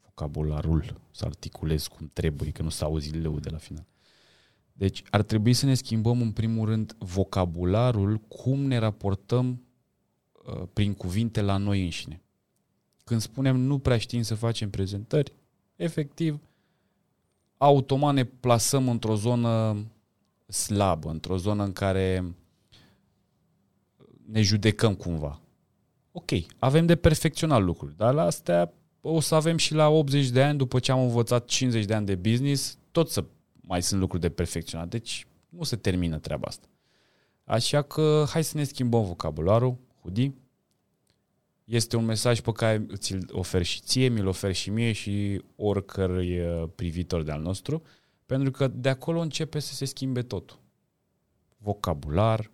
Vocabularul, 0.05 1.01
să 1.11 1.25
articulez 1.25 1.87
cum 1.87 2.11
trebuie, 2.13 2.51
că 2.51 2.63
nu 2.63 2.69
s-a 2.69 2.85
auzit 2.85 3.15
leu 3.15 3.39
de 3.39 3.51
la 3.51 3.57
final. 3.57 3.87
Deci 4.73 5.03
ar 5.11 5.23
trebui 5.23 5.53
să 5.53 5.67
ne 5.67 5.75
schimbăm 5.75 6.21
în 6.21 6.33
primul 6.33 6.69
rând 6.69 6.97
vocabularul, 6.99 8.17
cum 8.19 8.61
ne 8.61 8.79
raportăm 8.79 9.63
uh, 10.33 10.63
prin 10.73 10.95
cuvinte 10.95 11.41
la 11.41 11.57
noi 11.57 11.85
înșine. 11.85 12.21
Când 13.05 13.21
spunem 13.21 13.57
nu 13.57 13.79
prea 13.79 13.99
știm 13.99 14.23
să 14.23 14.35
facem 14.35 14.71
prezentări, 14.71 15.33
efectiv, 15.77 16.41
automat 17.57 18.15
ne 18.15 18.25
plasăm 18.25 18.89
într-o 18.89 19.15
zonă 19.15 19.77
slabă, 20.47 21.11
într-o 21.11 21.37
zonă 21.37 21.65
în 21.65 21.73
care 21.73 22.35
ne 24.27 24.43
judecăm 24.43 24.95
cumva. 24.95 25.41
Ok, 26.13 26.31
avem 26.59 26.87
de 26.87 26.97
perfecționat 26.97 27.63
lucruri, 27.63 27.97
dar 27.97 28.15
la 28.15 28.23
astea 28.23 28.73
o 29.01 29.21
să 29.21 29.35
avem 29.35 29.57
și 29.57 29.75
la 29.75 29.89
80 29.89 30.29
de 30.29 30.43
ani, 30.43 30.59
după 30.59 30.79
ce 30.79 30.93
am 30.93 31.01
învățat 31.01 31.45
50 31.45 31.85
de 31.85 31.95
ani 31.95 32.07
de 32.07 32.15
business, 32.15 32.79
tot 32.91 33.11
să 33.11 33.25
mai 33.61 33.83
sunt 33.83 34.01
lucruri 34.01 34.23
de 34.23 34.31
perfecționat. 34.31 34.89
Deci 34.89 35.27
nu 35.49 35.63
se 35.63 35.77
termină 35.77 36.19
treaba 36.19 36.47
asta. 36.47 36.67
Așa 37.45 37.83
că 37.83 38.25
hai 38.29 38.45
să 38.45 38.57
ne 38.57 38.65
schimbăm 38.65 39.05
vocabularul, 39.05 39.77
Hudi. 40.03 40.33
Este 41.65 41.97
un 41.97 42.05
mesaj 42.05 42.41
pe 42.41 42.53
care 42.53 42.87
ți-l 42.95 43.29
ofer 43.33 43.63
și 43.63 43.81
ție, 43.81 44.09
mi-l 44.09 44.27
ofer 44.27 44.53
și 44.53 44.71
mie 44.71 44.93
și 44.93 45.43
oricărui 45.57 46.39
uh, 46.39 46.69
privitor 46.75 47.23
de-al 47.23 47.41
nostru, 47.41 47.83
pentru 48.27 48.51
că 48.51 48.69
de 48.69 48.89
acolo 48.89 49.21
începe 49.21 49.59
să 49.59 49.75
se 49.75 49.85
schimbe 49.85 50.23
totul. 50.23 50.59
Vocabular, 51.57 52.51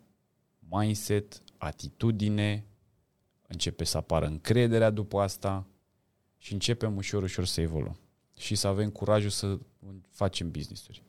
mindset, 0.68 1.42
atitudine, 1.56 2.64
începe 3.46 3.84
să 3.84 3.96
apară 3.96 4.26
încrederea 4.26 4.90
după 4.90 5.20
asta 5.20 5.66
și 6.38 6.52
începem 6.52 6.96
ușor, 6.96 7.22
ușor 7.22 7.44
să 7.44 7.60
evoluăm. 7.60 7.96
Și 8.38 8.54
să 8.54 8.66
avem 8.66 8.90
curajul 8.90 9.30
să 9.30 9.58
facem 10.10 10.50
business-uri. 10.50 11.02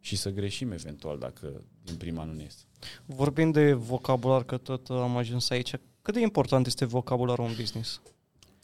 Și 0.00 0.16
să 0.16 0.30
greșim 0.30 0.72
eventual 0.72 1.18
dacă 1.18 1.62
din 1.82 1.96
prima 1.96 2.24
nu 2.24 2.32
ne 2.32 2.42
iese. 2.42 2.64
Vorbind 3.04 3.52
de 3.52 3.72
vocabular, 3.72 4.44
că 4.44 4.56
tot 4.56 4.88
am 4.88 5.16
ajuns 5.16 5.50
aici, 5.50 5.74
cât 6.02 6.14
de 6.14 6.20
important 6.20 6.66
este 6.66 6.84
vocabularul 6.84 7.44
în 7.44 7.54
business? 7.56 8.00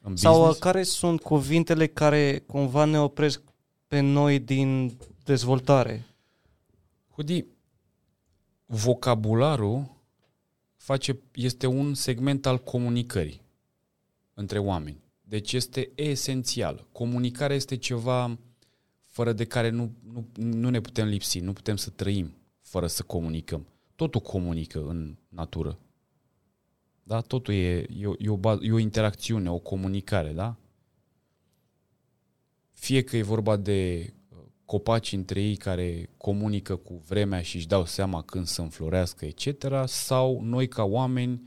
În 0.02 0.16
Sau 0.16 0.34
business, 0.34 0.58
care 0.58 0.82
sunt 0.82 1.20
cuvintele 1.20 1.86
care 1.86 2.38
cumva 2.38 2.84
ne 2.84 3.00
opresc 3.00 3.42
pe 3.86 4.00
noi 4.00 4.38
din 4.38 4.98
dezvoltare? 5.24 6.06
Hudi, 7.10 7.44
vocabularul 8.66 9.94
face, 10.76 11.18
este 11.34 11.66
un 11.66 11.94
segment 11.94 12.46
al 12.46 12.58
comunicării 12.58 13.40
între 14.34 14.58
oameni. 14.58 15.04
Deci 15.22 15.52
este 15.52 15.90
esențial. 15.94 16.86
Comunicarea 16.92 17.56
este 17.56 17.76
ceva 17.76 18.38
fără 19.00 19.32
de 19.32 19.44
care 19.44 19.68
nu, 19.68 19.92
nu, 20.12 20.28
nu 20.34 20.70
ne 20.70 20.80
putem 20.80 21.06
lipsi, 21.06 21.38
nu 21.38 21.52
putem 21.52 21.76
să 21.76 21.90
trăim 21.90 22.34
fără 22.60 22.86
să 22.86 23.02
comunicăm. 23.02 23.66
Totul 23.94 24.20
comunică 24.20 24.86
în 24.88 25.16
natură. 25.28 25.78
Da? 27.02 27.20
Totul 27.20 27.54
e, 27.54 27.86
e, 27.98 28.06
o, 28.06 28.14
e, 28.18 28.28
o, 28.28 28.36
baz- 28.36 28.62
e 28.62 28.72
o 28.72 28.78
interacțiune, 28.78 29.50
o 29.50 29.58
comunicare, 29.58 30.32
da? 30.32 30.56
Fie 32.76 33.02
că 33.02 33.16
e 33.16 33.22
vorba 33.22 33.56
de 33.56 34.12
uh, 34.28 34.38
copaci 34.64 35.12
între 35.12 35.42
ei 35.42 35.56
care 35.56 36.10
comunică 36.16 36.76
cu 36.76 37.02
vremea 37.06 37.42
și 37.42 37.56
își 37.56 37.66
dau 37.66 37.84
seama 37.84 38.22
când 38.22 38.46
să 38.46 38.62
înflorească, 38.62 39.24
etc., 39.24 39.66
sau 39.84 40.40
noi 40.42 40.68
ca 40.68 40.82
oameni 40.82 41.42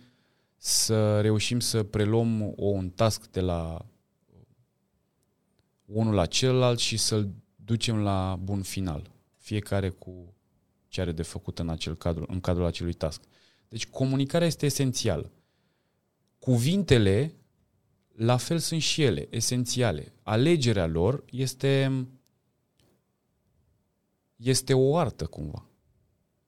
să 0.58 1.22
reușim 1.22 1.60
să 1.60 1.84
preluăm 1.84 2.54
o, 2.56 2.66
un 2.66 2.90
task 2.90 3.28
de 3.28 3.40
la 3.40 3.86
unul 5.86 6.14
la 6.14 6.26
celălalt 6.26 6.80
și 6.80 6.98
să-l 6.98 7.30
ducem 7.56 7.98
la 7.98 8.40
bun 8.44 8.62
final. 8.62 9.12
Fiecare 9.38 9.90
cu 9.90 10.34
ce 10.88 11.02
are 11.02 11.12
de 11.12 11.24
făcut 11.24 11.60
în, 11.60 11.70
acel 11.70 11.96
cadru, 11.96 12.26
în 12.28 12.40
cadrul 12.40 12.66
acelui 12.66 12.94
task. 12.94 13.22
Deci 13.68 13.88
comunicarea 13.88 14.48
este 14.48 14.66
esențială. 14.66 15.32
Cuvintele, 16.40 17.34
la 18.20 18.38
fel 18.38 18.58
sunt 18.58 18.82
și 18.82 19.04
ele, 19.04 19.28
esențiale. 19.30 20.14
Alegerea 20.24 20.86
lor 20.86 21.24
este, 21.32 22.08
este 24.36 24.74
o 24.74 24.98
artă 24.98 25.26
cumva. 25.26 25.66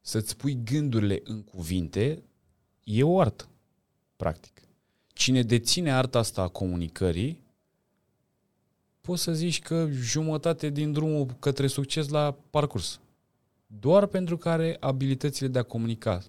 Să-ți 0.01 0.38
pui 0.38 0.63
gândurile 0.63 1.22
în 1.24 1.43
cuvinte 1.43 2.24
e 2.84 3.03
o 3.03 3.19
artă, 3.19 3.49
practic. 4.15 4.61
Cine 5.13 5.43
deține 5.43 5.91
arta 5.91 6.19
asta 6.19 6.41
a 6.41 6.47
comunicării, 6.47 7.43
poți 9.01 9.24
să 9.24 9.34
zici 9.34 9.61
că 9.61 9.88
jumătate 9.91 10.69
din 10.69 10.91
drumul 10.91 11.26
către 11.26 11.67
succes 11.67 12.07
la 12.07 12.38
parcurs. 12.49 12.99
Doar 13.67 14.05
pentru 14.05 14.38
că 14.38 14.49
are 14.49 14.78
abilitățile 14.80 15.47
de 15.47 15.59
a 15.59 15.63
comunica. 15.63 16.24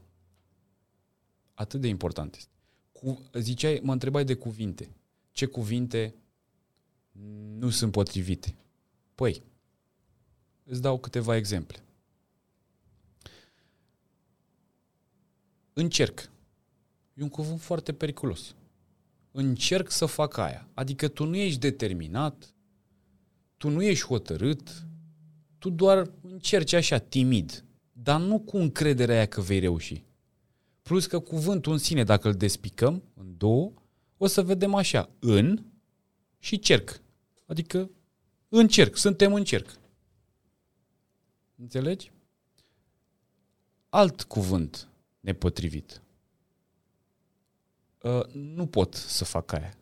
Atât 1.55 1.81
de 1.81 1.89
important 1.89 2.35
este. 2.35 2.51
Cu, 2.93 3.23
ziceai, 3.33 3.81
mă 3.83 3.93
întrebai 3.93 4.25
de 4.25 4.35
cuvinte. 4.35 4.97
Ce 5.33 5.47
cuvinte 5.47 6.15
nu 7.59 7.71
sunt 7.71 7.93
potrivite? 7.93 8.57
Păi, 9.15 9.43
îți 10.65 10.81
dau 10.81 10.99
câteva 10.99 11.37
exemple. 11.37 11.85
Încerc. 15.73 16.31
E 17.15 17.23
un 17.23 17.29
cuvânt 17.29 17.61
foarte 17.61 17.93
periculos. 17.93 18.55
Încerc 19.31 19.91
să 19.91 20.07
fac 20.07 20.37
aia. 20.37 20.69
Adică 20.75 21.09
tu 21.09 21.25
nu 21.25 21.37
ești 21.37 21.59
determinat, 21.59 22.55
tu 23.57 23.69
nu 23.69 23.83
ești 23.83 24.07
hotărât, 24.07 24.87
tu 25.59 25.71
doar 25.71 26.11
încerci 26.21 26.73
așa, 26.73 26.99
timid, 26.99 27.65
dar 27.93 28.21
nu 28.21 28.41
cu 28.41 28.57
încrederea 28.57 29.15
aia 29.15 29.27
că 29.27 29.41
vei 29.41 29.59
reuși. 29.59 30.05
Plus 30.83 31.07
că 31.07 31.19
cuvântul 31.19 31.73
în 31.73 31.79
sine, 31.79 32.05
dacă 32.05 32.29
îl 32.29 32.35
despicăm 32.35 33.03
în 33.15 33.35
două, 33.37 33.73
o 34.23 34.27
să 34.27 34.43
vedem 34.43 34.75
așa, 34.75 35.11
în 35.19 35.65
și 36.39 36.59
cerc. 36.59 37.01
Adică 37.47 37.91
încerc, 38.49 38.97
suntem 38.97 39.35
în 39.35 39.45
cerc. 39.45 39.79
Înțelegi? 41.57 42.13
Alt 43.89 44.23
cuvânt 44.23 44.89
nepotrivit. 45.21 46.03
Uh, 48.03 48.27
nu 48.33 48.67
pot 48.67 48.95
să 48.95 49.25
fac 49.25 49.53
aia. 49.53 49.77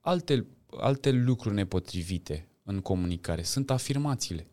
Alte, 0.00 0.46
alte 0.70 1.10
lucruri 1.10 1.54
nepotrivite 1.54 2.48
în 2.62 2.80
comunicare 2.80 3.42
sunt 3.42 3.70
afirmațiile. 3.70 4.46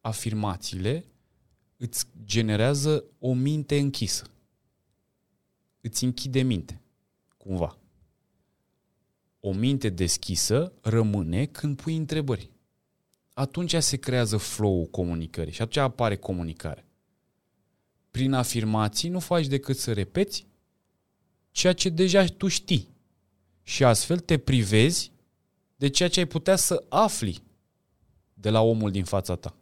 Afirmațiile 0.00 1.04
îți 1.76 2.06
generează 2.24 3.04
o 3.18 3.32
minte 3.34 3.78
închisă. 3.78 4.30
Îți 5.88 6.04
închide 6.04 6.42
minte, 6.42 6.80
cumva. 7.36 7.78
O 9.40 9.52
minte 9.52 9.88
deschisă 9.88 10.72
rămâne 10.80 11.46
când 11.46 11.80
pui 11.80 11.96
întrebări. 11.96 12.50
Atunci 13.32 13.74
se 13.74 13.96
creează 13.96 14.36
flow-ul 14.36 14.86
comunicării 14.86 15.52
și 15.52 15.62
atunci 15.62 15.76
apare 15.76 16.16
comunicare. 16.16 16.86
Prin 18.10 18.32
afirmații 18.32 19.08
nu 19.08 19.18
faci 19.18 19.46
decât 19.46 19.76
să 19.76 19.92
repeți 19.92 20.46
ceea 21.50 21.72
ce 21.72 21.88
deja 21.88 22.24
tu 22.24 22.48
știi. 22.48 22.88
Și 23.62 23.84
astfel 23.84 24.18
te 24.18 24.38
privezi 24.38 25.12
de 25.76 25.88
ceea 25.88 26.08
ce 26.08 26.20
ai 26.20 26.26
putea 26.26 26.56
să 26.56 26.84
afli 26.88 27.42
de 28.34 28.50
la 28.50 28.60
omul 28.60 28.90
din 28.90 29.04
fața 29.04 29.36
ta. 29.36 29.56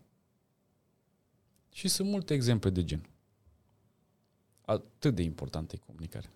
Și 1.73 1.89
sunt 1.89 2.09
multe 2.09 2.35
exemple 2.35 2.71
de 2.71 2.85
gen. 2.85 3.09
Atât 4.67 5.15
de 5.15 5.23
importantă 5.23 5.75
e 5.75 5.85
comunicarea. 5.87 6.31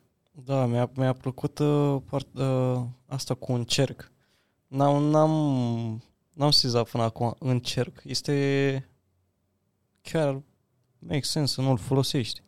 Da, 0.44 0.66
mi-a, 0.66 0.90
mi-a 0.94 1.12
plăcut 1.12 1.58
uh, 1.58 1.96
part, 2.10 2.38
uh, 2.38 2.82
asta 3.06 3.34
cu 3.34 3.52
încerc. 3.52 4.12
N-am, 4.66 5.02
n-am, 5.02 5.32
n-am 6.34 6.50
sezat 6.50 6.88
până 6.88 7.02
acum 7.02 7.36
încerc. 7.38 8.00
Este 8.04 8.88
chiar 10.02 10.42
make 10.98 11.22
sense 11.22 11.54
să 11.54 11.60
nu-l 11.60 11.78
folosești. 11.78 12.42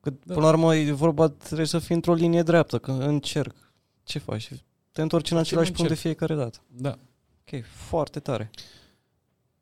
Că 0.00 0.10
da. 0.10 0.34
până 0.34 0.46
la 0.46 0.52
urmă 0.52 0.76
e 0.76 0.92
vorba, 0.92 1.28
trebuie 1.28 1.66
să 1.66 1.78
fii 1.78 1.94
într-o 1.94 2.14
linie 2.14 2.42
dreaptă, 2.42 2.78
că 2.78 2.92
încerc. 2.92 3.72
Ce 4.04 4.18
faci? 4.18 4.50
Te 4.92 5.02
întorci 5.02 5.30
în 5.30 5.36
același 5.36 5.72
punct 5.72 5.90
de 5.90 5.96
fiecare 5.96 6.34
dată. 6.34 6.58
Da. 6.66 6.98
Ok, 7.40 7.64
foarte 7.64 8.20
tare. 8.20 8.50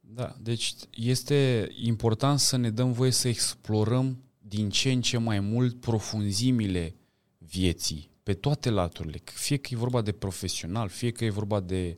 Da, 0.01 0.37
deci 0.41 0.75
este 0.91 1.69
important 1.75 2.39
să 2.39 2.57
ne 2.57 2.71
dăm 2.71 2.93
voie 2.93 3.11
să 3.11 3.29
explorăm 3.29 4.23
din 4.51 4.71
ce 4.71 4.91
în 4.91 5.01
ce 5.01 5.19
mai 5.19 5.41
mult 5.41 5.81
profunzimile 5.81 6.95
vieții, 7.39 8.11
pe 8.23 8.35
toate 8.35 8.71
laturile, 8.71 9.21
fie 9.25 9.57
că 9.57 9.69
e 9.73 9.77
vorba 9.77 10.03
de 10.03 10.13
profesional, 10.13 10.89
fie 10.89 11.11
că 11.11 11.25
e 11.25 11.31
vorba 11.31 11.61
de 11.61 11.97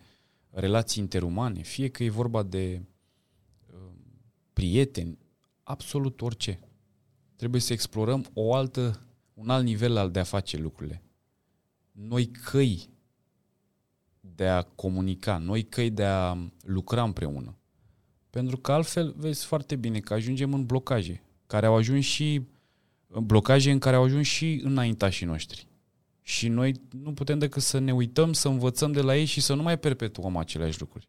relații 0.50 1.02
interumane, 1.02 1.62
fie 1.62 1.88
că 1.88 2.04
e 2.04 2.10
vorba 2.10 2.42
de 2.42 2.82
uh, 3.66 3.78
prieteni, 4.52 5.18
absolut 5.62 6.20
orice. 6.20 6.60
Trebuie 7.36 7.60
să 7.60 7.72
explorăm 7.72 8.30
o 8.32 8.54
altă, 8.54 9.06
un 9.34 9.48
alt 9.48 9.64
nivel 9.64 9.96
al 9.96 10.10
de 10.10 10.18
a 10.18 10.24
face 10.24 10.56
lucrurile. 10.56 11.02
Noi 11.92 12.30
căi 12.30 12.88
de 14.20 14.46
a 14.46 14.62
comunica, 14.62 15.38
noi 15.38 15.64
căi 15.64 15.90
de 15.90 16.04
a 16.04 16.36
lucra 16.62 17.02
împreună. 17.02 17.56
Pentru 18.30 18.56
că 18.56 18.72
altfel 18.72 19.14
vezi 19.16 19.44
foarte 19.44 19.76
bine 19.76 20.00
că 20.00 20.14
ajungem 20.14 20.54
în 20.54 20.66
blocaje, 20.66 21.22
care 21.52 21.66
au 21.66 21.74
ajuns 21.76 22.04
și 22.04 22.42
blocaje 23.06 23.70
în 23.70 23.78
care 23.78 23.96
au 23.96 24.02
ajuns 24.02 24.26
și 24.26 24.60
înaintașii 24.64 25.26
noștri. 25.26 25.66
Și 26.22 26.48
noi 26.48 26.74
nu 26.90 27.12
putem 27.12 27.38
decât 27.38 27.62
să 27.62 27.78
ne 27.78 27.92
uităm, 27.92 28.32
să 28.32 28.48
învățăm 28.48 28.92
de 28.92 29.00
la 29.00 29.16
ei 29.16 29.24
și 29.24 29.40
să 29.40 29.54
nu 29.54 29.62
mai 29.62 29.78
perpetuăm 29.78 30.36
aceleași 30.36 30.80
lucruri. 30.80 31.08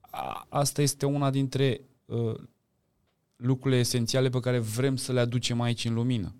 A, 0.00 0.46
asta 0.48 0.82
este 0.82 1.06
una 1.06 1.30
dintre 1.30 1.80
uh, 2.04 2.34
lucrurile 3.36 3.80
esențiale 3.80 4.28
pe 4.28 4.40
care 4.40 4.58
vrem 4.58 4.96
să 4.96 5.12
le 5.12 5.20
aducem 5.20 5.60
aici 5.60 5.84
în 5.84 5.94
lumină. 5.94 6.34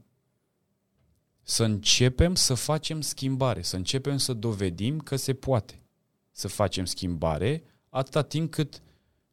Să 1.43 1.65
începem 1.65 2.35
să 2.35 2.55
facem 2.55 3.01
schimbare, 3.01 3.63
să 3.63 3.77
începem 3.77 4.17
să 4.17 4.33
dovedim 4.33 4.99
că 4.99 5.17
se 5.17 5.35
poate 5.35 5.83
să 6.31 6.49
facem 6.49 6.85
schimbare 6.85 7.63
atâta 7.89 8.23
timp 8.23 8.51
cât 8.51 8.83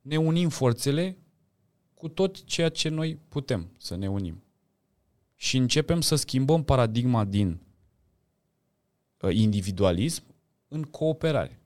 ne 0.01 0.17
unim 0.17 0.49
forțele 0.49 1.17
cu 1.99 2.07
tot 2.07 2.43
ceea 2.43 2.69
ce 2.69 2.89
noi 2.89 3.15
putem 3.15 3.69
să 3.77 3.95
ne 3.95 4.09
unim. 4.09 4.43
Și 5.35 5.57
începem 5.57 6.01
să 6.01 6.15
schimbăm 6.15 6.63
paradigma 6.63 7.25
din 7.25 7.59
uh, 9.21 9.35
individualism 9.35 10.23
în 10.67 10.83
cooperare. 10.83 11.61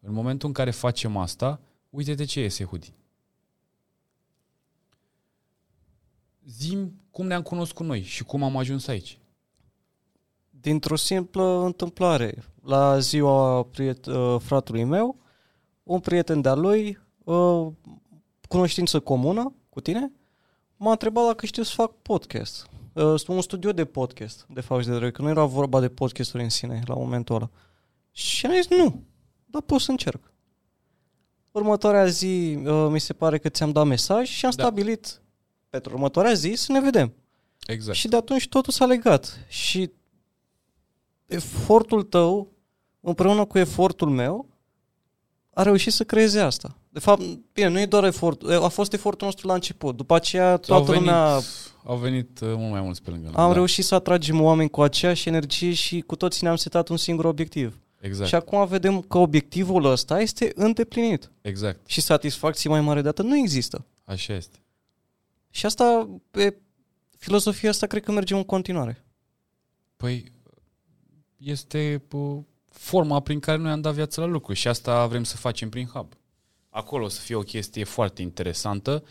În 0.00 0.12
momentul 0.12 0.48
în 0.48 0.54
care 0.54 0.70
facem 0.70 1.16
asta, 1.16 1.60
uite-te 1.90 2.24
ce 2.24 2.40
este, 2.40 2.64
Hudi. 2.64 2.92
Zim 6.46 7.02
cum 7.10 7.26
ne-am 7.26 7.42
cunoscut 7.42 7.86
noi 7.86 8.02
și 8.02 8.24
cum 8.24 8.42
am 8.42 8.56
ajuns 8.56 8.86
aici. 8.86 9.18
Dintr-o 10.50 10.96
simplă 10.96 11.64
întâmplare. 11.64 12.44
La 12.62 12.98
ziua 12.98 13.64
priet- 13.64 14.06
uh, 14.06 14.36
fratului 14.40 14.84
meu, 14.84 15.16
un 15.82 16.00
prieten 16.00 16.40
de-al 16.40 16.60
lui, 16.60 16.98
uh, 17.24 17.72
cunoștință 18.52 19.00
comună 19.00 19.54
cu 19.68 19.80
tine, 19.80 20.12
m-a 20.76 20.90
întrebat 20.90 21.26
dacă 21.26 21.46
știu 21.46 21.62
să 21.62 21.72
fac 21.74 21.92
podcast. 22.02 22.66
Uh, 22.92 23.20
un 23.26 23.40
studio 23.40 23.72
de 23.72 23.84
podcast, 23.84 24.46
de 24.48 24.60
fapt, 24.60 24.86
de 24.86 24.98
drept, 24.98 25.14
că 25.14 25.22
nu 25.22 25.28
era 25.28 25.44
vorba 25.44 25.80
de 25.80 25.88
podcasturi 25.88 26.42
în 26.42 26.48
sine 26.48 26.82
la 26.86 26.94
momentul 26.94 27.34
ăla. 27.34 27.50
Și 28.10 28.46
am 28.46 28.52
zis, 28.52 28.68
nu, 28.68 29.02
dar 29.44 29.62
pot 29.62 29.80
să 29.80 29.90
încerc. 29.90 30.32
Următoarea 31.50 32.06
zi, 32.06 32.58
uh, 32.64 32.88
mi 32.90 33.00
se 33.00 33.12
pare 33.12 33.38
că 33.38 33.48
ți-am 33.48 33.72
dat 33.72 33.86
mesaj 33.86 34.28
și 34.28 34.44
am 34.44 34.52
Da. 34.56 34.62
stabilit 34.62 35.22
pentru 35.70 35.92
următoarea 35.92 36.32
zi 36.32 36.52
să 36.56 36.72
ne 36.72 36.80
vedem. 36.80 37.12
Exact. 37.66 37.96
Și 37.96 38.08
de 38.08 38.16
atunci 38.16 38.48
totul 38.48 38.72
s-a 38.72 38.86
legat. 38.86 39.44
Și 39.48 39.90
efortul 41.26 42.02
tău, 42.02 42.52
împreună 43.00 43.44
cu 43.44 43.58
efortul 43.58 44.10
meu, 44.10 44.46
a 45.54 45.62
reușit 45.62 45.92
să 45.92 46.04
creeze 46.04 46.40
asta. 46.40 46.76
De 46.88 46.98
fapt, 46.98 47.22
bine, 47.52 47.68
nu 47.68 47.80
e 47.80 47.86
doar 47.86 48.04
efort, 48.04 48.42
a 48.48 48.68
fost 48.68 48.92
efortul 48.92 49.26
nostru 49.26 49.46
la 49.46 49.54
început. 49.54 49.96
După 49.96 50.14
aceea 50.14 50.50
au 50.50 50.58
toată 50.58 50.84
venit, 50.90 51.00
lumea 51.00 51.40
au 51.84 51.96
venit 51.96 52.40
uh, 52.40 52.48
mult 52.56 52.70
mai 52.70 52.80
mulți 52.80 53.02
pe 53.02 53.10
lângă 53.10 53.24
noi. 53.26 53.34
am 53.36 53.48
da. 53.48 53.54
reușit 53.54 53.84
să 53.84 53.94
atragem 53.94 54.40
oameni 54.40 54.70
cu 54.70 54.82
aceeași 54.82 55.28
energie 55.28 55.72
și 55.72 56.00
cu 56.00 56.16
toții 56.16 56.40
ne-am 56.42 56.56
setat 56.56 56.88
un 56.88 56.96
singur 56.96 57.24
obiectiv. 57.24 57.78
Exact, 58.00 58.28
Și 58.28 58.34
acum 58.34 58.66
vedem 58.66 59.00
că 59.00 59.18
obiectivul 59.18 59.84
ăsta 59.84 60.20
este 60.20 60.52
îndeplinit. 60.54 61.30
exact. 61.40 61.80
Și 61.86 62.00
satisfacție 62.00 62.70
mai 62.70 62.80
mare 62.80 63.02
de 63.02 63.08
atât 63.08 63.24
nu 63.24 63.36
există. 63.36 63.84
Așa 64.04 64.34
este. 64.34 64.58
Și 65.50 65.66
asta, 65.66 66.08
pe 66.30 66.56
filozofia 67.18 67.70
asta, 67.70 67.86
cred 67.86 68.02
că 68.02 68.12
mergem 68.12 68.36
în 68.36 68.44
continuare. 68.44 69.04
Păi 69.96 70.32
este 71.36 72.02
uh, 72.10 72.38
forma 72.72 73.20
prin 73.20 73.40
care 73.40 73.58
noi 73.58 73.70
am 73.70 73.80
dat 73.80 73.94
viață 73.94 74.20
la 74.20 74.26
lucru 74.26 74.52
și 74.52 74.68
asta 74.68 75.06
vrem 75.06 75.24
să 75.24 75.36
facem 75.36 75.68
prin 75.68 75.86
hub. 75.86 76.12
Acolo 76.68 77.04
o 77.04 77.08
să 77.08 77.20
fie 77.20 77.34
o 77.34 77.40
chestie 77.40 77.84
foarte 77.84 78.22
interesantă 78.22 79.04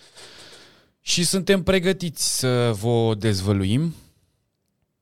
și 0.99 1.25
suntem 1.25 1.63
pregătiți 1.63 2.39
să 2.39 2.71
vă 2.71 3.15
dezvăluim 3.15 3.93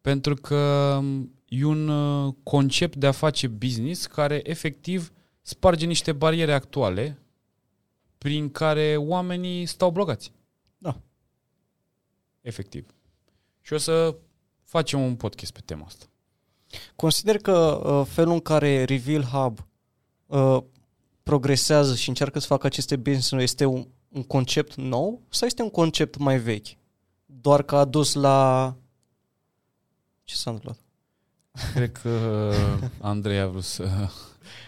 pentru 0.02 0.36
că 0.36 0.96
um, 0.98 1.34
e 1.46 1.64
un 1.64 1.88
uh, 1.88 2.34
concept 2.44 2.96
de 2.96 3.08
a 3.08 3.12
face 3.12 3.48
business 3.48 4.06
care 4.06 4.42
efectiv 4.44 5.12
sparge 5.42 5.86
niște 5.86 6.12
bariere 6.12 6.54
actuale 6.54 7.20
prin 8.18 8.52
care 8.52 8.98
oamenii 8.98 9.66
stau 9.66 9.92
blocați. 9.92 10.32
Da. 10.78 11.00
Efectiv. 12.42 12.86
Și 13.62 13.74
o 13.74 13.78
să 13.78 14.16
facem 14.64 15.02
un 15.02 15.16
podcast 15.16 15.52
pe 15.52 15.60
tema 15.66 15.86
asta. 15.86 16.06
Consider 16.96 17.38
că 17.38 17.82
uh, 17.84 18.06
felul 18.10 18.34
în 18.34 18.40
care 18.40 18.84
Reveal 18.84 19.24
Hub 19.24 19.68
uh, 20.26 20.58
progresează 21.24 21.96
și 21.96 22.10
încearcă 22.10 22.40
să 22.40 22.48
facă 22.48 22.66
aceste 22.66 22.96
business 22.96 23.32
este 23.32 23.66
un, 23.66 23.88
un 24.10 24.24
concept 24.24 24.76
nou 24.76 25.22
sau 25.30 25.48
este 25.48 25.62
un 25.62 25.70
concept 25.70 26.18
mai 26.18 26.38
vechi? 26.38 26.68
Doar 27.26 27.64
că 27.64 27.76
a 27.76 27.86
dus 27.86 28.14
la... 28.14 28.76
Ce 30.24 30.36
s-a 30.36 30.50
întâmplat? 30.52 30.78
Cred 31.74 31.92
că 31.92 32.54
Andrei 33.02 33.40
a 33.40 33.48
vrut 33.48 33.64
să... 33.64 33.88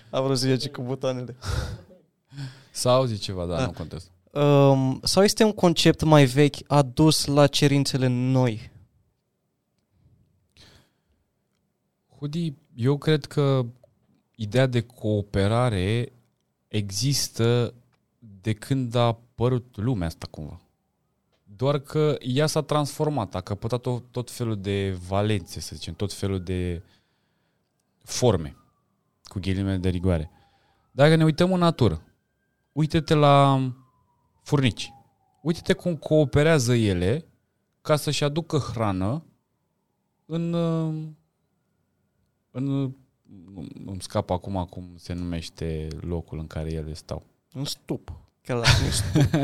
A 0.10 0.22
vrut 0.22 0.38
să 0.38 0.47
zice 0.47 0.70
cu 0.70 0.82
butoanele. 0.82 1.36
Să 2.72 2.89
auzi 2.89 3.18
ceva, 3.18 3.45
dar 3.45 3.58
Da. 3.58 3.66
nu 3.66 3.72
contează. 3.72 4.06
Um, 4.32 4.99
sau 5.04 5.24
este 5.24 5.43
un 5.43 5.52
concept 5.52 6.04
mai 6.04 6.26
vechi 6.26 6.56
adus 6.68 7.26
la 7.26 7.47
cerințele 7.47 8.08
noi? 8.08 8.70
Hudi, 12.22 12.53
eu 12.76 12.97
cred 12.97 13.26
că 13.26 13.65
ideea 14.36 14.65
de 14.65 14.82
cooperare 14.82 16.13
există 16.67 17.74
de 18.19 18.53
când 18.53 18.95
a 18.95 19.05
apărut 19.05 19.78
lumea 19.78 20.07
asta 20.07 20.28
cumva. 20.32 20.61
Doar 21.43 21.80
că 21.80 22.15
ea 22.19 22.47
s-a 22.47 22.61
transformat, 22.61 23.36
a 23.36 23.41
căpătat 23.41 23.82
tot, 23.82 24.11
tot 24.11 24.32
felul 24.32 24.61
de 24.61 24.91
valențe, 25.07 25.59
să 25.59 25.76
zicem, 25.76 25.93
tot 25.93 26.13
felul 26.13 26.43
de 26.43 26.84
forme, 28.03 28.55
cu 29.24 29.39
ghilimele 29.39 29.78
de 29.78 29.89
rigoare. 29.89 30.32
Dacă 30.91 31.15
ne 31.15 31.24
uităm 31.24 31.53
în 31.53 31.59
natură, 31.59 32.03
uite-te 32.72 33.13
la 33.13 33.59
furnici. 34.43 34.93
Uite-te 35.41 35.74
cum 35.74 35.95
cooperează 35.95 36.76
ele 36.76 37.26
ca 37.82 37.95
să-și 37.95 38.24
aducă 38.24 38.57
hrană 38.57 39.26
în 40.26 40.53
uh, 40.53 41.09
în, 42.52 42.64
nu- 42.64 42.93
îmi 43.86 44.02
scap 44.02 44.30
acum 44.30 44.68
cum 44.70 44.93
se 44.97 45.14
numește 45.14 45.88
locul 45.99 46.39
în 46.39 46.47
care 46.47 46.72
ele 46.74 46.93
stau. 46.93 47.24
Un 47.54 47.66
stup. 47.66 48.14
Chiar 48.43 48.58
la 48.58 48.64
un 48.86 48.91
stup. 48.91 49.34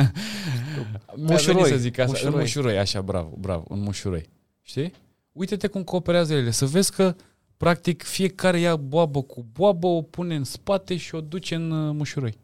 Mi-a 1.15 1.31
Mușuroi. 1.33 1.53
venit 1.55 1.65
să 1.71 1.77
zic 1.77 1.97
asta. 1.97 2.11
Mușuroi. 2.11 2.33
În 2.33 2.39
mușuroi, 2.39 2.77
așa, 2.77 3.01
bravo, 3.01 3.35
bravo, 3.39 3.63
în 3.69 3.79
mușuroi. 3.79 4.29
Știi? 4.61 4.93
Uite-te 5.31 5.67
cum 5.67 5.83
cooperează 5.83 6.33
ele, 6.33 6.51
să 6.51 6.65
vezi 6.65 6.91
că 6.91 7.15
practic 7.57 8.03
fiecare 8.03 8.59
ia 8.59 8.75
boabă 8.75 9.21
cu 9.21 9.45
boabă, 9.53 9.87
o 9.87 10.01
pune 10.01 10.35
în 10.35 10.43
spate 10.43 10.97
și 10.97 11.15
o 11.15 11.21
duce 11.21 11.55
în 11.55 11.71
uh, 11.71 11.93
mușuroi. 11.95 12.37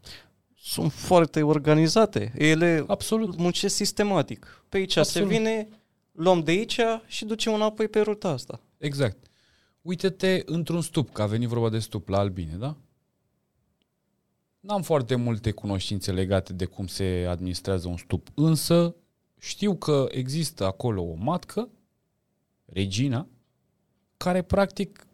Sunt 0.57 0.91
foarte 0.91 1.41
organizate. 1.41 2.34
Ele 2.38 2.84
Absolut. 2.88 3.38
muncesc 3.38 3.76
sistematic. 3.76 4.64
Pe 4.70 4.78
aici 4.78 4.95
Absolut. 4.97 5.30
se 5.30 5.38
vine, 5.38 5.68
luăm 6.11 6.39
de 6.43 6.51
aici 6.51 6.80
și 7.05 7.26
ducem 7.26 7.53
înapoi 7.53 7.88
pe 7.88 7.99
ruta 7.99 8.30
asta. 8.30 8.59
Exact. 8.78 9.18
Uite-te 9.84 10.41
într-un 10.45 10.81
stup, 10.81 11.13
că 11.13 11.21
a 11.21 11.25
venit 11.25 11.47
vorba 11.47 11.69
de 11.69 11.79
stup 11.79 12.07
la 12.07 12.17
albine, 12.17 12.55
da? 12.55 12.77
N-am 14.59 14.81
foarte 14.81 15.15
multe 15.15 15.51
cunoștințe 15.51 16.11
legate 16.11 16.53
de 16.53 16.65
cum 16.65 16.88
se 16.88 17.25
administrează 17.29 17.88
un 17.88 17.97
stup, 17.97 18.27
însă 18.34 18.95
știu 19.39 19.75
că 19.75 20.07
există 20.11 20.65
acolo 20.65 21.01
o 21.01 21.13
matcă, 21.13 21.69
regina, 22.65 23.27
care 24.17 24.41
practic 24.41 25.07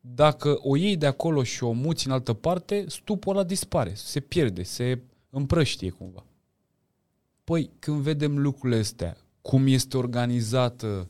dacă 0.00 0.58
o 0.62 0.76
iei 0.76 0.96
de 0.96 1.06
acolo 1.06 1.42
și 1.42 1.64
o 1.64 1.72
muți 1.72 2.06
în 2.06 2.12
altă 2.12 2.32
parte, 2.32 2.84
stupul 2.88 3.36
ăla 3.36 3.44
dispare, 3.44 3.94
se 3.94 4.20
pierde, 4.20 4.62
se 4.62 5.02
împrăștie 5.30 5.90
cumva. 5.90 6.24
Păi, 7.44 7.70
când 7.78 8.00
vedem 8.00 8.38
lucrurile 8.38 8.78
astea, 8.78 9.16
cum 9.42 9.66
este 9.66 9.96
organizată 9.96 11.08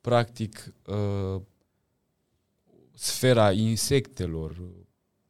practic 0.00 0.74
uh, 0.86 1.40
sfera 2.94 3.52
insectelor, 3.52 4.60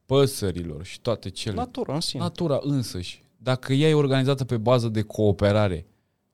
păsărilor 0.07 0.85
și 0.85 1.01
toate 1.01 1.29
cele. 1.29 1.55
Natura 1.55 1.95
în 1.95 2.01
sine. 2.01 2.23
Natura 2.23 2.59
însăși, 2.63 3.25
dacă 3.37 3.73
ea 3.73 3.89
e 3.89 3.95
organizată 3.95 4.45
pe 4.45 4.57
bază 4.57 4.89
de 4.89 5.03
cooperare, 5.03 5.87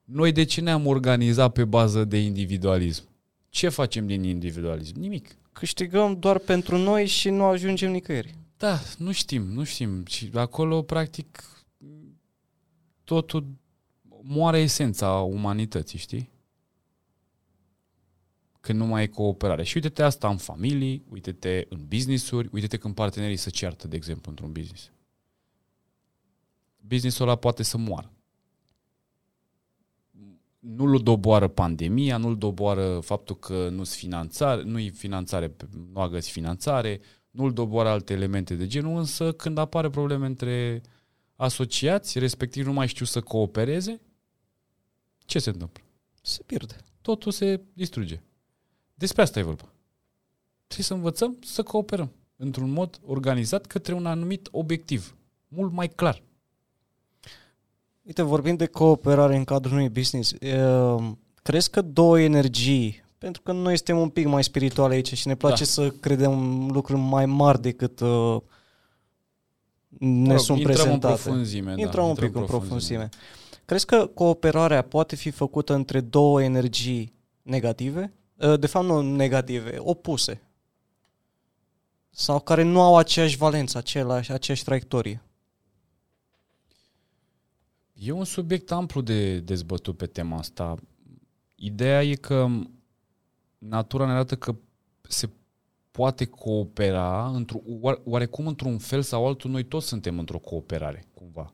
noi 0.03 0.31
de 0.31 0.43
ce 0.43 0.61
ne-am 0.61 0.85
organizat 0.85 1.51
pe 1.51 1.65
bază 1.65 2.03
de 2.03 2.17
individualism? 2.17 3.03
Ce 3.49 3.69
facem 3.69 4.07
din 4.07 4.23
individualism? 4.23 4.99
Nimic. 4.99 5.35
Câștigăm 5.51 6.19
doar 6.19 6.39
pentru 6.39 6.77
noi 6.77 7.05
și 7.05 7.29
nu 7.29 7.43
ajungem 7.43 7.91
nicăieri. 7.91 8.35
Da, 8.57 8.79
nu 8.97 9.11
știm, 9.11 9.43
nu 9.43 9.63
știm. 9.63 10.05
Și 10.05 10.29
acolo, 10.33 10.81
practic, 10.81 11.43
totul 13.03 13.45
moare 14.21 14.59
esența 14.59 15.11
umanității, 15.11 15.99
știi? 15.99 16.29
Când 18.67 18.79
nu 18.79 18.85
mai 18.85 19.03
e 19.03 19.07
cooperare. 19.07 19.63
Și 19.63 19.75
uite-te 19.75 20.03
asta 20.03 20.29
în 20.29 20.37
familii, 20.37 21.05
uite-te 21.09 21.65
în 21.69 21.85
business-uri, 21.87 22.49
uite-te 22.51 22.77
când 22.77 22.95
partenerii 22.95 23.35
se 23.35 23.49
ceartă, 23.49 23.87
de 23.87 23.95
exemplu, 23.95 24.29
într-un 24.29 24.51
business. 24.51 24.91
Businessul 26.77 27.27
ăla 27.27 27.35
poate 27.35 27.63
să 27.63 27.77
moară. 27.77 28.11
Nu-l 30.59 31.03
doboară 31.03 31.47
pandemia, 31.47 32.17
nu-l 32.17 32.37
doboară 32.37 32.99
faptul 32.99 33.35
că 33.35 33.69
nu-s 33.69 33.95
finanțare, 33.95 34.63
nu-i 34.63 34.89
finanțare, 34.89 35.55
nu 35.91 35.99
a 35.99 36.09
găsit 36.09 36.31
finanțare, 36.31 37.01
nu-l 37.29 37.53
doboară 37.53 37.89
alte 37.89 38.13
elemente 38.13 38.55
de 38.55 38.67
genul, 38.67 38.97
însă 38.97 39.33
când 39.33 39.57
apare 39.57 39.89
probleme 39.89 40.25
între 40.25 40.81
asociați, 41.35 42.19
respectiv 42.19 42.65
nu 42.65 42.73
mai 42.73 42.87
știu 42.87 43.05
să 43.05 43.21
coopereze, 43.21 44.01
ce 45.25 45.39
se 45.39 45.49
întâmplă? 45.49 45.83
Se 46.21 46.43
pierde. 46.45 46.75
Totul 47.01 47.31
se 47.31 47.61
distruge. 47.73 48.21
Despre 48.97 49.21
asta 49.21 49.39
e 49.39 49.43
vorba. 49.43 49.69
Trebuie 50.65 50.85
să 50.85 50.93
învățăm 50.93 51.37
să 51.41 51.63
cooperăm 51.63 52.11
într-un 52.35 52.69
mod 52.69 52.99
organizat 53.05 53.65
către 53.65 53.93
un 53.93 54.05
anumit 54.05 54.47
obiectiv, 54.51 55.15
mult 55.47 55.71
mai 55.71 55.87
clar. 55.87 56.23
Uite, 58.01 58.21
vorbind 58.21 58.57
de 58.57 58.65
cooperare 58.65 59.35
în 59.35 59.43
cadrul 59.43 59.73
unui 59.73 59.89
business, 59.89 60.31
uh, 60.31 61.11
crezi 61.43 61.69
că 61.69 61.81
două 61.81 62.19
energii, 62.19 63.03
pentru 63.17 63.41
că 63.41 63.51
noi 63.51 63.75
suntem 63.75 63.97
un 63.97 64.09
pic 64.09 64.25
mai 64.25 64.43
spirituale 64.43 64.93
aici 64.93 65.13
și 65.13 65.27
ne 65.27 65.35
place 65.35 65.63
da. 65.63 65.69
să 65.69 65.89
credem 65.89 66.67
lucruri 66.71 66.99
mai 66.99 67.25
mari 67.25 67.61
decât 67.61 67.99
uh, 67.99 68.41
ne 69.99 70.31
rog, 70.31 70.39
sunt 70.39 70.57
intrăm 70.57 70.75
prezentate. 70.75 71.13
în 71.13 71.19
profunzime. 71.19 71.73
da, 71.75 71.81
Intrăm 71.81 72.07
un 72.07 72.15
pic 72.15 72.35
în 72.35 72.45
profunzime. 72.45 73.09
Crezi 73.65 73.85
că 73.85 74.05
cooperarea 74.13 74.81
poate 74.81 75.15
fi 75.15 75.29
făcută 75.29 75.73
între 75.73 75.99
două 75.99 76.43
energii 76.43 77.13
negative? 77.41 78.13
Uh, 78.39 78.59
De 78.59 78.67
fapt, 78.67 78.85
nu 78.85 79.01
negative, 79.01 79.77
opuse. 79.77 80.41
Sau 82.09 82.39
care 82.39 82.63
nu 82.63 82.81
au 82.81 82.97
aceeași 82.97 83.37
valență, 83.37 83.77
același, 83.77 84.31
aceeași 84.31 84.63
traiectorie. 84.63 85.21
E 87.93 88.11
un 88.11 88.23
subiect 88.23 88.71
amplu 88.71 89.01
de 89.01 89.39
dezbătut 89.39 89.97
pe 89.97 90.05
tema 90.05 90.37
asta. 90.37 90.75
Ideea 91.55 92.03
e 92.03 92.15
că 92.15 92.47
natura 93.57 94.05
ne 94.05 94.11
arată 94.11 94.35
că 94.35 94.55
se 95.01 95.29
poate 95.91 96.25
coopera 96.25 97.27
într 97.27 97.55
oarecum 98.03 98.47
într-un 98.47 98.77
fel 98.77 99.01
sau 99.01 99.27
altul, 99.27 99.51
noi 99.51 99.63
toți 99.63 99.87
suntem 99.87 100.19
într-o 100.19 100.39
cooperare, 100.39 101.05
cumva. 101.13 101.53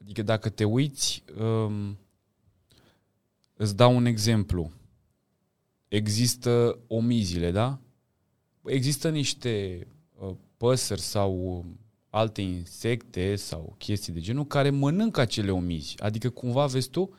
Adică 0.00 0.22
dacă 0.22 0.48
te 0.48 0.64
uiți, 0.64 1.24
um, 1.40 1.98
îți 3.56 3.76
dau 3.76 3.96
un 3.96 4.04
exemplu. 4.04 4.70
Există 5.88 6.78
omiziile, 6.86 7.50
da? 7.50 7.78
Există 8.64 9.08
niște 9.08 9.86
uh, 10.18 10.34
păsări 10.56 11.00
sau 11.00 11.64
alte 12.10 12.40
insecte 12.42 13.36
sau 13.36 13.74
chestii 13.78 14.12
de 14.12 14.20
genul 14.20 14.46
care 14.46 14.70
mănâncă 14.70 15.20
acele 15.20 15.50
omizi. 15.50 15.94
Adică 15.98 16.30
cumva, 16.30 16.66
vezi 16.66 16.88
tu, 16.88 17.10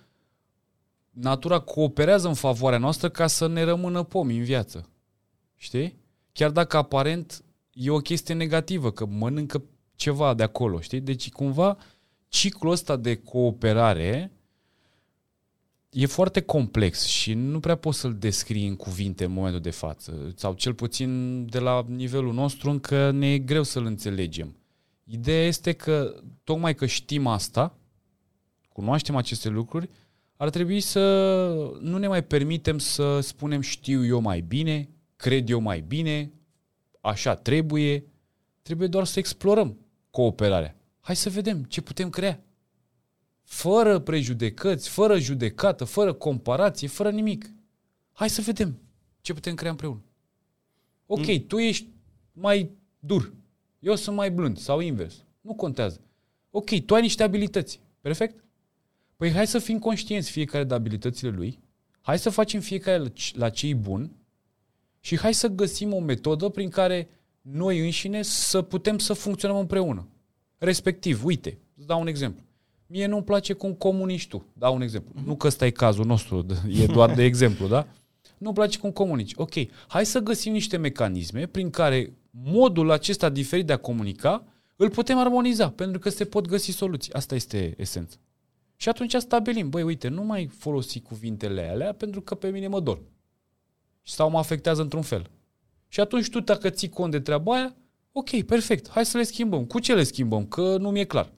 natura 1.10 1.60
cooperează 1.60 2.28
în 2.28 2.34
favoarea 2.34 2.80
noastră 2.80 3.10
ca 3.10 3.28
să 3.28 3.48
ne 3.48 3.64
rămână 3.64 4.04
pomi 4.04 4.38
în 4.38 4.44
viață. 4.44 4.90
Știi? 5.56 6.00
Chiar 6.32 6.52
dacă 6.52 6.78
aparent 6.78 7.44
e 7.74 7.90
o 7.90 7.98
chestie 7.98 8.34
negativă, 8.34 8.92
că 8.92 9.06
mănâncă 9.06 9.64
ceva 9.96 10.34
de 10.34 10.44
acolo, 10.44 10.80
știi? 10.80 11.00
Deci 11.02 11.32
cumva 11.32 11.78
ciclul 12.28 12.72
ăsta 12.72 12.96
de 12.96 13.16
cooperare 13.16 14.32
e 15.90 16.06
foarte 16.06 16.42
complex 16.42 17.04
și 17.04 17.34
nu 17.34 17.60
prea 17.60 17.76
poți 17.76 18.00
să-l 18.00 18.18
descrii 18.18 18.68
în 18.68 18.76
cuvinte 18.76 19.24
în 19.24 19.32
momentul 19.32 19.62
de 19.62 19.70
față. 19.70 20.34
Sau 20.36 20.54
cel 20.54 20.74
puțin 20.74 21.46
de 21.46 21.60
la 21.60 21.86
nivelul 21.88 22.34
nostru 22.34 22.70
încă 22.70 23.12
ne 23.12 23.34
e 23.34 23.40
greu 23.40 23.64
să-l 23.64 23.86
înțelegem. 23.86 24.56
Ideea 25.04 25.46
este 25.46 25.74
că 25.74 26.22
tocmai 26.44 26.76
că 26.76 26.86
știm 26.86 27.28
asta, 27.28 27.78
cunoaștem 28.70 29.16
aceste 29.16 29.50
lucruri, 29.50 29.90
ar 30.36 30.50
trebui 30.50 30.80
să 30.80 31.00
nu 31.80 31.98
ne 31.98 32.08
mai 32.08 32.24
permitem 32.24 32.78
să 32.78 33.20
spunem 33.20 33.62
știu 33.62 34.06
eu 34.06 34.20
mai 34.20 34.42
bine, 34.42 34.90
cred 35.16 35.50
eu 35.50 35.60
mai 35.60 35.80
bine, 35.80 36.32
așa 37.02 37.36
trebuie. 37.36 38.06
Trebuie 38.62 38.88
doar 38.88 39.06
să 39.06 39.20
explorăm 39.20 39.78
cooperarea. 40.10 40.76
Hai 41.00 41.16
să 41.16 41.30
vedem 41.30 41.64
ce 41.64 41.82
putem 41.82 42.10
crea. 42.10 42.44
Fără 43.48 44.00
prejudecăți, 44.00 44.90
fără 44.90 45.20
judecată, 45.20 45.84
fără 45.84 46.14
comparație, 46.14 46.88
fără 46.88 47.10
nimic. 47.10 47.52
Hai 48.12 48.30
să 48.30 48.42
vedem 48.42 48.80
ce 49.22 49.34
putem 49.34 49.56
crea 49.56 49.70
împreună. 49.70 50.04
Ok, 51.06 51.28
mm. 51.28 51.46
tu 51.48 51.58
ești 51.58 51.88
mai 52.32 52.72
dur, 53.00 53.34
eu 53.80 53.96
sunt 53.96 54.16
mai 54.16 54.32
blând 54.32 54.58
sau 54.58 54.80
invers. 54.80 55.24
Nu 55.42 55.54
contează. 55.54 56.02
Ok, 56.50 56.86
tu 56.86 56.96
ai 56.96 57.02
niște 57.02 57.24
abilități. 57.24 57.80
Perfect? 58.02 58.44
Păi 59.16 59.32
hai 59.32 59.48
să 59.48 59.60
fim 59.60 59.80
conștienți 59.80 60.32
fiecare 60.32 60.64
de 60.64 60.74
abilitățile 60.74 61.30
lui, 61.30 61.60
hai 62.02 62.20
să 62.20 62.30
facem 62.30 62.60
fiecare 62.60 63.04
la 63.34 63.50
ce 63.50 63.74
bun 63.74 64.12
și 65.00 65.18
hai 65.18 65.34
să 65.34 65.48
găsim 65.48 65.94
o 65.94 66.00
metodă 66.00 66.50
prin 66.50 66.70
care 66.70 67.10
noi 67.42 67.80
înșine 67.80 68.22
să 68.22 68.62
putem 68.62 68.98
să 68.98 69.14
funcționăm 69.14 69.58
împreună. 69.58 70.08
Respectiv, 70.58 71.26
uite, 71.26 71.58
îți 71.76 71.88
dau 71.88 72.00
un 72.00 72.08
exemplu. 72.08 72.46
Mie 72.88 73.06
nu-mi 73.06 73.24
place 73.24 73.54
cum 73.54 73.74
comunici 73.74 74.28
tu. 74.28 74.46
Dau 74.54 74.76
un 74.76 74.82
exemplu. 74.82 75.22
Nu 75.26 75.36
că 75.36 75.48
ăsta 75.48 75.66
e 75.66 75.70
cazul 75.70 76.06
nostru, 76.06 76.46
e 76.70 76.86
doar 76.86 77.14
de 77.14 77.24
exemplu, 77.24 77.68
da? 77.68 77.88
Nu-mi 78.38 78.54
place 78.54 78.80
cum 78.80 78.92
comunici. 78.92 79.34
Ok, 79.36 79.54
hai 79.88 80.06
să 80.06 80.20
găsim 80.20 80.52
niște 80.52 80.78
mecanisme 80.78 81.46
prin 81.46 81.70
care 81.70 82.14
modul 82.32 82.92
acesta 82.92 83.30
diferit 83.30 83.66
de 83.66 83.74
a 83.74 83.78
comunica 83.78 84.44
îl 84.76 84.90
putem 84.90 85.18
armoniza, 85.18 85.70
pentru 85.70 86.00
că 86.00 86.10
se 86.10 86.26
pot 86.26 86.48
găsi 86.48 86.72
soluții. 86.72 87.14
Asta 87.14 87.36
este 87.36 87.74
esența. 87.78 88.18
Și 88.76 88.90
atunci 88.90 89.14
stabilim, 89.14 89.70
băi, 89.70 89.84
uite, 89.84 90.08
nu 90.08 90.24
mai 90.24 90.50
folosi 90.58 91.00
cuvintele 91.00 91.70
alea 91.70 91.94
pentru 91.94 92.22
că 92.22 92.36
pe 92.36 92.50
mine 92.50 92.68
mă 92.68 92.80
dor. 92.80 93.02
Sau 94.04 94.30
mă 94.30 94.38
afectează 94.38 94.82
într-un 94.82 95.02
fel. 95.02 95.30
Și 95.88 96.00
atunci 96.00 96.30
tu, 96.30 96.40
dacă 96.40 96.70
ții 96.70 96.90
cont 96.90 97.12
de 97.12 97.20
treaba 97.20 97.54
aia, 97.54 97.76
ok, 98.12 98.42
perfect, 98.42 98.90
hai 98.90 99.06
să 99.06 99.18
le 99.18 99.24
schimbăm. 99.24 99.66
Cu 99.66 99.80
ce 99.80 99.94
le 99.94 100.04
schimbăm? 100.04 100.46
Că 100.46 100.78
nu 100.78 100.90
mi-e 100.90 101.04
clar. 101.04 101.32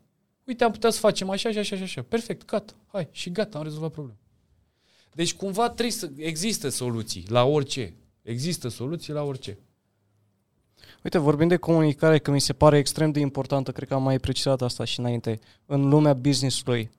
Uite, 0.49 0.63
am 0.63 0.71
putea 0.71 0.89
să 0.89 0.99
facem 0.99 1.29
așa, 1.29 1.49
așa, 1.49 1.59
așa, 1.59 1.75
așa. 1.75 2.01
Perfect, 2.01 2.45
gata, 2.45 2.73
hai, 2.87 3.07
și 3.11 3.31
gata, 3.31 3.57
am 3.57 3.63
rezolvat 3.63 3.91
problema. 3.91 4.17
Deci 5.13 5.33
cumva 5.33 5.69
trebuie 5.69 5.91
să 5.91 6.09
există 6.15 6.69
soluții 6.69 7.25
la 7.27 7.43
orice. 7.43 7.93
Există 8.21 8.67
soluții 8.67 9.13
la 9.13 9.23
orice. 9.23 9.57
Uite, 11.03 11.17
vorbind 11.17 11.49
de 11.49 11.57
comunicare, 11.57 12.19
că 12.19 12.31
mi 12.31 12.41
se 12.41 12.53
pare 12.53 12.77
extrem 12.77 13.11
de 13.11 13.19
importantă, 13.19 13.71
cred 13.71 13.87
că 13.87 13.93
am 13.93 14.03
mai 14.03 14.19
precizat 14.19 14.61
asta 14.61 14.83
și 14.83 14.99
înainte, 14.99 15.39
în 15.65 15.89
lumea 15.89 16.13
business-ului, 16.13 16.89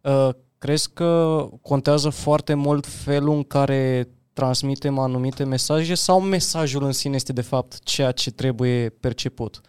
uh, 0.00 0.28
crezi 0.58 0.92
că 0.92 1.46
contează 1.62 2.08
foarte 2.08 2.54
mult 2.54 2.86
felul 2.86 3.34
în 3.34 3.44
care 3.44 4.08
transmitem 4.32 4.98
anumite 4.98 5.44
mesaje 5.44 5.94
sau 5.94 6.20
mesajul 6.20 6.82
în 6.82 6.92
sine 6.92 7.14
este 7.14 7.32
de 7.32 7.42
fapt 7.42 7.78
ceea 7.82 8.12
ce 8.12 8.30
trebuie 8.30 8.88
perceput? 8.88 9.60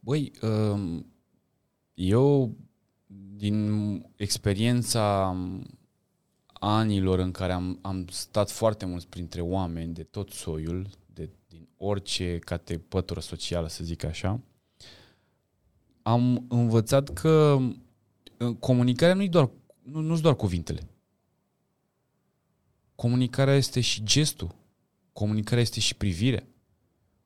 Băi, 0.00 0.32
um, 0.42 1.09
eu 2.00 2.56
din 3.36 3.66
experiența 4.16 5.36
anilor 6.52 7.18
în 7.18 7.30
care 7.30 7.52
am, 7.52 7.78
am 7.82 8.06
stat 8.08 8.50
foarte 8.50 8.84
mult 8.84 9.04
printre 9.04 9.40
oameni 9.40 9.94
de 9.94 10.02
tot 10.02 10.30
soiul, 10.30 10.86
de, 11.14 11.30
din 11.48 11.68
orice 11.76 12.38
cate 12.38 12.78
pătură 12.78 13.20
socială, 13.20 13.68
să 13.68 13.84
zic 13.84 14.04
așa, 14.04 14.40
am 16.02 16.44
învățat 16.48 17.08
că 17.08 17.58
uh, 18.38 18.56
comunicarea 18.58 19.14
nu-i 19.14 19.28
doar, 19.28 19.50
nu, 19.82 20.00
nu 20.00 20.20
doar 20.20 20.36
cuvintele. 20.36 20.88
Comunicarea 22.94 23.54
este 23.54 23.80
și 23.80 24.04
gestul. 24.04 24.54
Comunicarea 25.12 25.62
este 25.62 25.80
și 25.80 25.96
privirea. 25.96 26.46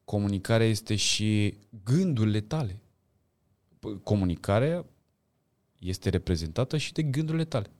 Comunicarea 0.05 0.67
este 0.67 0.97
și 0.97 1.55
gândurile 1.85 2.41
tale. 2.41 2.84
Comunicarea 4.03 4.85
este 5.79 6.09
reprezentată 6.09 6.77
și 6.77 6.93
de 6.93 7.03
gândurile 7.03 7.45
tale. 7.45 7.71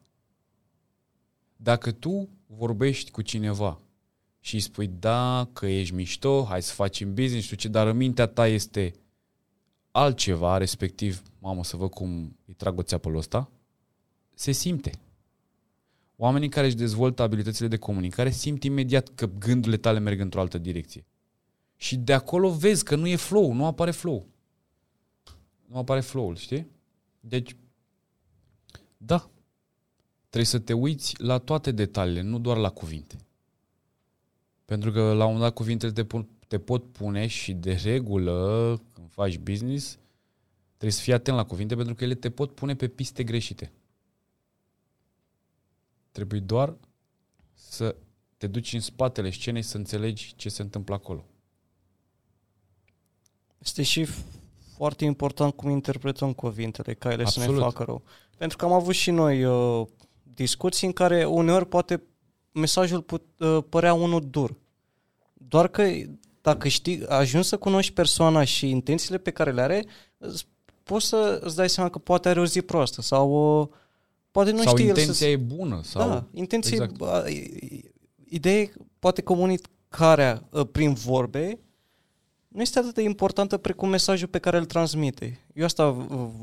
Dacă 1.57 1.93
tu 1.93 2.29
vorbești 2.47 3.11
cu 3.11 3.23
cineva 3.23 3.81
și 4.41 4.55
îi 4.55 4.61
spui 4.61 4.87
da, 4.99 5.49
că 5.53 5.67
ești 5.67 5.95
mișto, 5.95 6.45
hai 6.49 6.63
să 6.63 6.73
facem 6.73 7.15
business, 7.15 7.45
știu 7.45 7.57
ce, 7.57 7.69
dar 7.69 7.87
în 7.87 7.97
mintea 7.97 8.27
ta 8.27 8.47
este 8.47 8.93
altceva, 9.91 10.57
respectiv, 10.57 11.23
mamă, 11.39 11.65
să 11.65 11.77
văd 11.77 11.91
cum 11.91 12.37
îi 12.47 12.55
trag 12.55 12.79
o 12.79 12.83
țeapă 12.83 13.13
ăsta, 13.17 13.51
se 14.35 14.53
simte. 14.53 14.91
Oamenii 16.17 16.49
care 16.49 16.67
își 16.67 16.77
dezvoltă 16.77 17.23
abilitățile 17.23 17.69
de 17.69 17.77
comunicare 17.77 18.31
simt 18.31 18.65
imediat 18.65 19.09
că 19.09 19.27
gândurile 19.39 19.77
tale 19.77 19.99
merg 19.99 20.21
într-o 20.21 20.41
altă 20.41 20.59
direcție. 20.59 21.07
Și 21.77 21.97
de 21.97 22.13
acolo 22.13 22.51
vezi 22.51 22.85
că 22.85 22.97
nu 22.97 23.07
e 23.07 23.17
flow, 23.17 23.53
nu 23.53 23.67
apare 23.67 23.91
flow. 23.91 24.27
Nu 25.75 25.81
apare 25.81 26.01
flow-ul, 26.01 26.37
știi? 26.37 26.67
Deci, 27.21 27.57
Da. 28.97 29.31
Trebuie 30.29 30.45
să 30.45 30.59
te 30.59 30.73
uiți 30.73 31.23
la 31.23 31.39
toate 31.39 31.71
detaliile, 31.71 32.21
nu 32.21 32.39
doar 32.39 32.57
la 32.57 32.71
cuvinte. 32.71 33.17
Pentru 34.65 34.93
că 34.93 35.01
la 35.01 35.25
un 35.25 35.33
moment 35.33 35.41
dat 35.41 35.55
cuvintele 35.55 35.93
te, 35.93 36.05
pun, 36.05 36.29
te 36.49 36.59
pot 36.59 36.93
pune 36.93 37.27
și 37.27 37.53
de 37.53 37.73
regulă, 37.73 38.81
când 38.93 39.11
faci 39.11 39.39
business, 39.39 39.99
trebuie 40.67 40.91
să 40.91 41.03
fii 41.03 41.13
atent 41.13 41.37
la 41.37 41.45
cuvinte 41.45 41.75
pentru 41.77 41.95
că 41.95 42.05
ele 42.05 42.15
te 42.15 42.31
pot 42.31 42.55
pune 42.55 42.77
pe 42.77 42.89
piste 42.89 43.25
greșite. 43.25 43.73
Trebuie 46.11 46.41
doar 46.41 46.77
să 47.55 47.97
te 48.37 48.47
duci 48.47 48.73
în 48.73 48.81
spatele 48.81 49.31
scenei 49.31 49.63
să 49.63 49.77
înțelegi 49.77 50.35
ce 50.37 50.49
se 50.49 50.63
întâmplă 50.63 50.95
acolo. 50.95 51.25
Este 53.59 53.83
și 53.83 54.07
foarte 54.77 55.05
important 55.05 55.55
cum 55.55 55.71
interpretăm 55.71 56.33
cuvintele, 56.33 56.95
ca 56.95 57.13
ele 57.13 57.23
Absolut. 57.23 57.49
să 57.49 57.55
ne 57.55 57.61
facă 57.61 57.83
rău. 57.83 58.03
Pentru 58.37 58.57
că 58.57 58.65
am 58.65 58.73
avut 58.73 58.95
și 58.95 59.11
noi 59.11 59.45
uh, 59.45 59.87
discuții 60.23 60.87
în 60.87 60.93
care 60.93 61.25
uneori 61.25 61.67
poate 61.67 62.03
mesajul 62.53 63.03
put, 63.03 63.23
uh, 63.39 63.59
părea 63.69 63.95
unul 63.95 64.27
dur. 64.31 64.55
Doar 65.33 65.69
că 65.69 65.83
dacă 66.41 66.69
știi, 66.69 67.07
ajungi 67.07 67.49
să 67.49 67.57
cunoști 67.57 67.93
persoana 67.93 68.45
și 68.45 68.71
intențiile 68.71 69.19
pe 69.19 69.31
care 69.31 69.53
le 69.53 69.61
are, 69.61 69.85
poți 70.83 71.07
să 71.07 71.41
îți 71.43 71.57
dai 71.57 71.69
seama 71.69 71.91
că 71.91 71.99
poate 71.99 72.29
are 72.29 72.41
o 72.41 72.47
zi 72.47 72.63
proastă 72.63 73.03
sau 73.03 73.61
uh, 73.61 73.69
poate 74.31 74.51
nu 74.51 74.63
sau 74.63 74.77
știe 74.77 74.89
intenția 74.89 75.09
el 75.09 75.15
să... 75.15 75.27
e 75.27 75.37
bună. 75.57 75.81
Sau... 75.83 76.09
Da, 76.09 76.25
intenția 76.33 76.83
exact. 76.83 77.29
Ideea 78.29 78.69
poate 78.99 79.23
comunicarea 79.23 80.49
uh, 80.51 80.67
prin 80.73 80.95
vorbe 80.95 81.59
nu 82.55 82.61
este 82.61 82.79
atât 82.79 82.95
de 82.95 83.03
importantă 83.03 83.57
precum 83.57 83.89
mesajul 83.89 84.29
pe 84.29 84.39
care 84.39 84.57
îl 84.57 84.65
transmite. 84.65 85.41
Eu 85.55 85.65
asta 85.65 85.91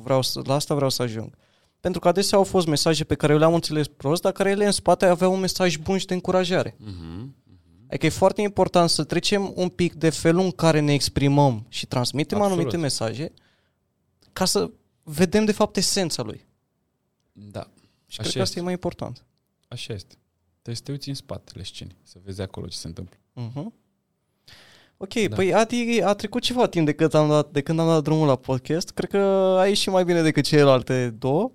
vreau 0.03 0.21
să, 0.21 0.41
la 0.43 0.53
asta 0.53 0.75
vreau 0.75 0.89
să 0.89 1.01
ajung. 1.01 1.35
Pentru 1.79 1.99
că 1.99 2.07
adesea 2.07 2.37
au 2.37 2.43
fost 2.43 2.67
mesaje 2.67 3.03
pe 3.03 3.15
care 3.15 3.33
eu 3.33 3.39
le-am 3.39 3.53
înțeles 3.53 3.87
prost, 3.87 4.21
dar 4.21 4.31
care 4.31 4.49
ele 4.49 4.65
în 4.65 4.71
spate 4.71 5.05
aveau 5.05 5.33
un 5.33 5.39
mesaj 5.39 5.77
bun 5.77 5.97
și 5.97 6.05
de 6.05 6.13
încurajare. 6.13 6.71
Uh-huh. 6.71 6.77
Uh-huh. 6.77 7.27
Adică 7.87 8.05
e 8.05 8.09
foarte 8.09 8.41
important 8.41 8.89
să 8.89 9.03
trecem 9.03 9.51
un 9.55 9.69
pic 9.69 9.93
de 9.93 10.09
felul 10.09 10.43
în 10.43 10.51
care 10.51 10.79
ne 10.79 10.93
exprimăm 10.93 11.65
și 11.69 11.85
transmitem 11.85 12.37
Absolut. 12.37 12.57
anumite 12.57 12.77
mesaje 12.81 13.33
ca 14.33 14.45
să 14.45 14.71
vedem 15.03 15.45
de 15.45 15.51
fapt 15.51 15.77
esența 15.77 16.23
lui. 16.23 16.45
Da. 17.31 17.69
Și 18.07 18.19
Așa 18.19 18.21
cred 18.21 18.33
că 18.33 18.41
asta 18.41 18.59
e 18.59 18.63
mai 18.63 18.73
important. 18.73 19.25
Așa 19.67 19.93
este. 19.93 20.15
Trebuie 20.51 20.75
să 20.75 20.81
te 20.81 20.91
uiți 20.91 21.09
în 21.09 21.15
spatele 21.15 21.63
scenii, 21.63 21.97
să 22.03 22.17
vezi 22.23 22.41
acolo 22.41 22.67
ce 22.67 22.77
se 22.77 22.87
întâmplă. 22.87 23.17
Uh-huh. 23.17 23.80
Ok, 25.03 25.13
da. 25.13 25.35
păi 25.35 25.53
Adi, 25.53 26.01
a 26.03 26.13
trecut 26.13 26.41
ceva 26.41 26.67
timp 26.67 26.85
de 26.85 26.93
când, 26.93 27.13
am 27.13 27.29
dat, 27.29 27.51
de 27.51 27.61
când 27.61 27.79
am 27.79 27.87
dat 27.87 28.03
drumul 28.03 28.27
la 28.27 28.35
podcast. 28.35 28.89
Cred 28.89 29.09
că 29.09 29.17
a 29.59 29.67
ieșit 29.67 29.91
mai 29.91 30.03
bine 30.03 30.21
decât 30.21 30.43
celelalte 30.43 31.15
două. 31.19 31.51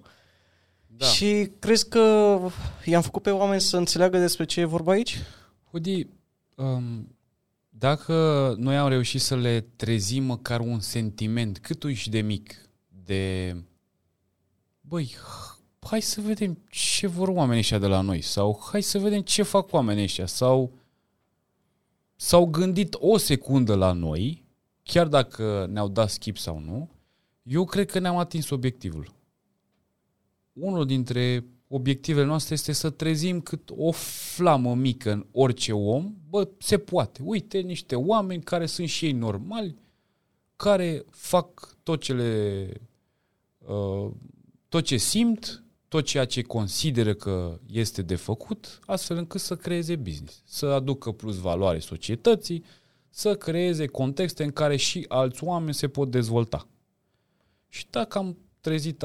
Da. 0.86 1.06
Și 1.06 1.50
crezi 1.58 1.88
că 1.88 2.38
i-am 2.84 3.02
făcut 3.02 3.22
pe 3.22 3.30
oameni 3.30 3.60
să 3.60 3.76
înțeleagă 3.76 4.18
despre 4.18 4.44
ce 4.44 4.60
e 4.60 4.64
vorba 4.64 4.92
aici? 4.92 5.18
Hudi, 5.70 6.06
um, 6.54 7.16
dacă 7.68 8.54
noi 8.58 8.76
am 8.76 8.88
reușit 8.88 9.20
să 9.20 9.36
le 9.36 9.66
trezim 9.76 10.24
măcar 10.24 10.60
un 10.60 10.80
sentiment 10.80 11.58
cât 11.58 11.82
uși 11.82 12.10
de 12.10 12.20
mic 12.20 12.54
de 12.88 13.56
băi, 14.80 15.16
hai 15.80 16.00
să 16.00 16.20
vedem 16.20 16.58
ce 16.70 17.06
vor 17.06 17.28
oamenii 17.28 17.60
ăștia 17.60 17.78
de 17.78 17.86
la 17.86 18.00
noi 18.00 18.20
sau 18.20 18.60
hai 18.70 18.82
să 18.82 18.98
vedem 18.98 19.20
ce 19.20 19.42
fac 19.42 19.72
oamenii 19.72 20.02
ăștia 20.02 20.26
sau 20.26 20.72
s-au 22.16 22.46
gândit 22.46 22.96
o 22.98 23.16
secundă 23.16 23.74
la 23.74 23.92
noi, 23.92 24.44
chiar 24.82 25.06
dacă 25.08 25.66
ne-au 25.70 25.88
dat 25.88 26.10
skip 26.10 26.36
sau 26.36 26.58
nu, 26.58 26.90
eu 27.42 27.64
cred 27.64 27.90
că 27.90 27.98
ne-am 27.98 28.16
atins 28.16 28.50
obiectivul. 28.50 29.14
Unul 30.52 30.86
dintre 30.86 31.44
obiectivele 31.68 32.26
noastre 32.26 32.54
este 32.54 32.72
să 32.72 32.90
trezim 32.90 33.40
cât 33.40 33.70
o 33.76 33.90
flamă 33.90 34.74
mică 34.74 35.12
în 35.12 35.26
orice 35.32 35.72
om, 35.72 36.14
bă, 36.28 36.48
se 36.58 36.78
poate. 36.78 37.22
Uite, 37.24 37.58
niște 37.58 37.94
oameni 37.96 38.42
care 38.42 38.66
sunt 38.66 38.88
și 38.88 39.04
ei 39.04 39.12
normali, 39.12 39.76
care 40.56 41.04
fac 41.10 41.76
tot 41.82 42.00
ce 42.00 42.12
le, 42.12 42.68
uh, 43.58 44.10
tot 44.68 44.84
ce 44.84 44.96
simt, 44.96 45.64
tot 45.88 46.04
ceea 46.04 46.24
ce 46.24 46.42
consideră 46.42 47.14
că 47.14 47.58
este 47.70 48.02
de 48.02 48.14
făcut, 48.14 48.78
astfel 48.86 49.16
încât 49.16 49.40
să 49.40 49.56
creeze 49.56 49.96
business, 49.96 50.42
să 50.44 50.66
aducă 50.66 51.12
plus 51.12 51.36
valoare 51.36 51.78
societății, 51.78 52.64
să 53.08 53.34
creeze 53.34 53.86
contexte 53.86 54.44
în 54.44 54.50
care 54.50 54.76
și 54.76 55.04
alți 55.08 55.44
oameni 55.44 55.74
se 55.74 55.88
pot 55.88 56.10
dezvolta. 56.10 56.66
Și 57.68 57.86
dacă 57.90 58.18
am 58.18 58.36
trezit 58.60 59.04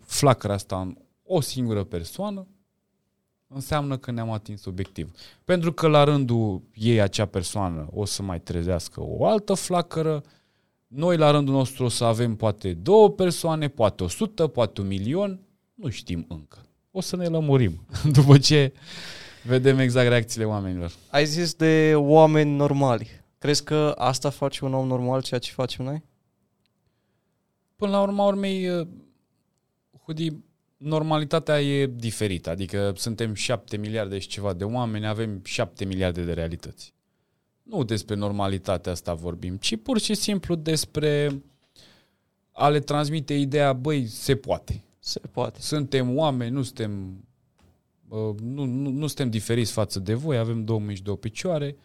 flacăra 0.00 0.54
asta 0.54 0.80
în 0.80 0.96
o 1.22 1.40
singură 1.40 1.84
persoană, 1.84 2.46
înseamnă 3.46 3.96
că 3.96 4.10
ne-am 4.10 4.30
atins 4.30 4.64
obiectiv. 4.64 5.10
Pentru 5.44 5.72
că 5.72 5.86
la 5.86 6.04
rândul 6.04 6.62
ei, 6.74 7.00
acea 7.00 7.26
persoană, 7.26 7.88
o 7.92 8.04
să 8.04 8.22
mai 8.22 8.40
trezească 8.40 9.00
o 9.02 9.26
altă 9.26 9.54
flacără, 9.54 10.22
noi 10.86 11.16
la 11.16 11.30
rândul 11.30 11.54
nostru 11.54 11.84
o 11.84 11.88
să 11.88 12.04
avem 12.04 12.36
poate 12.36 12.72
două 12.72 13.10
persoane, 13.10 13.68
poate 13.68 14.04
o 14.04 14.08
sută, 14.08 14.46
poate 14.46 14.80
un 14.80 14.86
milion, 14.86 15.40
nu 15.74 15.88
știm 15.88 16.26
încă. 16.28 16.66
O 16.90 17.00
să 17.00 17.16
ne 17.16 17.26
lămurim 17.26 17.86
după 18.16 18.38
ce 18.38 18.72
vedem 19.42 19.78
exact 19.78 20.08
reacțiile 20.08 20.44
oamenilor. 20.46 20.92
Ai 21.10 21.26
zis 21.26 21.54
de 21.54 21.92
oameni 21.96 22.56
normali. 22.56 23.08
Crezi 23.38 23.64
că 23.64 23.94
asta 23.98 24.30
face 24.30 24.64
un 24.64 24.74
om 24.74 24.86
normal, 24.86 25.22
ceea 25.22 25.40
ce 25.40 25.52
facem 25.52 25.84
noi? 25.84 26.02
Până 27.76 27.90
la 27.90 28.02
urma 28.02 28.26
urmei, 28.26 28.68
uh, 28.68 28.86
Hudi, 30.04 30.36
normalitatea 30.76 31.62
e 31.62 31.86
diferită. 31.86 32.50
Adică 32.50 32.92
suntem 32.96 33.34
șapte 33.34 33.76
miliarde 33.76 34.18
și 34.18 34.28
ceva 34.28 34.52
de 34.52 34.64
oameni, 34.64 35.06
avem 35.06 35.40
șapte 35.44 35.84
miliarde 35.84 36.22
de 36.22 36.32
realități. 36.32 36.94
Nu 37.62 37.84
despre 37.84 38.14
normalitatea 38.14 38.92
asta 38.92 39.14
vorbim, 39.14 39.56
ci 39.56 39.76
pur 39.76 39.98
și 39.98 40.14
simplu 40.14 40.54
despre 40.54 41.42
a 42.52 42.68
le 42.68 42.80
transmite 42.80 43.34
ideea, 43.34 43.72
băi, 43.72 44.06
se 44.06 44.36
poate. 44.36 44.82
Se 45.06 45.20
poate. 45.20 45.60
Suntem 45.60 46.16
oameni, 46.16 46.50
nu 46.50 46.62
suntem, 46.62 47.24
uh, 48.08 48.34
nu, 48.42 48.64
nu, 48.64 48.90
nu 48.90 49.06
suntem 49.06 49.30
diferiți 49.30 49.72
față 49.72 50.00
de 50.00 50.14
voi, 50.14 50.36
avem 50.36 50.64
două 50.64 50.80
mici, 50.80 51.00
două 51.00 51.16
picioare, 51.16 51.76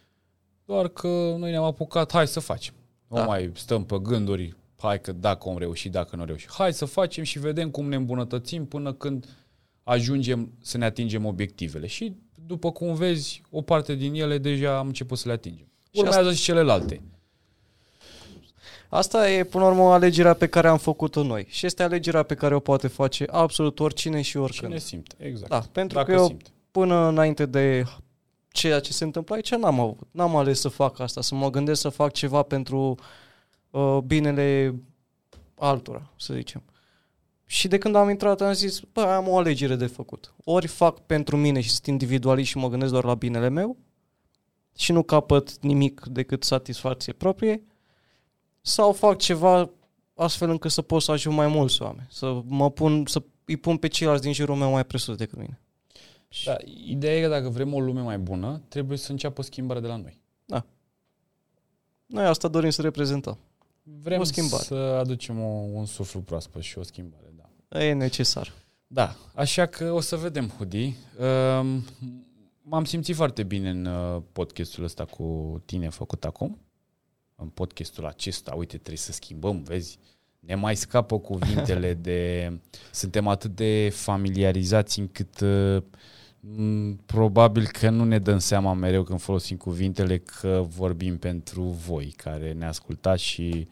doar 0.65 0.87
că 0.87 1.35
noi 1.37 1.51
ne-am 1.51 1.63
apucat, 1.63 2.11
hai 2.11 2.27
să 2.27 2.39
facem. 2.39 2.73
Da. 3.07 3.19
Nu 3.19 3.25
mai 3.25 3.51
stăm 3.53 3.85
pe 3.85 3.97
gânduri, 4.01 4.55
hai 4.77 5.01
că 5.01 5.11
dacă 5.11 5.49
om 5.49 5.57
reuși, 5.57 5.89
dacă 5.89 6.15
nu 6.15 6.25
reuși. 6.25 6.47
Hai 6.49 6.73
să 6.73 6.85
facem 6.85 7.23
și 7.23 7.39
vedem 7.39 7.69
cum 7.69 7.89
ne 7.89 7.95
îmbunătățim 7.95 8.65
până 8.65 8.93
când 8.93 9.37
ajungem 9.83 10.53
să 10.61 10.77
ne 10.77 10.85
atingem 10.85 11.25
obiectivele. 11.25 11.87
Și 11.87 12.15
după 12.45 12.71
cum 12.71 12.93
vezi, 12.93 13.41
o 13.51 13.61
parte 13.61 13.95
din 13.95 14.13
ele 14.13 14.37
deja 14.37 14.77
am 14.77 14.87
început 14.87 15.17
să 15.17 15.27
le 15.27 15.33
atingem. 15.33 15.71
Urmează 15.93 16.19
și, 16.19 16.25
asta... 16.25 16.37
și 16.37 16.43
celelalte. 16.43 17.01
Asta 18.89 19.31
e, 19.31 19.43
până 19.43 19.63
la 19.63 19.69
urmă, 19.69 19.93
alegerea 19.93 20.33
pe 20.33 20.47
care 20.47 20.67
am 20.67 20.77
făcut-o 20.77 21.23
noi. 21.23 21.45
Și 21.49 21.65
este 21.65 21.83
alegerea 21.83 22.23
pe 22.23 22.35
care 22.35 22.55
o 22.55 22.59
poate 22.59 22.87
face 22.87 23.25
absolut 23.31 23.79
oricine 23.79 24.21
și 24.21 24.37
oricând. 24.37 24.67
Cine 24.71 24.79
simte, 24.79 25.15
exact. 25.17 25.49
Da, 25.49 25.63
pentru 25.71 25.97
Dacă 25.97 26.11
că 26.11 26.17
eu, 26.17 26.25
simte. 26.25 26.49
până 26.71 27.07
înainte 27.07 27.45
de 27.45 27.83
ceea 28.47 28.79
ce 28.79 28.93
se 28.93 29.03
întâmplă 29.03 29.35
aici, 29.35 29.55
n-am 29.55 29.79
avut. 29.79 30.07
N-am 30.11 30.35
ales 30.35 30.59
să 30.59 30.67
fac 30.67 30.99
asta, 30.99 31.21
să 31.21 31.35
mă 31.35 31.49
gândesc 31.49 31.81
să 31.81 31.89
fac 31.89 32.11
ceva 32.11 32.41
pentru 32.41 32.95
uh, 33.69 33.97
binele 34.05 34.75
altora, 35.55 36.13
să 36.17 36.33
zicem. 36.33 36.63
Și 37.45 37.67
de 37.67 37.77
când 37.77 37.95
am 37.95 38.09
intrat 38.09 38.41
am 38.41 38.53
zis, 38.53 38.79
bă, 38.79 39.01
am 39.01 39.27
o 39.27 39.37
alegere 39.37 39.75
de 39.75 39.85
făcut. 39.85 40.33
Ori 40.43 40.67
fac 40.67 40.99
pentru 40.99 41.37
mine 41.37 41.61
și 41.61 41.69
sunt 41.69 41.85
individualist 41.85 42.49
și 42.49 42.57
mă 42.57 42.69
gândesc 42.69 42.91
doar 42.91 43.03
la 43.03 43.13
binele 43.13 43.49
meu 43.49 43.77
și 44.77 44.91
nu 44.91 45.03
capăt 45.03 45.59
nimic 45.61 46.01
decât 46.05 46.43
satisfacție 46.43 47.13
proprie, 47.13 47.63
sau 48.69 48.93
fac 48.93 49.17
ceva 49.17 49.69
astfel 50.13 50.49
încât 50.49 50.71
să 50.71 50.81
pot 50.81 51.01
să 51.01 51.11
ajung 51.11 51.35
mai 51.35 51.47
mulți 51.47 51.81
oameni, 51.81 52.07
să 52.09 52.41
mă 52.45 52.71
pun, 52.71 53.05
să 53.05 53.23
îi 53.45 53.57
pun 53.57 53.77
pe 53.77 53.87
ceilalți 53.87 54.21
din 54.21 54.33
jurul 54.33 54.55
meu 54.55 54.71
mai 54.71 54.85
presus 54.85 55.15
decât 55.15 55.37
mine. 55.37 55.59
Da, 56.45 56.55
ideea 56.85 57.17
e 57.17 57.21
că 57.21 57.27
dacă 57.27 57.49
vrem 57.49 57.73
o 57.73 57.79
lume 57.79 58.01
mai 58.01 58.17
bună, 58.17 58.61
trebuie 58.67 58.97
să 58.97 59.11
înceapă 59.11 59.41
schimbarea 59.41 59.81
de 59.81 59.87
la 59.87 59.95
noi. 59.95 60.21
Da. 60.45 60.65
Noi 62.05 62.25
asta 62.25 62.47
dorim 62.47 62.69
să 62.69 62.81
reprezentăm. 62.81 63.37
Vrem 63.83 64.19
o 64.19 64.23
schimbare. 64.23 64.63
să 64.63 64.73
aducem 64.73 65.39
o, 65.39 65.47
un 65.47 65.85
suflu 65.85 66.19
proaspăt 66.19 66.61
și 66.61 66.77
o 66.77 66.83
schimbare, 66.83 67.33
da. 67.35 67.83
E 67.83 67.93
necesar. 67.93 68.53
Da, 68.87 69.15
așa 69.35 69.65
că 69.65 69.91
o 69.91 69.99
să 69.99 70.15
vedem, 70.15 70.47
Hudi. 70.57 70.95
Um, 71.19 71.85
m-am 72.61 72.85
simțit 72.85 73.15
foarte 73.15 73.43
bine 73.43 73.69
în 73.69 73.85
uh, 73.85 74.21
podcastul 74.31 74.83
ăsta 74.83 75.05
cu 75.05 75.61
tine 75.65 75.89
făcut 75.89 76.25
acum 76.25 76.57
în 77.41 77.47
podcastul 77.47 78.05
acesta, 78.05 78.53
uite, 78.55 78.77
trebuie 78.77 78.97
să 78.97 79.11
schimbăm, 79.11 79.63
vezi? 79.63 79.99
Ne 80.39 80.55
mai 80.55 80.75
scapă 80.75 81.19
cuvintele 81.19 81.93
de... 82.07 82.51
Suntem 82.91 83.27
atât 83.27 83.55
de 83.55 83.89
familiarizați 83.93 84.99
încât 84.99 85.39
uh, 85.39 85.83
probabil 87.05 87.67
că 87.67 87.89
nu 87.89 88.03
ne 88.03 88.19
dăm 88.19 88.37
seama 88.37 88.73
mereu 88.73 89.03
când 89.03 89.19
folosim 89.21 89.57
cuvintele 89.57 90.17
că 90.17 90.65
vorbim 90.67 91.17
pentru 91.17 91.61
voi 91.61 92.13
care 92.15 92.51
ne 92.51 92.65
ascultați 92.65 93.23
și 93.23 93.67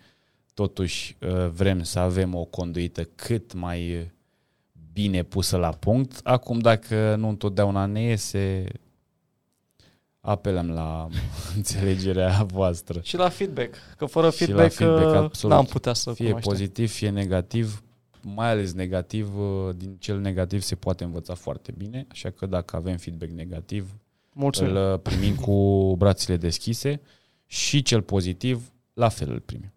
totuși 0.53 1.17
uh, 1.21 1.47
vrem 1.49 1.83
să 1.83 1.99
avem 1.99 2.35
o 2.35 2.43
conduită 2.43 3.03
cât 3.03 3.53
mai 3.53 4.11
bine 4.93 5.23
pusă 5.23 5.57
la 5.57 5.69
punct. 5.69 6.19
Acum, 6.23 6.59
dacă 6.59 7.15
nu 7.15 7.27
întotdeauna 7.27 7.85
ne 7.85 8.01
iese, 8.01 8.65
apelăm 10.29 10.69
la 10.69 11.07
înțelegerea 11.55 12.43
voastră. 12.53 12.99
Și 13.03 13.15
la 13.17 13.29
feedback, 13.29 13.75
că 13.97 14.05
fără 14.05 14.29
Și 14.29 14.39
la 14.39 14.45
feedback, 14.45 14.73
feedback, 14.73 15.09
uh, 15.15 15.15
absolut. 15.15 15.55
n-am 15.55 15.65
putea 15.65 15.93
să 15.93 16.13
Fie 16.13 16.25
cunoaștem. 16.25 16.51
pozitiv, 16.51 16.91
fie 16.91 17.09
negativ, 17.09 17.83
mai 18.21 18.49
ales 18.49 18.73
negativ, 18.73 19.37
uh, 19.39 19.75
din 19.75 19.95
cel 19.99 20.19
negativ 20.19 20.61
se 20.61 20.75
poate 20.75 21.03
învăța 21.03 21.33
foarte 21.33 21.73
bine, 21.77 22.07
așa 22.11 22.29
că 22.29 22.45
dacă 22.45 22.75
avem 22.75 22.97
feedback 22.97 23.31
negativ, 23.31 23.93
Mulțumim. 24.33 24.75
îl 24.75 24.93
uh, 24.93 24.99
primim 25.01 25.35
cu 25.35 25.55
brațele 25.97 26.37
deschise 26.37 27.01
și 27.45 27.81
cel 27.81 28.01
pozitiv, 28.01 28.71
la 28.93 29.09
fel 29.09 29.29
îl 29.31 29.39
primim. 29.39 29.71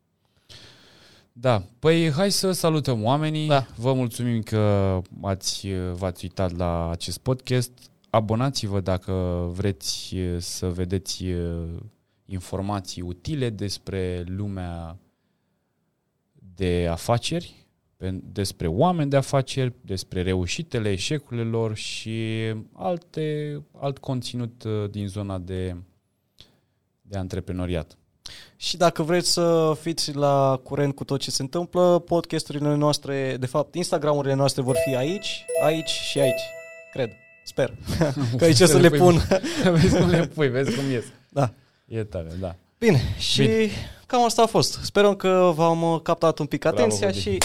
Da, 1.32 1.62
păi 1.78 2.10
hai 2.10 2.30
să 2.30 2.52
salutăm 2.52 3.04
oamenii. 3.04 3.48
Da. 3.48 3.66
Vă 3.76 3.92
mulțumim 3.92 4.42
că 4.42 5.00
ați, 5.22 5.66
v-ați 5.92 6.24
uitat 6.24 6.56
la 6.56 6.90
acest 6.90 7.18
podcast. 7.18 7.70
Abonați-vă 8.10 8.80
dacă 8.80 9.12
vreți 9.52 10.14
să 10.38 10.68
vedeți 10.68 11.24
informații 12.24 13.02
utile 13.02 13.50
despre 13.50 14.24
lumea 14.26 14.98
de 16.54 16.86
afaceri, 16.90 17.54
pe- 17.96 18.20
despre 18.32 18.66
oameni 18.66 19.10
de 19.10 19.16
afaceri, 19.16 19.72
despre 19.80 20.22
reușitele, 20.22 20.90
eșecurile 20.90 21.42
lor 21.42 21.74
și 21.74 22.18
alte, 22.72 23.62
alt 23.78 23.98
conținut 23.98 24.62
uh, 24.62 24.90
din 24.90 25.08
zona 25.08 25.38
de, 25.38 25.76
de 27.00 27.18
antreprenoriat. 27.18 27.98
Și 28.56 28.76
dacă 28.76 29.02
vreți 29.02 29.32
să 29.32 29.76
fiți 29.80 30.14
la 30.14 30.60
curent 30.62 30.94
cu 30.94 31.04
tot 31.04 31.20
ce 31.20 31.30
se 31.30 31.42
întâmplă, 31.42 31.98
podcasturile 31.98 32.74
noastre, 32.74 33.36
de 33.36 33.46
fapt, 33.46 33.74
Instagramurile 33.74 34.34
noastre 34.34 34.62
vor 34.62 34.76
fi 34.84 34.96
aici, 34.96 35.44
aici 35.62 35.90
și 35.90 36.20
aici. 36.20 36.42
Cred. 36.92 37.10
Sper. 37.44 37.74
Că 38.38 38.44
aici 38.44 38.56
să 38.56 38.78
le 38.78 38.88
pun. 38.88 39.20
vezi 39.80 39.96
cum 39.96 40.08
le 40.08 40.26
pui, 40.26 40.48
vezi 40.48 40.76
cum 40.76 40.90
ies. 40.90 41.04
Da. 41.28 41.52
E 41.86 42.04
tare, 42.04 42.28
da. 42.40 42.54
Bine, 42.78 43.00
și 43.18 43.42
Bine. 43.42 43.70
cam 44.06 44.24
asta 44.24 44.42
a 44.42 44.46
fost. 44.46 44.78
Sperăm 44.82 45.14
că 45.14 45.52
v-am 45.54 45.82
uh, 45.82 46.00
captat 46.02 46.38
un 46.38 46.46
pic 46.46 46.60
Bravo, 46.60 46.76
atenția 46.76 47.06
Vodi. 47.06 47.20
și 47.20 47.38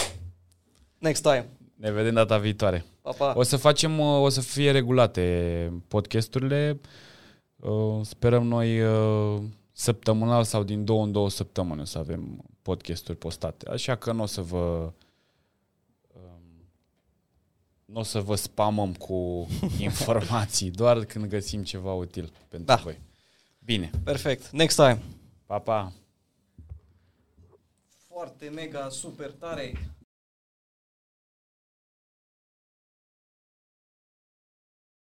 next 0.98 1.22
time. 1.22 1.48
Ne 1.74 1.92
vedem 1.92 2.14
data 2.14 2.38
viitoare. 2.38 2.84
Pa, 3.02 3.10
pa. 3.10 3.32
O 3.36 3.42
să 3.42 3.56
facem, 3.56 3.98
uh, 3.98 4.20
o 4.20 4.28
să 4.28 4.40
fie 4.40 4.70
regulate 4.70 5.72
podcasturile. 5.88 6.80
Uh, 7.56 8.00
Sperăm 8.02 8.46
noi 8.46 8.80
uh, 8.82 9.40
săptămânal 9.72 10.44
sau 10.44 10.62
din 10.62 10.84
două 10.84 11.04
în 11.04 11.12
două 11.12 11.30
săptămâni 11.30 11.80
o 11.80 11.84
să 11.84 11.98
avem 11.98 12.44
podcasturi 12.62 13.18
postate. 13.18 13.70
Așa 13.70 13.94
că 13.94 14.12
nu 14.12 14.22
o 14.22 14.26
să 14.26 14.40
vă 14.40 14.56
um, 14.56 14.94
nu 17.96 18.02
o 18.02 18.04
să 18.04 18.20
vă 18.20 18.34
spamăm 18.34 18.94
cu 18.94 19.48
informații, 19.78 20.70
doar 20.70 21.04
când 21.04 21.26
găsim 21.26 21.62
ceva 21.62 21.92
util 21.92 22.32
pentru 22.48 22.66
Da. 22.66 22.74
voi. 22.82 23.00
Bine, 23.58 23.90
Perfect. 24.04 24.50
Next 24.50 24.76
time. 24.76 25.02
pa, 25.46 25.58
pa! 25.58 25.92
Foarte 28.08 28.48
mega 28.48 28.88
super 28.88 29.30
tare. 29.30 29.72